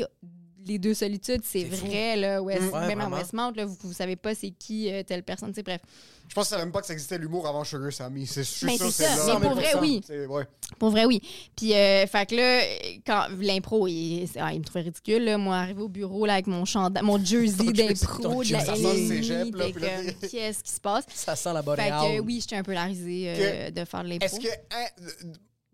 [0.65, 1.85] les deux solitudes, c'est C'est fou.
[1.87, 2.41] vrai, là.
[2.41, 2.73] West- Mm.
[2.73, 3.17] Ouais, même à vraiment.
[3.17, 5.81] Westmount, là, vous, vous savez pas c'est qui euh, telle personne, sais, bref.
[6.29, 8.25] Je pense que ça savait même pas que ça existait l'humour avant Sugar Sammy.
[8.25, 9.39] C'est sûr c'est ça, là.
[9.39, 10.01] mais pour vrai, oui.
[10.07, 10.43] C'est- ouais.
[10.79, 11.21] Pour vrai, oui.
[11.55, 12.61] Puis, euh, fait que là,
[13.05, 15.25] quand l'impro, il, c'est- ah, il me trouvait ridicule.
[15.25, 15.37] Là.
[15.37, 20.63] Moi, arrivé au bureau là, avec mon, chandail, mon jersey d'impro de la LNI, qu'est-ce
[20.63, 21.03] qui se passe?
[21.13, 22.17] Ça sent la Fait boréale.
[22.17, 24.25] que oui, j'étais un peu la risée euh, de faire de l'impro.
[24.25, 24.85] Est-ce que, hein,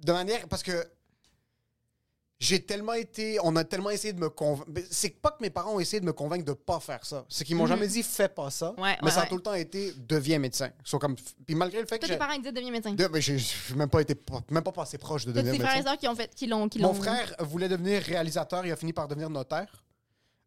[0.04, 0.72] de manière, parce que
[2.42, 4.70] j'ai tellement été, on a tellement essayé de me convaincre.
[4.90, 7.26] C'est pas que mes parents ont essayé de me convaincre de pas faire ça.
[7.28, 8.72] C'est qu'ils m'ont jamais dit fais pas ça.
[8.78, 9.30] Ouais, mais ouais, ça a ouais.
[9.30, 10.70] tout le temps été deviens médecin.
[10.86, 12.94] Sont comme, puis malgré le fait que Toi, tes parents, ils disaient deviens médecin.
[12.94, 13.38] de- mais j'ai
[13.76, 14.16] même pas été,
[14.50, 15.90] même pas passé proche de devenir tes frères et médecin.
[15.92, 18.94] sœurs qui ont fait, qui l'ont, qui Mon frère voulait devenir réalisateur, il a fini
[18.94, 19.84] par devenir notaire.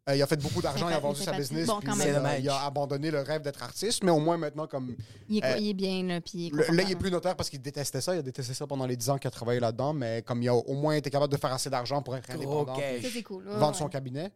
[0.09, 2.19] Euh, il a fait beaucoup d'argent, il a vendu sa business, Bon, puis quand là,
[2.19, 2.41] même.
[2.41, 4.97] il a- abandonné le rêve d'être artiste, mais au moins maintenant, comme
[5.29, 7.09] Il est, Euh, il est bien, là, puis il est le- là, il est plus
[7.09, 8.13] notaire parce qu'il détestait ça.
[8.13, 10.49] Il a détesté ça pendant les 10 ans qu'il a travaillé là-dedans, mais comme il
[10.49, 13.47] a au moins été capable de faire assez d'argent pour être indépendant, puis cool.
[13.47, 13.73] ouais, vendre ouais.
[13.77, 14.29] son cabinet.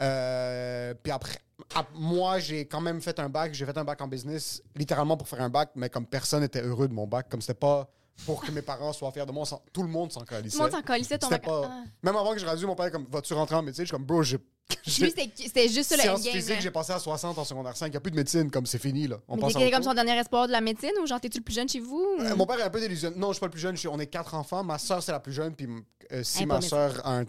[0.00, 1.36] Euh, puis après,
[1.74, 3.52] ap- moi, j'ai quand même fait un bac.
[3.52, 6.62] J'ai fait un bac en business, littéralement pour faire un bac, mais comme personne n'était
[6.62, 7.90] heureux de mon bac, comme c'était pas
[8.26, 9.44] pour que mes parents soient fiers de moi.
[9.72, 10.56] Tout le monde s'en calissait.
[10.56, 11.84] Tout le monde s'en calissait, ton pas- Ah.
[12.02, 13.84] Même avant que je réalise, mon père comme Vas-tu rentrer en médecine?
[13.84, 14.38] Je suis comme Bro, j'ai.
[14.86, 16.60] Lui, c'était juste le Sciences là.
[16.60, 17.86] j'ai passé à 60 en secondaire 5.
[17.88, 19.08] Il n'y a plus de médecine, comme c'est fini.
[19.08, 19.16] Là.
[19.26, 21.54] On Mais t'étais comme son dernier espoir de la médecine ou genre t'es-tu le plus
[21.54, 21.96] jeune chez vous?
[22.18, 23.16] ou- Euh, mon père est un peu délusionné.
[23.16, 23.74] Non, je suis pas le plus jeune.
[23.74, 24.62] je suis- on est quatre enfants.
[24.62, 25.54] Ma soeur, c'est la plus jeune.
[25.56, 25.66] Puis
[26.12, 27.22] euh, si ma soeur a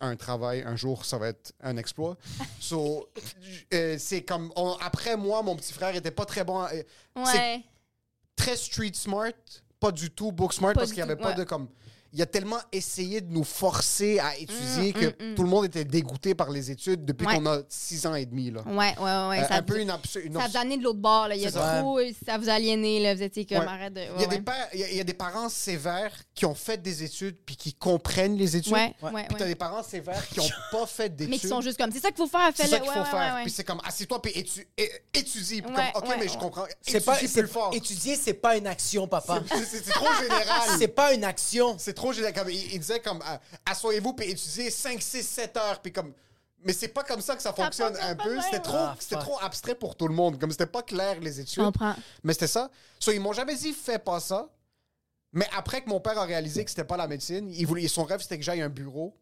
[0.00, 2.16] un, travail un jour, ça va être un exploit.
[2.60, 3.08] so,
[3.72, 4.52] euh, c'est comme.
[4.54, 6.62] on- après moi, mon petit frère était pas très bon.
[7.16, 7.64] Ouais.
[8.36, 9.32] très street smart,
[9.84, 11.68] pas du tout book smart Pas parce qu'il y avait pas de comme.
[12.14, 15.34] Il a tellement essayé de nous forcer à étudier que mm, mm.
[15.34, 17.34] tout le monde était dégoûté par les études depuis Ouais.
[17.36, 18.50] qu'on a six ans et demi.
[18.52, 18.62] Là.
[18.66, 19.40] Ouais, ouais, ouais.
[19.42, 21.34] Euh, ça un peu une, abs- une Ça vous de l'autre bord, là.
[21.34, 21.80] Il y a C'est ça.
[21.80, 21.98] trop.
[22.24, 23.14] Ça vous a aliéné, là.
[23.14, 23.66] Vous étiez comme Ouais.
[23.66, 24.00] arrête de.
[24.00, 24.42] Il y, a ouais, des ouais.
[24.42, 27.36] pères- il y a- il y a des parents sévères qui ont fait des études
[27.44, 28.72] puis qui comprennent les études.
[28.72, 29.24] Ouais, ouais, ouais.
[29.28, 31.30] Puis t'as des parents sévères qui n'ont pas fait d'études.
[31.30, 32.76] Mais qui sont juste comme, c'est ça qu'il faut faire, C'est fais-le.
[32.76, 33.34] ça qu'il faut ouais, faire.
[33.34, 35.62] ouais, Puis c'est comme, assieds-toi puis étu- é- étudie.
[35.62, 36.64] Puis Ouais, comme, OK, ouais, mais je comprends.
[36.80, 37.70] C'est Étudie pas, plus c'est- fort.
[37.74, 39.42] étudier, c'est pas une action, papa.
[39.48, 40.68] C'est- C'est c'est trop général.
[40.78, 41.76] C'est pas une action.
[41.78, 43.36] C'est trop Comme, il, il disait comme, euh,
[43.66, 45.80] assoyez-vous puis étudiez 5, 6, 7 heures.
[45.80, 46.12] Puis comme,
[46.64, 48.40] mais c'est pas comme ça que ça fonctionne fonctionne un peu.
[48.40, 50.38] C'était trop, Ah, c'était trop abstrait pour tout le monde.
[50.40, 51.62] Comme c'était pas clair les études.
[51.64, 51.94] comprends.
[52.22, 52.70] Mais c'était ça.
[52.98, 54.48] So, ils m'ont jamais dit fais pas ça.
[55.32, 58.04] Mais après que mon père a réalisé que c'était pas la médecine, il voulait, son
[58.04, 59.16] rêve c'était que j'aille un bureau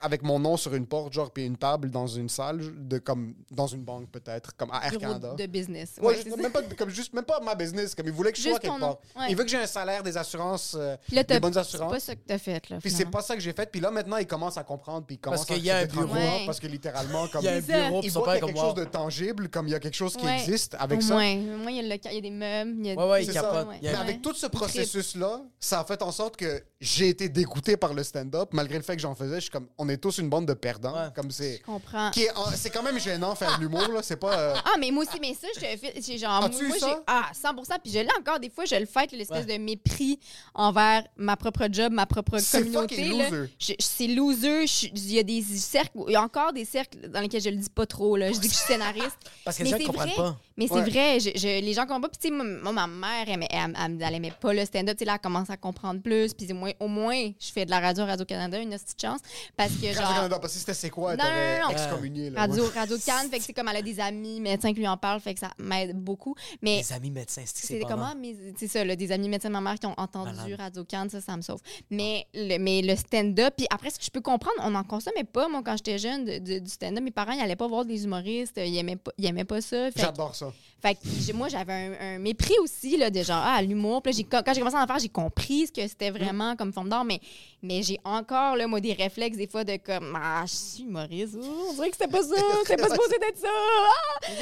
[0.00, 3.34] avec mon nom sur une porte, genre, puis une table dans une salle, de, comme
[3.50, 5.34] dans une banque peut-être, comme à Air Bureau Canada.
[5.36, 5.94] de business.
[5.98, 6.36] Ouais, Ouais, juste- c'est ça.
[6.42, 8.78] même, pas, comme juste, même pas ma business, comme il voulait que je sois quelque
[8.80, 8.98] part.
[9.16, 9.26] ouais.
[9.30, 11.92] Il veut que j'ai un salaire, des assurances, euh, là, des bonnes c'est assurances.
[11.92, 12.78] pas ça que t'as fait, là.
[12.80, 13.70] Puis c'est pas ça que j'ai fait.
[13.70, 15.06] Puis là, maintenant, il commence à comprendre.
[15.06, 16.06] Puis il commence Parce qu'il y a un bureau.
[16.06, 16.42] moi, Ouais.
[16.46, 18.46] Parce que littéralement, comme Il y a un C'est bureau, il voit qu'il y a
[18.46, 18.84] quelque chose moi.
[18.84, 20.34] de tangible, comme il y a quelque chose qui Ouais.
[20.40, 21.14] existe avec ça.
[21.14, 22.74] moins, moins, il y, a le- il y a des meubles.
[22.78, 23.68] Il y a Ouais, ouais, il C'est capote.
[23.82, 27.94] Mais avec tout ce processus-là, ça a fait en sorte que j'ai été dégoûté par
[27.94, 29.36] le stand-up, malgré le fait que j'en faisais.
[29.36, 30.94] Je suis comme, on est tous une bande de perdants.
[30.94, 31.08] Ouais.
[31.14, 32.10] Comme c'est, Je comprends.
[32.10, 34.00] qui est, en- c'est quand même gênant faire de l'humour là.
[34.02, 34.36] C'est pas.
[34.38, 36.88] euh, Ah, mais moi aussi, mais ça, je te j'ai Genre, As-tu eu moi, ça?
[36.88, 37.02] j'ai.
[37.06, 38.40] Ah, 100 Puis je l'ai encore.
[38.40, 39.58] Des fois, je le fête, l'espèce Ouais.
[39.58, 40.18] de mépris
[40.54, 42.96] envers ma propre job, ma propre C'est communauté.
[42.96, 43.30] fucking là.
[43.30, 43.50] loser.
[43.58, 44.66] Je- C'est loser.
[44.66, 45.90] je- Il y a des cercles.
[46.08, 48.16] Il y a encore des cercles dans lesquels je le dis pas trop.
[48.16, 48.28] Là.
[48.32, 49.16] Je dis que je suis scénariste.
[49.44, 50.16] Parce que Mais les gens c'est ne comprennent vrai.
[50.16, 50.36] pas.
[50.58, 50.82] Mais Ouais.
[50.84, 52.08] c'est vrai, je, je- les gens comprennent pas.
[52.08, 54.96] Puis, tu sais, moi, moi, ma mère, elle, elle, elle aimait pas le stand-up.
[54.96, 56.32] Tu sais, là, elle commence à comprendre plus.
[56.32, 59.20] Puis, au moins, au moins, je fais de la radio à Radio-Canada, une petite chance.
[59.56, 60.02] Parce que, genre.
[60.04, 61.70] Radio-Canada, parce que c'était c'est quoi, Non, non, non.
[61.70, 62.30] excommunié.
[62.30, 62.70] Là, Radio, ouais.
[62.78, 65.20] Radio Cannes, fait que c'est comme elle a des amis médecins qui lui en parlent,
[65.20, 66.34] fait que ça m'aide beaucoup.
[66.62, 69.60] Mais Les amis médecins, c'est comment, mais c'est ça, là, des amis médecins de ma
[69.60, 70.54] mère qui ont entendu.
[70.54, 71.60] Radio Cannes, ça, ça me sauve.
[71.90, 75.24] Mais le, mais le stand-up, puis après, ce que je peux comprendre, on n'en consommait
[75.24, 77.02] pas, moi, quand j'étais jeune, de- de- du stand-up.
[77.02, 79.90] Mes parents, ils allaient pas voir des humoristes, ils aimaient pas, ils aimaient pas ça.
[79.94, 80.52] J'adore ça.
[80.80, 84.02] Fait que moi, j'avais un, un mépris aussi, là, de genre, ah, l'humour.
[84.02, 86.72] Puis là, quand j'ai commencé à en faire, j'ai compris ce que c'était vraiment comme
[86.72, 87.20] forme d'art, mais,
[87.62, 91.36] mais j'ai encore, là, moi, des réflexes, des fois, de comme, ah, je suis humoriste,
[91.40, 93.48] oh, on dirait que c'était pas ça, c'était pas supposé d'être ça.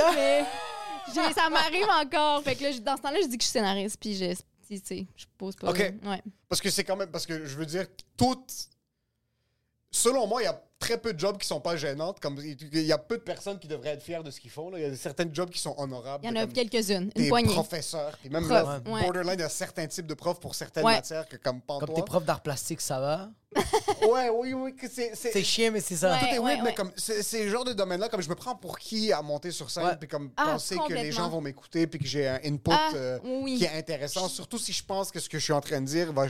[0.01, 0.45] Ah!
[1.17, 2.43] Mais ça m'arrive encore.
[2.43, 4.35] Fait que là, dans ce temps-là, je dis que je suis scénariste, puis je,
[4.67, 5.71] tu sais, je pose pas.
[5.71, 5.79] OK.
[5.79, 6.23] Ouais.
[6.49, 7.11] Parce que c'est quand même.
[7.11, 8.53] Parce que je veux dire, toutes.
[9.91, 12.21] Selon moi, il y a très peu de jobs qui sont pas gênantes.
[12.21, 14.71] Comme il y a peu de personnes qui devraient être fières de ce qu'ils font.
[14.71, 14.79] là.
[14.79, 16.25] Il y a certains jobs qui sont honorables.
[16.25, 17.53] Il y en a comme quelques-unes, une des poignée.
[17.53, 18.17] professeurs.
[18.21, 19.01] Puis même Prof, là, ouais.
[19.03, 20.95] borderline, il y a certains types de profs pour certaines Ouais.
[20.97, 21.95] matières que comme Comme Pantois.
[21.95, 23.31] tes profs d'art plastique, ça va?
[24.11, 24.75] Ouais, oui, oui.
[24.93, 26.13] c'est- c'est- chiant, mais c'est ça.
[26.13, 26.19] Ouais.
[26.21, 26.75] Tout est weird, mais ouais.
[26.75, 29.71] comme c'est le genre de domaine-là, comme je me prends pour qui à monter sur
[29.71, 29.97] scène, Ouais.
[29.97, 32.91] puis comme Ah, penser que les gens vont m'écouter, puis que j'ai un input Ah,
[32.95, 33.57] euh, oui.
[33.59, 34.29] qui est intéressant.
[34.29, 36.27] Surtout si je pense que ce que je suis en train de dire va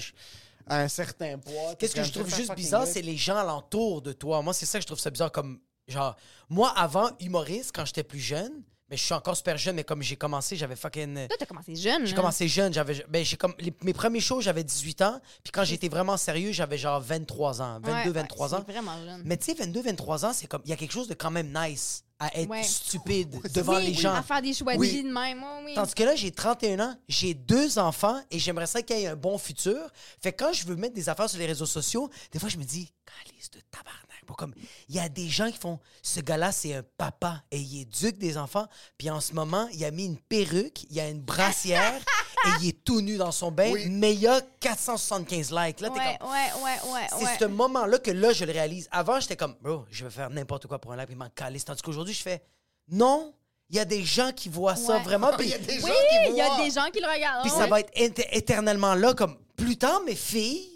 [0.67, 1.75] à un certain poids.
[1.79, 4.43] Qu'est-ce que je trouve juste bizarre, c'est les gens alentour de toi.
[4.43, 5.31] Moi, c'est ça que je trouve ça bizarre.
[5.33, 5.59] Comme,
[5.89, 6.17] genre,
[6.49, 8.53] moi, avant, humoriste, quand j'étais plus jeune,
[8.91, 11.27] mais je suis encore super jeune, mais comme j'ai commencé, j'avais fucking.
[11.27, 12.05] Toi, t'as commencé jeune.
[12.05, 12.17] J'ai là.
[12.21, 15.65] commencé jeune, j'avais ben, j'ai comme les- mes premiers shows, j'avais 18 ans, puis quand
[15.65, 18.65] j'étais vraiment sérieux, j'avais genre 23 ans, 22 Ouais, ouais, 23 c'est ans.
[18.69, 19.23] vraiment jeune.
[19.25, 21.31] Mais tu sais 22 23 ans, c'est comme il y a quelque chose de quand
[21.31, 22.63] même nice à être Ouais.
[22.63, 24.15] stupide devant Oui, les gens.
[24.15, 24.89] À faire des choix de Oui.
[24.91, 25.43] vie de même.
[25.43, 25.75] oui, oui.
[25.75, 29.09] Tandis que là, j'ai 31 ans, j'ai deux enfants et j'aimerais ça qu'il y ait
[29.09, 29.79] un bon futur.
[30.23, 32.57] Fait que quand je veux mettre des affaires sur les réseaux sociaux, des fois, je
[32.57, 34.01] me dis, calice de tabarnak.
[34.27, 34.55] Bon, comme,
[34.89, 38.17] il y a des gens qui font, ce gars-là, c'est un papa et il éduque
[38.17, 38.67] des enfants.
[38.97, 42.01] Puis en ce moment, il a mis une perruque, il a une brassière
[42.47, 43.87] et il est tout nu dans son bain, Oui.
[43.91, 45.81] mais il y a 475 likes.
[45.81, 47.37] Là, t'es ouais, comme, ouais, ouais, ouais, c'est ouais.
[47.41, 48.89] ce moment-là que là, je le réalise.
[48.91, 51.29] Avant, j'étais comme, bro, je vais faire n'importe quoi pour un like, puis il m'en
[51.31, 51.65] calisse.
[51.65, 52.43] Tandis qu'aujourd'hui, je fais,
[52.91, 53.33] non,
[53.71, 55.31] il y a des gens qui voient ça vraiment.
[55.33, 57.09] Il puis- y a des gens Oui, qui il y a des gens qui le
[57.13, 57.43] regardent.
[57.43, 57.59] puis ouais.
[57.59, 60.69] ça va être éte- éternellement là, comme plus tard, mes filles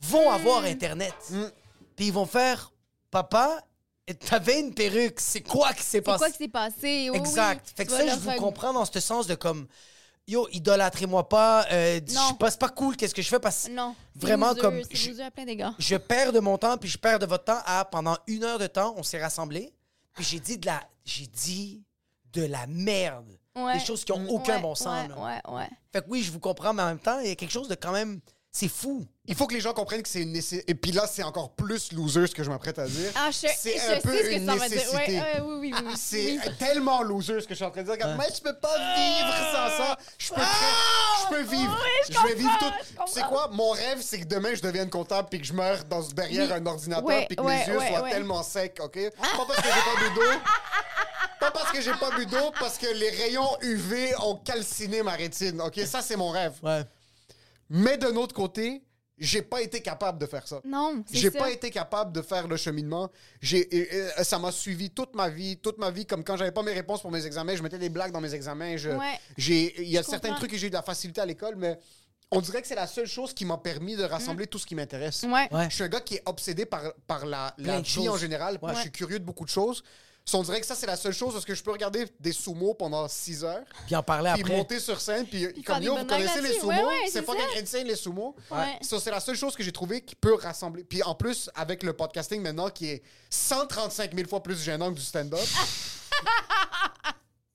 [0.00, 1.14] vont avoir Internet.
[1.96, 2.72] Puis ils vont faire
[3.10, 3.60] Papa,
[4.28, 6.18] t'avais une perruque, c'est quoi qui s'est C'est passé?
[6.18, 7.10] quoi qui s'est passé?
[7.10, 7.66] Oui, exact.
[7.68, 7.72] oui.
[7.76, 9.66] Fait que ça, je vous comprends dans ce sens de comme
[10.26, 12.34] Yo, idolâtrez-moi pas, euh, je Non.
[12.34, 13.38] pas, c'est pas cool, qu'est-ce que je fais?
[13.38, 13.94] Parce que Non.
[14.14, 15.74] c'est vraiment loser, comme C'est je- loser à plein d'égards.
[15.78, 18.58] je perds de mon temps puis je perds de votre temps à pendant une heure
[18.58, 19.74] de temps, on s'est rassemblés.
[20.14, 21.82] Puis j'ai dit de la, j'ai dit
[22.32, 23.38] de la merde.
[23.54, 23.74] Ouais.
[23.74, 25.02] Des choses qui ont aucun Ouais, bon sens.
[25.02, 25.42] Ouais, là.
[25.46, 25.68] ouais, ouais.
[25.92, 27.68] Fait que oui, je vous comprends, mais en même temps, il y a quelque chose
[27.68, 28.20] de quand même.
[28.56, 29.04] C'est fou.
[29.26, 30.70] Il faut que les gens comprennent que c'est une nécessité.
[30.70, 33.10] Et puis là, c'est encore plus loser ce que je m'apprête à dire.
[33.16, 34.76] Ah, je, c'est je un peu ce que une ça va dire.
[34.76, 34.96] nécessité.
[34.96, 35.92] Ouais, ouais, oui, oui, oui.
[35.96, 36.40] C'est oui.
[36.56, 37.98] tellement loser ce que je suis en train de dire.
[37.98, 39.98] Comme, Moi, je peux pas vivre sans ça.
[40.18, 41.78] Je peux, très- je peux vivre.
[42.08, 43.04] je, vais vivre tout.
[43.06, 43.48] Tu sais quoi?
[43.52, 46.52] Mon rêve, c'est que demain, je devienne comptable puis que je meure dans, derrière Oui.
[46.52, 48.10] un ordinateur Ouais, puis que ouais, mes yeux ouais, soient ouais.
[48.10, 48.98] tellement secs, OK?
[49.20, 50.38] Pas parce que j'ai pas bu d'eau.
[51.40, 55.12] Pas parce que j'ai pas bu d'eau, parce que les rayons UV ont calciné ma
[55.14, 55.80] rétine, OK?
[55.86, 56.52] Ça, c'est mon rêve.
[56.62, 56.82] Ouais.
[57.70, 58.82] Mais d'un autre côté,
[59.16, 60.60] j'ai pas été capable de faire ça.
[60.64, 63.10] Non, c'est J'ai pas été capable de faire le cheminement.
[63.40, 63.88] J'ai, et-
[64.18, 66.04] et ça m'a suivi toute ma vie, toute ma vie.
[66.04, 68.34] Comme quand j'avais pas mes réponses pour mes examens, je mettais des blagues dans mes
[68.34, 68.76] examens.
[68.76, 69.18] Je, Ouais.
[69.36, 70.38] j'ai, il y a certains comprends.
[70.40, 71.78] trucs que j'ai eu de la facilité à l'école, mais
[72.32, 74.74] on dirait que c'est la seule chose qui m'a permis de rassembler tout ce qui
[74.74, 75.22] m'intéresse.
[75.22, 75.48] Ouais.
[75.52, 75.70] Ouais.
[75.70, 78.58] Je suis un gars qui est obsédé par, par la, la vie en général.
[78.62, 78.74] Ouais.
[78.74, 79.84] Je suis curieux de beaucoup de choses.
[80.26, 82.32] So, on dirait que ça, c'est la seule chose parce que je peux regarder des
[82.32, 83.62] sumo pendant 6 heures.
[83.86, 84.56] Puis en parler Puis après.
[84.56, 87.86] monter sur scène, puis, comme yo, vous connaissez les sumo, Ouais, ouais, c'est fucking insane
[87.86, 88.34] les sumo?
[88.50, 88.78] Ouais.
[88.80, 90.82] Ça, c'est la seule chose que j'ai trouvé qui peut rassembler.
[90.84, 94.96] Puis en plus, avec le podcasting maintenant qui est 135 000 fois plus gênant que
[94.98, 95.38] du stand-up,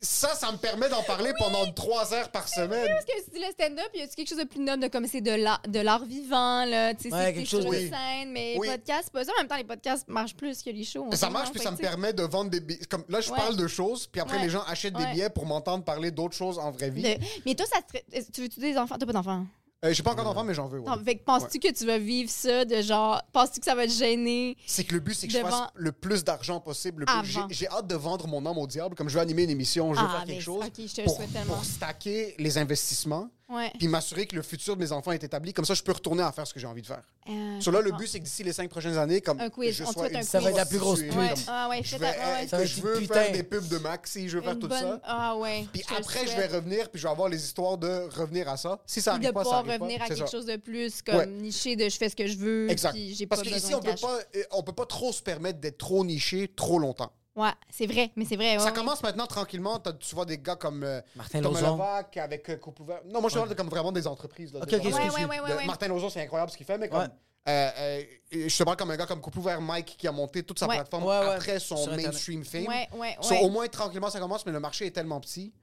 [0.02, 2.88] ça, ça me permet d'en parler pendant 3 heures par semaine.
[2.88, 4.88] Parce que si tu dis le stand-up, y a quelque chose de plus noble de
[4.88, 6.93] comme c'est de l'art, de l'art vivant, là?
[6.93, 7.89] Tu sais, Ouais, c'est quelque chose de Oui.
[7.89, 8.68] scène, mais Oui.
[8.68, 9.32] les podcasts, c'est pas ça.
[9.36, 11.10] En même temps, les podcasts marchent plus que les shows.
[11.14, 12.86] Ça marche, puis ça me permet de vendre des billets.
[12.86, 13.38] Comme là, je Ouais.
[13.38, 14.43] parle de choses, puis après, Ouais.
[14.43, 17.18] les gens achètent des billets pour m'entendre parler d'autres choses en vraie vie.
[17.45, 17.97] Mais toi, ça te
[18.32, 18.95] Tu veux-tu des enfants?
[18.97, 19.45] T'as pas d'enfants?
[19.86, 20.80] Euh, j'ai pas encore d'enfant, mais j'en veux.
[20.80, 20.90] ouais.
[20.90, 23.22] Non, Fait que penses-tu que tu vas vivre ça de genre.
[23.32, 24.58] Penses-tu que ça va te gêner?
[24.68, 27.06] C'est que le but, c'est que je Devant- fasse le plus d'argent possible.
[27.50, 28.96] J'ai hâte de vendre mon âme au diable.
[28.96, 31.02] Comme je veux animer une émission, je veux Ah, faire quelque chose ok, je te
[31.04, 31.54] pour, souhaite tellement.
[31.56, 33.72] pour stacker les investissements, Ouais.
[33.80, 35.54] puis m'assurer que le futur de mes enfants est établi.
[35.54, 37.02] Comme ça, je peux retourner à faire ce que j'ai envie de faire.
[37.28, 39.76] Euh, Sur là, le but, c'est que d'ici les cinq prochaines années, comme Un quiz,
[39.76, 41.18] je sois une un Ça va être la plus grosse pub.
[41.18, 41.34] Ouais.
[41.47, 43.14] Ah ouais, Je vais, ouais, je une veux putain.
[43.16, 45.02] faire des pubs de Maxi, je veux faire tout bonne- ça.
[45.04, 45.66] Ah ouais.
[45.74, 48.56] Puis je après, je vais revenir, puis je vais avoir les histoires de revenir à
[48.58, 48.80] ça.
[48.86, 50.04] Si ça de arrive pas, ça pouvoir arrive revenir pas.
[50.04, 50.38] à C'est quelque ça.
[50.38, 52.91] chose de plus comme niché de je fais ce que je veux Exact.
[52.93, 55.78] puis Parce qu'ici, on de peut pas, euh, on peut pas trop se permettre d'être
[55.80, 57.12] trop niché trop longtemps.
[57.36, 58.54] Ouais, c'est vrai, mais c'est vrai.
[58.54, 58.74] ouais, Ça ouais.
[58.74, 59.80] commence maintenant tranquillement.
[59.80, 61.42] T'as- Tu vois des gars comme euh, Martin.
[61.42, 63.06] Levac avec euh, Coupe Ouverte.
[63.06, 64.54] Non, moi je parle de comme vraiment des entreprises.
[64.54, 65.14] Là, Ok, des ok, gens- excuse.
[65.14, 65.66] Ouais, ouais, ouais, de- ouais.
[65.66, 67.00] Martin Lauzon, c'est incroyable ce qu'il fait, mais comme.
[67.02, 67.08] Ouais.
[67.48, 68.04] euh, euh,
[68.50, 70.68] je te parle comme un gars comme Couple Ouvert Mike qui a monté toute sa
[70.68, 70.76] Ouais.
[70.76, 71.34] plateforme Ouais, ouais.
[71.36, 72.08] après son Sur Internet.
[72.08, 72.68] mainstream fame.
[72.68, 73.42] Ouais, ouais, So, ouais.
[73.44, 75.54] au moins tranquillement ça commence, mais le marché est tellement petit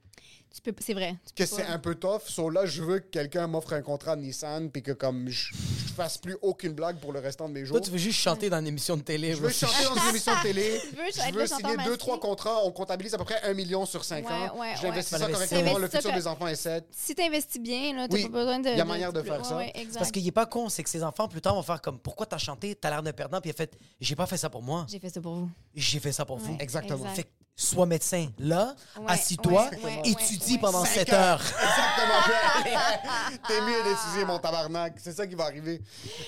[0.79, 1.15] c'est vrai.
[1.25, 1.71] tu que c'est pas.
[1.71, 2.21] un peu tough.
[2.27, 5.53] So là, je veux que quelqu'un m'offre un contrat de Nissan puis que comme je,
[5.53, 7.77] je fasse plus aucune blague pour le restant de mes jours.
[7.77, 9.33] Toi, tu veux juste chanter dans une émission de télé.
[9.35, 10.81] Je veux chanter dans une émission de télé.
[10.81, 10.95] Tu
[11.27, 12.63] je veux signer deux, trois contrats.
[12.63, 14.59] On comptabilise à peu près un million sur cinq Ouais, ans.
[14.59, 15.19] ouais, J'investis ouais.
[15.19, 15.77] ça correctement.
[15.77, 16.85] Le futur des enfants est 7.
[16.91, 18.69] Si t'investis bien, là, t'as Oui, pas besoin de.
[18.69, 19.99] y a manière de faire ouais, ça.
[19.99, 22.25] Parce qu'il est pas con, c'est que ses enfants, plus tard, vont faire comme Pourquoi
[22.25, 22.75] t'as chanté?
[22.75, 23.39] T'as l'air d'un perdant.
[23.41, 24.85] Puis il a fait J'ai pas fait ça pour moi.
[24.89, 25.49] J'ai fait ça pour vous.
[25.75, 26.55] J'ai fait ça pour vous.
[26.59, 27.05] Exactement.
[27.13, 27.27] Fait
[27.57, 28.27] sois médecin.
[28.39, 30.87] Là, Ouais, assis-toi, ouais, ouais, étudie ouais, pendant ouais.
[30.87, 31.41] 7 Cinq heures.
[31.41, 32.67] Exactement.
[33.47, 34.93] T'es mieux d'étudier mon tabarnak.
[34.97, 35.81] C'est ça qui va arriver.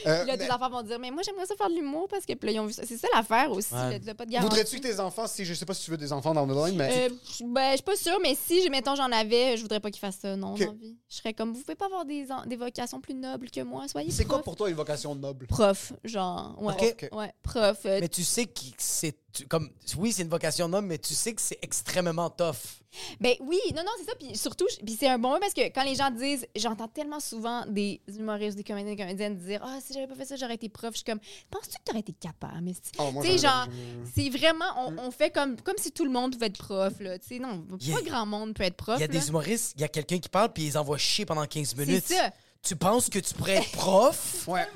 [0.07, 2.25] Euh, là, mais tes enfants vont dire, mais moi, j'aimerais ça faire de l'humour parce
[2.25, 2.83] que là, ils ont vu ça.
[2.85, 3.73] C'est ça l'affaire aussi.
[3.73, 4.37] Là, pas de.
[4.39, 6.53] Voudrais-tu que tes enfants, si je sais pas si tu veux des enfants dans le
[6.65, 7.09] line, mais.
[7.09, 9.91] Euh, je- ben, je suis pas sûre, mais si, mettons, j'en avais, je voudrais pas
[9.91, 10.59] qu'ils fassent ça, non, Ok.
[10.59, 10.97] dans la vie.
[11.09, 13.87] Je serais comme, vous pouvez pas avoir des, en- des vocations plus nobles que moi,
[13.87, 15.45] soyez c'est quoi pour toi une vocation noble?
[15.47, 16.73] Prof, genre, ouais.
[16.91, 17.09] Ok.
[17.11, 17.77] Ouais, prof.
[17.85, 19.15] euh, Mais tu sais que c'est.
[19.33, 22.55] Tu- Comme, oui, c'est une vocation d'homme, mais tu sais que c'est extrêmement tough.
[23.19, 24.15] Ben oui, non, non, c'est ça.
[24.19, 27.19] Puis surtout, puis c'est un bon mot parce que quand les gens disent, j'entends tellement
[27.19, 30.55] souvent des humoristes, des comédiens, des comédiennes dire Ah, si j'avais pas fait ça, j'aurais
[30.55, 30.89] été prof.
[30.93, 31.19] Je suis comme,
[31.51, 32.61] penses-tu que t'aurais été capable?
[32.63, 33.67] Mais Oh, tu sais, genre,
[34.15, 37.19] c'est vraiment, on, on fait comme, comme si tout le monde pouvait être prof, là.
[37.19, 38.97] Tu sais, non, a- pas grand monde peut être prof.
[38.97, 39.19] Il y a là.
[39.19, 42.03] des humoristes, il y a quelqu'un qui parle, puis ils envoient chier pendant 15 minutes.
[42.07, 42.31] C'est ça.
[42.61, 44.25] Tu penses que tu pourrais être prof?
[44.49, 44.67] Ouais.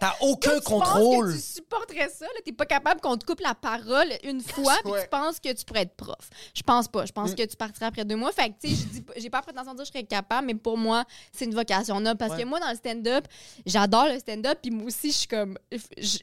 [0.00, 1.26] T'as aucun tu contrôle.
[1.32, 2.40] penses que tu supporterais ça, là?
[2.44, 5.02] T'es pas capable qu'on te coupe la parole une fois, puis Ouais.
[5.04, 6.16] tu penses que tu pourrais être prof.
[6.54, 7.06] Je pense pas.
[7.06, 7.14] Je Mm.
[7.14, 8.32] pense que tu partirais après deux mois.
[8.32, 9.92] Fait que, tu sais, je dis pas- j'ai pas la prétention de dire que je
[9.98, 12.02] serais capable, mais pour moi, c'est une vocation.
[12.16, 12.42] Parce Ouais.
[12.42, 13.26] que moi, dans le stand-up,
[13.64, 15.56] j'adore le stand-up, puis moi aussi, je suis comme.
[15.70, 16.18] je-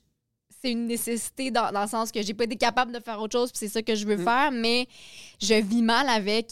[0.61, 3.31] c'est une nécessité dans, dans le sens que j'ai pas été capable de faire autre
[3.31, 4.23] chose, puis c'est ça que je veux Mm.
[4.25, 4.87] faire, mais
[5.41, 6.51] je vis mal avec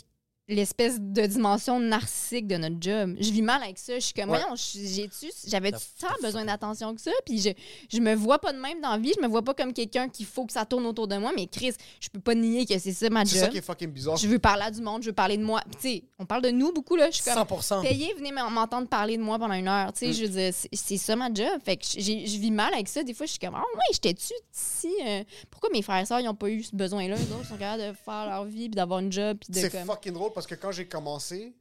[0.50, 3.16] l'espèce de dimension narcissique de notre job.
[3.20, 3.96] Je vis mal avec ça.
[3.96, 4.40] Je suis comme, Ouais.
[4.56, 7.50] j'ai-tu, j'avais tant besoin d'attention que ça, puis je,
[7.94, 10.08] je me vois pas de même dans la vie, je me vois pas comme quelqu'un
[10.08, 12.78] qu'il faut que ça tourne autour de moi, mais Chris, je peux pas nier que
[12.80, 13.52] c'est ça ma C'est ça job.
[13.52, 14.16] qui est fucking bizarre.
[14.18, 15.62] Je veux parler à du monde, je veux parler de moi.
[15.74, 17.10] Tu sais, on parle de nous beaucoup, là.
[17.12, 17.82] Je suis comme, 100%.
[17.82, 19.92] payez, venez m'entendre parler de moi pendant une heure.
[19.94, 21.48] Tu sais, je veux dire, c'est- ça ma job.
[21.64, 23.04] Fait que je vis mal avec ça.
[23.04, 24.94] Des fois, je suis comme, ah ouais, j'étais-tu ici?
[25.06, 27.16] euh, pourquoi mes frères et sœurs, ils ont pas eu ce besoin-là?
[27.16, 29.70] Les autres sont capables de faire leur vie, puis d'avoir une job, puis de C'est
[29.86, 31.56] fucking drôle parce que quand j'ai commencé,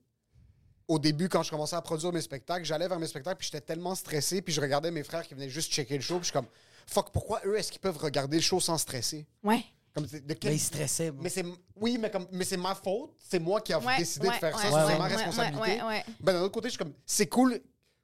[0.86, 3.62] au début, quand je commençais à produire mes spectacles, j'allais vers mes spectacles puis j'étais
[3.64, 6.26] tellement stressé puis je regardais mes frères qui venaient juste checker le show puis je
[6.26, 6.46] suis comme
[6.86, 9.26] fuck pourquoi eux est-ce qu'ils peuvent regarder le show sans stresser?
[9.42, 9.64] Ouais.
[9.94, 11.10] Comme, de quel- Mais il stressait.
[11.10, 11.22] bro.
[11.22, 11.44] mais c'est
[11.76, 14.38] oui, mais comme mais c'est ma faute, c'est moi qui a Ouais, décidé ouais, de
[14.40, 15.58] faire ouais, ça, ouais, c'est ouais, ma ouais, responsabilité.
[15.62, 16.04] ouais, ouais, ouais.
[16.20, 17.58] Ben d'un autre côté, je suis comme c'est cool.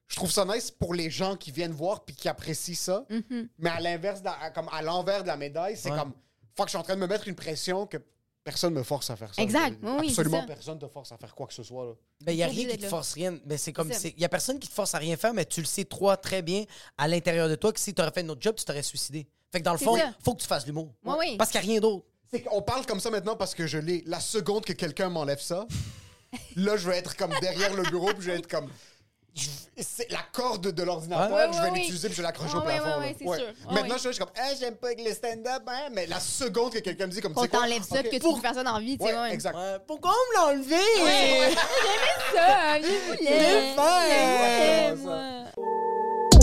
[0.08, 3.04] Je trouve ça nice pour les gens qui viennent voir puis qui apprécient ça.
[3.10, 3.46] Mhm.
[3.58, 5.98] Mais à l'inverse, de la- comme à l'envers de la médaille, c'est Ouais.
[5.98, 6.14] comme
[6.56, 7.98] fuck, je suis en train de me mettre une pression que
[8.44, 9.42] personne me force à faire ça.
[9.42, 10.46] Exact, oui, Absolument ça.
[10.46, 11.92] personne te force à faire quoi que ce soit là.
[12.24, 13.38] Ben, il n'y a rien qui te force rien.
[13.46, 13.90] Mais c'est comme.
[13.90, 16.16] Il n'y a personne qui te force à rien faire, mais tu le sais, toi,
[16.16, 16.64] très bien,
[16.98, 19.26] à l'intérieur de toi, que si tu aurais fait notre job, tu t'aurais suicidé.
[19.50, 20.12] Fait que dans le fond, ça.
[20.24, 20.94] faut que tu fasses l'humour.
[21.04, 21.36] Ouais, oui.
[21.36, 22.06] Parce qu'il n'y a rien d'autre.
[22.30, 24.02] C'est qu'on parle comme ça maintenant parce que je l'ai.
[24.06, 25.66] La seconde que quelqu'un m'enlève ça,
[26.56, 28.70] là, je vais être comme derrière le bureau, puis je vais être comme.
[29.34, 32.54] C'est la corde de l'ordinateur, Ouais, ouais, je vais ouais, l'utiliser, puis je vais l'accrocher
[32.56, 32.84] Ouais, au ouais, plafond.
[32.84, 32.98] ouais, là.
[33.00, 33.32] ouais, c'est sûr.
[33.68, 36.78] Ouais, Maintenant, je suis comme, hey, j'aime pas le stand-up, hein, mais la seconde que
[36.80, 38.74] quelqu'un me dit comme sais quoi, t'enlève ça, ok, puis que tu pour- ça dans
[38.74, 39.12] la vie, tu sais.
[39.14, 39.32] Ouais, ouais.
[39.32, 39.56] exact.
[39.56, 40.76] Ouais, pourquoi on me l'a enlevé?
[41.02, 41.54] Ouais.
[42.34, 43.18] ça, je voulais.
[43.18, 46.42] Je voulais Je voulais, moi.